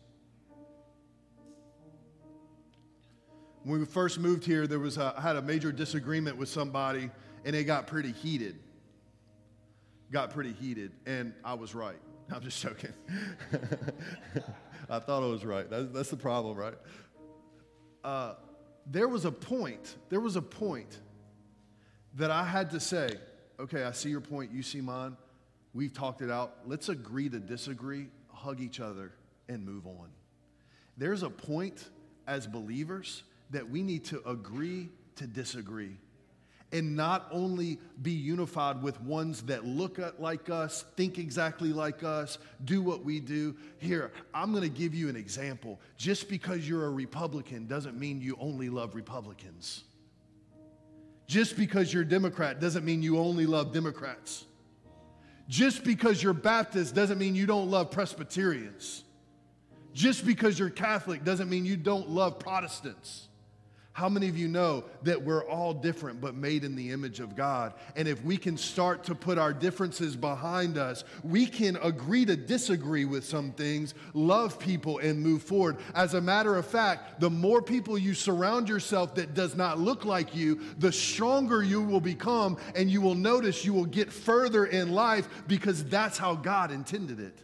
When 3.64 3.80
we 3.80 3.86
first 3.86 4.20
moved 4.20 4.46
here, 4.46 4.68
there 4.68 4.80
was 4.80 4.98
a, 4.98 5.14
I 5.18 5.22
had 5.22 5.38
a 5.38 5.42
major 5.42 5.72
disagreement 5.72 6.38
with 6.38 6.50
somebody, 6.50 7.10
and 7.46 7.56
it 7.56 7.64
got 7.64 7.88
pretty 7.88 8.12
heated. 8.12 8.60
Got 10.12 10.32
pretty 10.32 10.54
heated, 10.54 10.92
and 11.06 11.34
I 11.44 11.56
was 11.56 11.74
right. 11.74 11.98
I'm 12.34 12.42
just 12.42 12.62
joking. 12.62 12.94
I 14.90 15.00
thought 15.00 15.24
I 15.24 15.28
was 15.28 15.46
right. 15.46 15.70
That's, 15.70 15.88
that's 15.92 16.10
the 16.10 16.18
problem, 16.18 16.58
right? 16.58 16.76
Uh, 18.04 18.34
there 18.86 19.08
was 19.08 19.26
a 19.26 19.32
point, 19.32 19.96
there 20.10 20.20
was 20.20 20.36
a 20.36 20.42
point 20.42 21.00
that 22.16 22.32
I 22.32 22.44
had 22.44 22.72
to 22.72 22.80
say, 22.80 23.10
okay, 23.60 23.84
I 23.84 23.92
see 23.92 24.10
your 24.10 24.22
point, 24.22 24.52
you 24.52 24.64
see 24.64 24.82
mine. 24.82 25.18
We've 25.74 25.94
talked 25.94 26.22
it 26.22 26.32
out. 26.32 26.58
Let's 26.66 26.90
agree 26.90 27.30
to 27.30 27.40
disagree, 27.40 28.08
hug 28.30 28.62
each 28.62 28.80
other, 28.80 29.12
and 29.50 29.66
move 29.66 29.86
on. 29.86 30.10
There's 30.98 31.24
a 31.24 31.30
point 31.30 31.90
as 32.28 32.48
believers 32.48 33.24
that 33.50 33.70
we 33.70 33.84
need 33.84 34.06
to 34.06 34.22
agree 34.28 34.90
to 35.18 35.28
disagree 35.28 35.98
and 36.72 36.96
not 36.96 37.28
only 37.32 37.80
be 38.02 38.12
unified 38.12 38.82
with 38.82 39.00
ones 39.02 39.44
that 39.44 39.66
look 39.66 40.00
like 40.20 40.50
us, 40.50 40.84
think 40.96 41.18
exactly 41.20 41.72
like 41.72 42.04
us, 42.04 42.38
do 42.66 42.82
what 42.82 43.04
we 43.04 43.20
do. 43.20 43.56
Here, 43.78 44.12
I'm 44.34 44.52
going 44.52 44.64
to 44.64 44.70
give 44.70 44.94
you 44.94 45.08
an 45.08 45.16
example. 45.16 45.80
Just 45.98 46.28
because 46.28 46.68
you're 46.68 46.86
a 46.86 46.90
Republican 46.90 47.68
doesn't 47.68 47.98
mean 47.98 48.20
you 48.20 48.36
only 48.40 48.70
love 48.70 48.96
Republicans. 48.96 49.84
Just 51.28 51.58
because 51.58 51.94
you're 51.94 52.04
Democrat 52.04 52.60
doesn't 52.60 52.84
mean 52.86 53.02
you 53.02 53.20
only 53.20 53.46
love 53.46 53.74
Democrats. 53.74 54.46
Just 55.48 55.84
because 55.84 56.22
you're 56.22 56.34
Baptist 56.34 56.96
doesn't 56.96 57.18
mean 57.18 57.36
you 57.36 57.46
don't 57.46 57.70
love 57.70 57.92
Presbyterians. 57.92 59.04
Just 59.94 60.26
because 60.26 60.60
you're 60.60 60.70
Catholic 60.70 61.24
doesn't 61.24 61.50
mean 61.50 61.66
you 61.66 61.78
don't 61.78 62.10
love 62.10 62.40
Protestants. 62.40 63.30
How 63.96 64.10
many 64.10 64.28
of 64.28 64.38
you 64.38 64.50
know 64.50 64.84
that 65.04 65.24
we're 65.24 65.46
all 65.46 65.74
different 65.74 66.20
but 66.20 66.36
made 66.36 66.66
in 66.66 66.76
the 66.76 66.92
image 66.92 67.22
of 67.22 67.34
God? 67.34 67.72
And 67.96 68.10
if 68.10 68.22
we 68.26 68.36
can 68.36 68.58
start 68.58 69.06
to 69.06 69.16
put 69.16 69.38
our 69.38 69.54
differences 69.54 70.18
behind 70.18 70.78
us, 70.78 71.06
we 71.24 71.46
can 71.46 71.78
agree 71.78 72.26
to 72.26 72.36
disagree 72.36 73.06
with 73.06 73.24
some 73.24 73.54
things, 73.54 73.94
love 74.14 74.60
people, 74.60 74.98
and 74.98 75.22
move 75.22 75.44
forward. 75.44 75.78
As 75.94 76.14
a 76.14 76.20
matter 76.20 76.58
of 76.58 76.66
fact, 76.66 77.22
the 77.22 77.30
more 77.30 77.62
people 77.62 77.98
you 77.98 78.14
surround 78.14 78.68
yourself 78.68 79.16
that 79.16 79.34
does 79.34 79.56
not 79.56 79.80
look 79.80 80.04
like 80.04 80.36
you, 80.36 80.60
the 80.78 80.92
stronger 80.92 81.64
you 81.64 81.82
will 81.82 82.02
become, 82.02 82.58
and 82.76 82.92
you 82.92 83.00
will 83.00 83.16
notice 83.16 83.64
you 83.64 83.72
will 83.72 83.86
get 83.86 84.12
further 84.12 84.66
in 84.66 84.92
life 84.92 85.30
because 85.48 85.86
that's 85.86 86.18
how 86.18 86.36
God 86.36 86.70
intended 86.70 87.22
it. 87.22 87.40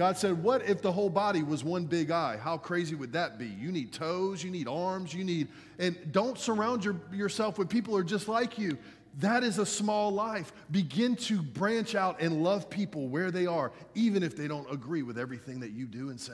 God 0.00 0.16
said, 0.16 0.42
What 0.42 0.66
if 0.66 0.80
the 0.80 0.90
whole 0.90 1.10
body 1.10 1.42
was 1.42 1.62
one 1.62 1.84
big 1.84 2.10
eye? 2.10 2.38
How 2.42 2.56
crazy 2.56 2.94
would 2.94 3.12
that 3.12 3.38
be? 3.38 3.44
You 3.44 3.70
need 3.70 3.92
toes, 3.92 4.42
you 4.42 4.50
need 4.50 4.66
arms, 4.66 5.12
you 5.12 5.24
need, 5.24 5.48
and 5.78 5.94
don't 6.10 6.38
surround 6.38 6.86
your, 6.86 6.96
yourself 7.12 7.58
with 7.58 7.68
people 7.68 7.92
who 7.92 8.00
are 8.00 8.02
just 8.02 8.26
like 8.26 8.56
you. 8.56 8.78
That 9.18 9.44
is 9.44 9.58
a 9.58 9.66
small 9.66 10.10
life. 10.10 10.54
Begin 10.70 11.16
to 11.16 11.42
branch 11.42 11.94
out 11.94 12.22
and 12.22 12.42
love 12.42 12.70
people 12.70 13.08
where 13.08 13.30
they 13.30 13.44
are, 13.44 13.72
even 13.94 14.22
if 14.22 14.38
they 14.38 14.48
don't 14.48 14.72
agree 14.72 15.02
with 15.02 15.18
everything 15.18 15.60
that 15.60 15.72
you 15.72 15.84
do 15.84 16.08
and 16.08 16.18
say. 16.18 16.32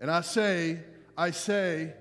And 0.00 0.10
I 0.10 0.22
say, 0.22 0.80
I 1.16 1.30
say 1.30 1.94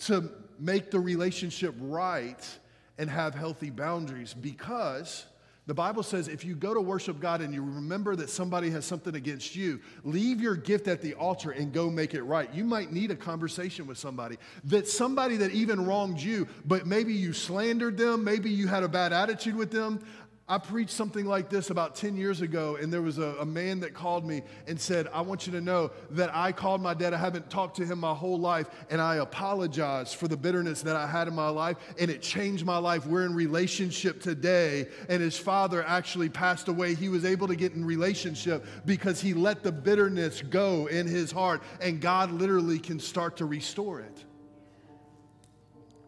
to 0.00 0.30
make 0.58 0.90
the 0.90 1.00
relationship 1.00 1.74
right 1.80 2.58
and 2.98 3.08
have 3.08 3.34
healthy 3.34 3.70
boundaries 3.70 4.34
because 4.34 5.24
the 5.66 5.74
Bible 5.74 6.02
says 6.02 6.28
if 6.28 6.44
you 6.44 6.54
go 6.54 6.74
to 6.74 6.80
worship 6.80 7.20
God 7.20 7.40
and 7.40 7.54
you 7.54 7.62
remember 7.62 8.14
that 8.16 8.28
somebody 8.28 8.68
has 8.70 8.84
something 8.84 9.14
against 9.14 9.56
you, 9.56 9.80
leave 10.02 10.40
your 10.40 10.56
gift 10.56 10.88
at 10.88 11.00
the 11.00 11.14
altar 11.14 11.52
and 11.52 11.72
go 11.72 11.88
make 11.88 12.12
it 12.12 12.22
right. 12.22 12.52
You 12.52 12.64
might 12.64 12.92
need 12.92 13.10
a 13.10 13.16
conversation 13.16 13.86
with 13.86 13.96
somebody. 13.96 14.36
That 14.64 14.86
somebody 14.86 15.38
that 15.38 15.52
even 15.52 15.86
wronged 15.86 16.20
you, 16.20 16.46
but 16.66 16.86
maybe 16.86 17.14
you 17.14 17.32
slandered 17.32 17.96
them, 17.96 18.24
maybe 18.24 18.50
you 18.50 18.66
had 18.66 18.82
a 18.82 18.88
bad 18.88 19.14
attitude 19.14 19.56
with 19.56 19.70
them. 19.70 20.04
I 20.46 20.58
preached 20.58 20.90
something 20.90 21.24
like 21.24 21.48
this 21.48 21.70
about 21.70 21.96
10 21.96 22.18
years 22.18 22.42
ago, 22.42 22.76
and 22.76 22.92
there 22.92 23.00
was 23.00 23.16
a, 23.16 23.36
a, 23.40 23.46
man 23.46 23.80
that 23.80 23.94
called 23.94 24.26
me 24.26 24.42
and 24.66 24.78
said, 24.78 25.08
I 25.10 25.22
want 25.22 25.46
you 25.46 25.52
to 25.54 25.60
know 25.62 25.90
that 26.10 26.36
I 26.36 26.52
called 26.52 26.82
my 26.82 26.92
dad. 26.92 27.14
I 27.14 27.16
haven't 27.16 27.48
talked 27.48 27.78
to 27.78 27.86
him 27.86 27.98
my 28.00 28.12
whole 28.12 28.38
life, 28.38 28.68
and 28.90 29.00
I 29.00 29.16
apologize 29.16 30.12
for 30.12 30.28
the 30.28 30.36
bitterness 30.36 30.82
that 30.82 30.96
I 30.96 31.06
had 31.06 31.28
in 31.28 31.34
my 31.34 31.48
life, 31.48 31.78
and 31.98 32.10
it 32.10 32.20
changed 32.20 32.66
my 32.66 32.76
life. 32.76 33.06
We're 33.06 33.24
in 33.24 33.34
relationship 33.34 34.20
today, 34.20 34.88
and 35.08 35.22
his 35.22 35.38
father 35.38 35.82
actually 35.82 36.28
passed 36.28 36.68
away. 36.68 36.94
He 36.94 37.08
was 37.08 37.24
able 37.24 37.48
to 37.48 37.56
get 37.56 37.72
in 37.72 37.82
relationship 37.82 38.66
because 38.84 39.22
he 39.22 39.32
let 39.32 39.62
the 39.62 39.72
bitterness 39.72 40.42
go 40.42 40.88
in 40.88 41.06
his 41.06 41.32
heart, 41.32 41.62
and 41.80 42.02
God 42.02 42.30
literally 42.30 42.78
can 42.78 43.00
start 43.00 43.38
to 43.38 43.46
restore 43.46 44.00
it. 44.00 44.24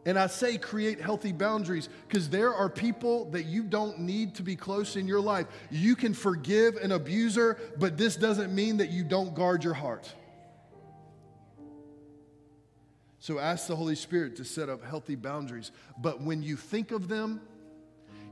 And 0.07 0.17
I 0.17 0.29
say 0.29 0.57
create 0.57 1.01
healthy 1.01 1.33
boundaries 1.33 1.89
because 2.07 2.29
there 2.29 2.55
are 2.55 2.71
people 2.71 3.29
that 3.33 3.45
you 3.47 3.65
don't 3.65 3.99
need 3.99 4.37
to 4.37 4.45
be 4.45 4.55
close 4.55 4.95
in 4.95 5.09
your 5.09 5.21
life. 5.21 5.47
You 5.69 5.97
can 5.97 6.15
forgive 6.15 6.77
an 6.77 6.93
abuser, 6.93 7.59
but 7.77 7.99
this 7.99 8.15
doesn't 8.15 8.55
mean 8.55 8.77
that 8.77 8.91
you 8.91 9.03
don't 9.03 9.35
guard 9.35 9.65
your 9.65 9.75
heart. 9.75 10.11
So 13.19 13.41
ask 13.41 13.67
the 13.67 13.75
Holy 13.75 13.97
Spirit 13.97 14.37
to 14.37 14.45
set 14.45 14.69
up 14.69 14.85
healthy 14.85 15.17
boundaries. 15.17 15.73
But 15.99 16.23
when 16.23 16.41
you 16.41 16.57
think 16.57 16.93
of 16.93 17.09
them, 17.09 17.41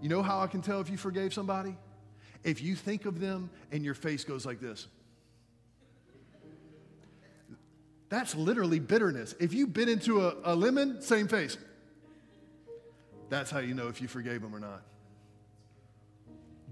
you 0.01 0.09
know 0.09 0.23
how 0.23 0.39
I 0.39 0.47
can 0.47 0.63
tell 0.63 0.81
if 0.81 0.89
you 0.89 0.97
forgave 0.97 1.35
somebody? 1.35 1.77
If 2.45 2.63
you 2.63 2.77
think 2.77 3.05
of 3.05 3.19
them 3.19 3.51
and 3.73 3.85
your 3.85 3.95
face 3.95 4.23
goes 4.23 4.47
like 4.47 4.61
this. 4.61 4.87
That's 8.15 8.37
literally 8.37 8.79
bitterness. 8.79 9.35
If 9.41 9.53
you 9.53 9.67
bit 9.67 9.89
into 9.89 10.21
a, 10.21 10.37
a 10.45 10.55
lemon, 10.55 11.03
same 11.03 11.27
face. 11.27 11.59
That's 13.29 13.51
how 13.51 13.59
you 13.59 13.75
know 13.75 13.89
if 13.89 14.01
you 14.01 14.07
forgave 14.07 14.41
them 14.41 14.55
or 14.55 14.61
not. 14.61 14.83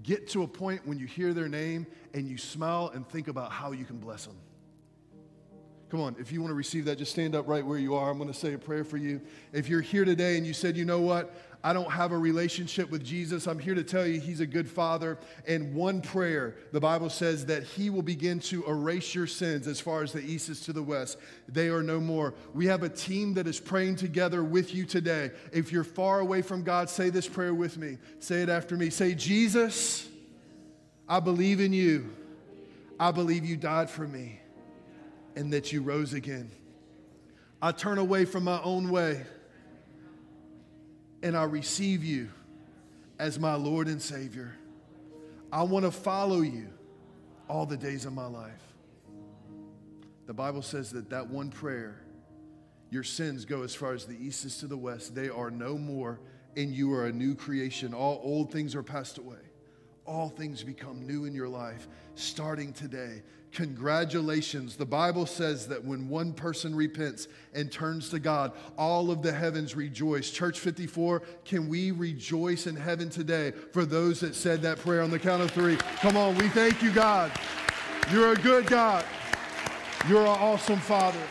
Get 0.03 0.29
to 0.29 0.43
a 0.43 0.47
point 0.47 0.87
when 0.87 0.99
you 0.99 1.05
hear 1.05 1.33
their 1.33 1.49
name 1.49 1.85
and 2.13 2.29
you 2.29 2.37
smile 2.37 2.93
and 2.93 3.05
think 3.05 3.27
about 3.27 3.51
how 3.51 3.73
you 3.73 3.83
can 3.83 3.97
bless 3.97 4.25
them. 4.25 4.37
Come 5.93 6.01
on, 6.01 6.15
if 6.17 6.31
you 6.31 6.41
want 6.41 6.49
to 6.49 6.55
receive 6.55 6.85
that, 6.85 6.97
just 6.97 7.11
stand 7.11 7.35
up 7.35 7.47
right 7.47 7.63
where 7.63 7.77
you 7.77 7.93
are. 7.93 8.09
I'm 8.09 8.17
going 8.17 8.27
to 8.27 8.33
say 8.33 8.53
a 8.53 8.57
prayer 8.57 8.83
for 8.83 8.97
you. 8.97 9.21
If 9.51 9.69
you're 9.69 9.79
here 9.79 10.05
today 10.05 10.37
and 10.37 10.47
you 10.47 10.51
said, 10.51 10.75
you 10.75 10.85
know 10.85 10.99
what, 10.99 11.35
I 11.63 11.71
don't 11.71 11.91
have 11.91 12.11
a 12.11 12.17
relationship 12.17 12.89
with 12.89 13.05
Jesus. 13.05 13.45
I'm 13.45 13.59
here 13.59 13.75
to 13.75 13.83
tell 13.83 14.07
you 14.07 14.19
he's 14.19 14.39
a 14.39 14.47
good 14.47 14.67
father. 14.67 15.19
And 15.47 15.75
one 15.75 16.01
prayer, 16.01 16.55
the 16.71 16.79
Bible 16.79 17.11
says 17.11 17.45
that 17.45 17.61
he 17.61 17.91
will 17.91 18.01
begin 18.01 18.39
to 18.39 18.65
erase 18.65 19.13
your 19.13 19.27
sins 19.27 19.67
as 19.67 19.79
far 19.79 20.01
as 20.01 20.11
the 20.11 20.21
east 20.21 20.49
is 20.49 20.61
to 20.61 20.73
the 20.73 20.81
west. 20.81 21.19
They 21.47 21.69
are 21.69 21.83
no 21.83 21.99
more. 21.99 22.33
We 22.55 22.65
have 22.65 22.81
a 22.81 22.89
team 22.89 23.35
that 23.35 23.45
is 23.45 23.59
praying 23.59 23.97
together 23.97 24.43
with 24.43 24.73
you 24.73 24.85
today. 24.85 25.29
If 25.51 25.71
you're 25.71 25.83
far 25.83 26.21
away 26.21 26.41
from 26.41 26.63
God, 26.63 26.89
say 26.89 27.11
this 27.11 27.29
prayer 27.29 27.53
with 27.53 27.77
me. 27.77 27.99
Say 28.17 28.41
it 28.41 28.49
after 28.49 28.75
me. 28.75 28.89
Say, 28.89 29.13
Jesus, 29.13 30.09
I 31.07 31.19
believe 31.19 31.59
in 31.59 31.71
you. 31.71 32.09
I 32.99 33.11
believe 33.11 33.45
you 33.45 33.57
died 33.57 33.91
for 33.91 34.07
me 34.07 34.39
and 35.35 35.53
that 35.53 35.71
you 35.71 35.81
rose 35.81 36.13
again. 36.13 36.51
I 37.61 37.71
turn 37.71 37.97
away 37.97 38.25
from 38.25 38.43
my 38.43 38.61
own 38.61 38.89
way 38.89 39.23
and 41.23 41.37
I 41.37 41.43
receive 41.43 42.03
you 42.03 42.29
as 43.17 43.39
my 43.39 43.55
Lord 43.55 43.87
and 43.87 44.01
Savior. 44.01 44.53
I 45.51 45.63
want 45.63 45.85
to 45.85 45.91
follow 45.91 46.41
you 46.41 46.67
all 47.47 47.65
the 47.65 47.77
days 47.77 48.05
of 48.05 48.13
my 48.13 48.27
life. 48.27 48.51
The 50.27 50.33
Bible 50.33 50.61
says 50.61 50.91
that 50.91 51.09
that 51.09 51.29
one 51.29 51.49
prayer, 51.49 52.01
your 52.89 53.03
sins 53.03 53.45
go 53.45 53.63
as 53.63 53.73
far 53.73 53.93
as 53.93 54.05
the 54.05 54.15
east 54.15 54.45
is 54.45 54.57
to 54.59 54.67
the 54.67 54.77
west. 54.77 55.15
They 55.15 55.29
are 55.29 55.49
no 55.49 55.77
more, 55.77 56.19
and 56.57 56.73
you 56.73 56.93
are 56.93 57.05
a 57.07 57.11
new 57.11 57.35
creation. 57.35 57.93
All 57.93 58.19
old 58.23 58.51
things 58.51 58.75
are 58.75 58.83
passed 58.83 59.17
away, 59.17 59.37
all 60.05 60.29
things 60.29 60.63
become 60.63 61.05
new 61.05 61.25
in 61.25 61.33
your 61.33 61.47
life 61.47 61.87
starting 62.15 62.73
today. 62.73 63.21
Congratulations. 63.53 64.75
The 64.75 64.85
Bible 64.85 65.27
says 65.27 65.67
that 65.67 65.83
when 65.83 66.09
one 66.09 66.33
person 66.33 66.75
repents 66.75 67.27
and 67.53 67.71
turns 67.71 68.09
to 68.09 68.19
God, 68.19 68.51
all 68.77 69.11
of 69.11 69.21
the 69.21 69.31
heavens 69.31 69.75
rejoice. 69.75 70.31
Church 70.31 70.59
54, 70.59 71.21
can 71.45 71.69
we 71.69 71.91
rejoice 71.91 72.65
in 72.65 72.75
heaven 72.75 73.09
today 73.09 73.51
for 73.71 73.85
those 73.85 74.19
that 74.21 74.33
said 74.33 74.63
that 74.63 74.79
prayer 74.79 75.03
on 75.03 75.11
the 75.11 75.19
count 75.19 75.43
of 75.43 75.51
three? 75.51 75.77
Come 75.97 76.17
on, 76.17 76.35
we 76.35 76.49
thank 76.49 76.81
you, 76.81 76.91
God. 76.91 77.31
You're 78.11 78.33
a 78.33 78.37
good 78.37 78.65
God. 78.65 79.05
You're 80.09 80.23
an 80.23 80.27
awesome 80.27 80.79
Father. 80.79 81.21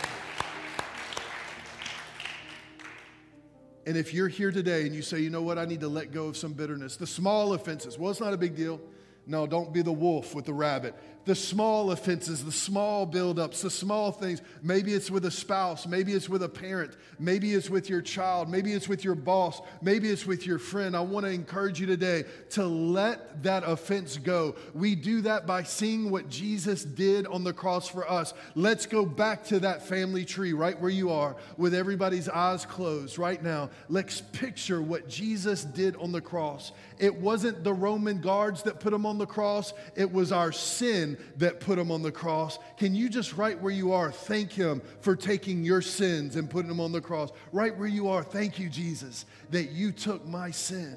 And 3.85 3.97
if 3.97 4.15
you're 4.15 4.29
here 4.29 4.53
today 4.53 4.87
and 4.87 4.95
you 4.95 5.03
say, 5.03 5.21
you 5.21 5.31
know 5.31 5.43
what, 5.43 5.59
I 5.59 5.65
need 5.65 5.81
to 5.81 5.89
let 5.89 6.13
go 6.13 6.27
of 6.27 6.37
some 6.37 6.53
bitterness, 6.53 6.97
the 6.97 7.07
small 7.07 7.55
offenses, 7.55 7.99
well, 7.99 8.11
it's 8.11 8.21
not 8.21 8.33
a 8.33 8.37
big 8.37 8.55
deal. 8.55 8.81
No, 9.27 9.47
don't 9.47 9.73
be 9.73 9.83
the 9.83 9.93
wolf 9.93 10.35
with 10.35 10.47
the 10.47 10.53
rabbit 10.53 10.95
the 11.25 11.35
small 11.35 11.93
offenses, 11.93 12.45
the 12.45 12.53
small 12.53 13.07
buildups, 13.07 13.63
the 13.63 13.71
small 13.71 14.11
things. 14.11 14.43
Maybe 14.61 14.93
it's 14.93 15.11
with 15.11 15.25
a 15.25 15.31
spouse, 15.31 15.87
maybe 15.87 16.13
it's 16.13 16.29
with 16.29 16.43
a 16.43 16.49
parent, 16.49 16.97
maybe 17.19 17.55
it's 17.55 17.71
with 17.71 17.89
your 17.89 18.03
child, 18.03 18.49
maybe 18.49 18.73
it's 18.73 18.89
with 18.89 19.05
your 19.05 19.15
boss, 19.15 19.61
maybe 19.81 20.11
it's 20.11 20.27
with 20.27 20.47
your 20.47 20.59
friend. 20.59 20.97
I 20.97 21.01
want 21.01 21.25
to 21.25 21.31
encourage 21.31 21.81
you 21.81 21.87
today 21.87 22.25
to 22.51 22.65
let 22.65 23.43
that 23.45 23.63
offense 23.65 24.17
go. 24.17 24.57
We 24.75 24.97
do 24.97 25.21
that 25.23 25.47
by 25.47 25.63
seeing 25.63 26.11
what 26.11 26.29
Jesus 26.29 26.85
did 26.85 27.27
on 27.29 27.45
the 27.45 27.53
cross 27.53 27.89
for 27.89 28.11
us. 28.11 28.35
Let's 28.57 28.87
go 28.87 29.07
back 29.07 29.45
to 29.45 29.61
that 29.61 29.87
family 29.87 30.25
tree 30.25 30.53
right 30.53 30.79
where 30.81 30.91
you 30.91 31.11
are 31.11 31.37
with 31.57 31.75
everybody's 31.75 32.29
eyes 32.29 32.67
closed 32.67 33.17
right 33.17 33.43
now. 33.43 33.71
Let's 33.89 34.21
picture 34.21 34.83
what 34.83 35.09
Jesus 35.09 35.65
did 35.65 35.95
on 35.97 36.11
the 36.11 36.21
cross. 36.21 36.73
It 37.03 37.17
wasn't 37.17 37.65
the 37.65 37.75
Roman 37.75 38.21
guards 38.21 38.63
that 38.63 38.79
put 38.79 38.93
him 38.93 39.07
on 39.07 39.19
the 39.19 39.27
cross, 39.27 39.75
it 39.97 40.13
was 40.13 40.31
our 40.31 40.53
sin 40.53 41.19
that 41.39 41.59
put 41.59 41.77
him 41.77 41.91
on 41.91 42.01
the 42.01 42.13
cross. 42.13 42.61
Can 42.77 42.95
you 42.95 43.09
just, 43.09 43.33
right 43.37 43.61
where 43.61 43.73
you 43.73 43.91
are, 43.91 44.13
thank 44.13 44.53
him 44.53 44.81
for 45.01 45.17
taking 45.17 45.65
your 45.65 45.83
sins 45.83 46.37
and 46.37 46.49
putting 46.49 46.69
them 46.69 46.79
on 46.79 46.93
the 46.93 47.01
cross? 47.01 47.31
Right 47.51 47.77
where 47.77 47.89
you 47.89 48.07
are, 48.07 48.23
thank 48.23 48.61
you, 48.61 48.69
Jesus, 48.69 49.27
that 49.51 49.73
you 49.73 49.91
took 49.91 50.25
my 50.29 50.53
sin. 50.53 50.97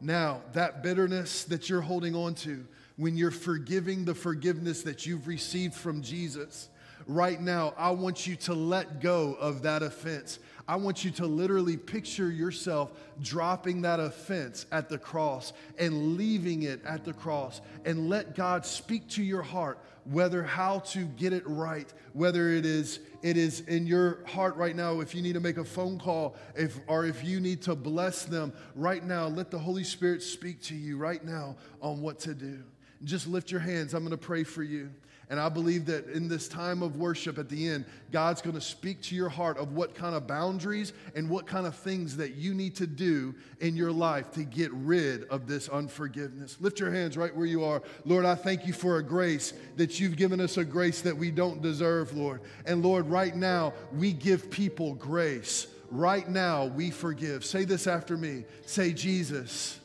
Now, 0.00 0.40
that 0.54 0.82
bitterness 0.82 1.44
that 1.44 1.68
you're 1.68 1.82
holding 1.82 2.14
on 2.14 2.36
to, 2.36 2.66
when 2.96 3.14
you're 3.14 3.30
forgiving 3.30 4.06
the 4.06 4.14
forgiveness 4.14 4.84
that 4.84 5.04
you've 5.04 5.28
received 5.28 5.74
from 5.74 6.00
Jesus, 6.00 6.70
right 7.06 7.38
now, 7.38 7.74
I 7.76 7.90
want 7.90 8.26
you 8.26 8.36
to 8.36 8.54
let 8.54 9.02
go 9.02 9.34
of 9.34 9.62
that 9.62 9.82
offense. 9.82 10.38
I 10.70 10.76
want 10.76 11.04
you 11.04 11.10
to 11.10 11.26
literally 11.26 11.76
picture 11.76 12.30
yourself 12.30 12.92
dropping 13.20 13.82
that 13.82 13.98
offense 13.98 14.66
at 14.70 14.88
the 14.88 14.98
cross 14.98 15.52
and 15.80 16.16
leaving 16.16 16.62
it 16.62 16.80
at 16.84 17.04
the 17.04 17.12
cross 17.12 17.60
and 17.84 18.08
let 18.08 18.36
God 18.36 18.64
speak 18.64 19.08
to 19.08 19.22
your 19.24 19.42
heart 19.42 19.80
whether 20.04 20.44
how 20.44 20.78
to 20.78 21.06
get 21.06 21.32
it 21.32 21.42
right 21.44 21.92
whether 22.12 22.50
it 22.50 22.64
is 22.64 23.00
it 23.20 23.36
is 23.36 23.62
in 23.62 23.84
your 23.84 24.24
heart 24.28 24.54
right 24.54 24.76
now 24.76 25.00
if 25.00 25.12
you 25.12 25.22
need 25.22 25.32
to 25.32 25.40
make 25.40 25.56
a 25.56 25.64
phone 25.64 25.98
call 25.98 26.36
if 26.54 26.78
or 26.86 27.04
if 27.04 27.24
you 27.24 27.40
need 27.40 27.60
to 27.62 27.74
bless 27.74 28.24
them 28.24 28.52
right 28.76 29.02
now 29.02 29.26
let 29.26 29.50
the 29.50 29.58
holy 29.58 29.82
spirit 29.82 30.22
speak 30.22 30.62
to 30.62 30.76
you 30.76 30.96
right 30.96 31.24
now 31.24 31.56
on 31.82 32.00
what 32.00 32.20
to 32.20 32.32
do. 32.32 32.62
Just 33.02 33.26
lift 33.26 33.50
your 33.50 33.60
hands. 33.60 33.92
I'm 33.92 34.04
going 34.04 34.12
to 34.12 34.16
pray 34.16 34.44
for 34.44 34.62
you 34.62 34.90
and 35.30 35.38
I 35.38 35.48
believe 35.48 35.86
that 35.86 36.08
in 36.08 36.26
this 36.26 36.48
time 36.48 36.82
of 36.82 36.96
worship 36.96 37.38
at 37.38 37.48
the 37.48 37.68
end, 37.68 37.84
God's 38.10 38.42
going 38.42 38.56
to 38.56 38.60
speak 38.60 39.00
to 39.02 39.14
your 39.14 39.28
heart 39.28 39.58
of 39.58 39.74
what 39.74 39.94
kind 39.94 40.16
of 40.16 40.26
boundaries 40.26 40.92
and 41.14 41.30
what 41.30 41.46
kind 41.46 41.68
of 41.68 41.76
things 41.76 42.16
that 42.16 42.34
you 42.34 42.52
need 42.52 42.74
to 42.76 42.86
do 42.86 43.36
in 43.60 43.76
your 43.76 43.92
life 43.92 44.32
to 44.32 44.42
get 44.42 44.72
rid 44.72 45.24
of 45.28 45.46
this 45.46 45.68
unforgiveness. 45.68 46.56
Lift 46.58 46.80
your 46.80 46.90
hands 46.90 47.16
right 47.16 47.34
where 47.34 47.46
you 47.46 47.62
are. 47.62 47.80
Lord, 48.04 48.24
I 48.24 48.34
thank 48.34 48.66
you 48.66 48.72
for 48.72 48.98
a 48.98 49.04
grace 49.04 49.54
that 49.76 50.00
you've 50.00 50.16
given 50.16 50.40
us 50.40 50.56
a 50.56 50.64
grace 50.64 51.00
that 51.02 51.16
we 51.16 51.30
don't 51.30 51.62
deserve, 51.62 52.12
Lord. 52.16 52.40
And 52.66 52.84
Lord, 52.84 53.06
right 53.06 53.34
now, 53.34 53.72
we 53.92 54.12
give 54.12 54.50
people 54.50 54.94
grace. 54.96 55.68
Right 55.92 56.28
now, 56.28 56.66
we 56.66 56.90
forgive. 56.90 57.44
Say 57.44 57.64
this 57.64 57.86
after 57.86 58.16
me. 58.16 58.46
Say, 58.66 58.92
Jesus, 58.92 59.78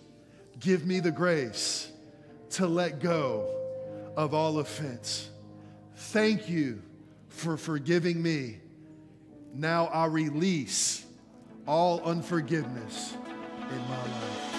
give 0.59 0.87
me 0.87 1.01
the 1.01 1.11
grace 1.11 1.91
to 2.51 2.65
let 2.65 2.99
go 2.99 3.47
of 4.17 4.33
all 4.33 4.57
offense. 4.57 5.29
Thank 5.95 6.49
you 6.49 6.81
for 7.29 7.57
forgiving 7.57 8.21
me. 8.21 8.59
Now 9.53 9.85
I 9.87 10.05
release 10.05 11.05
all 11.67 12.01
unforgiveness 12.01 13.15
in 13.71 13.79
my 13.87 14.01
life. 14.01 14.54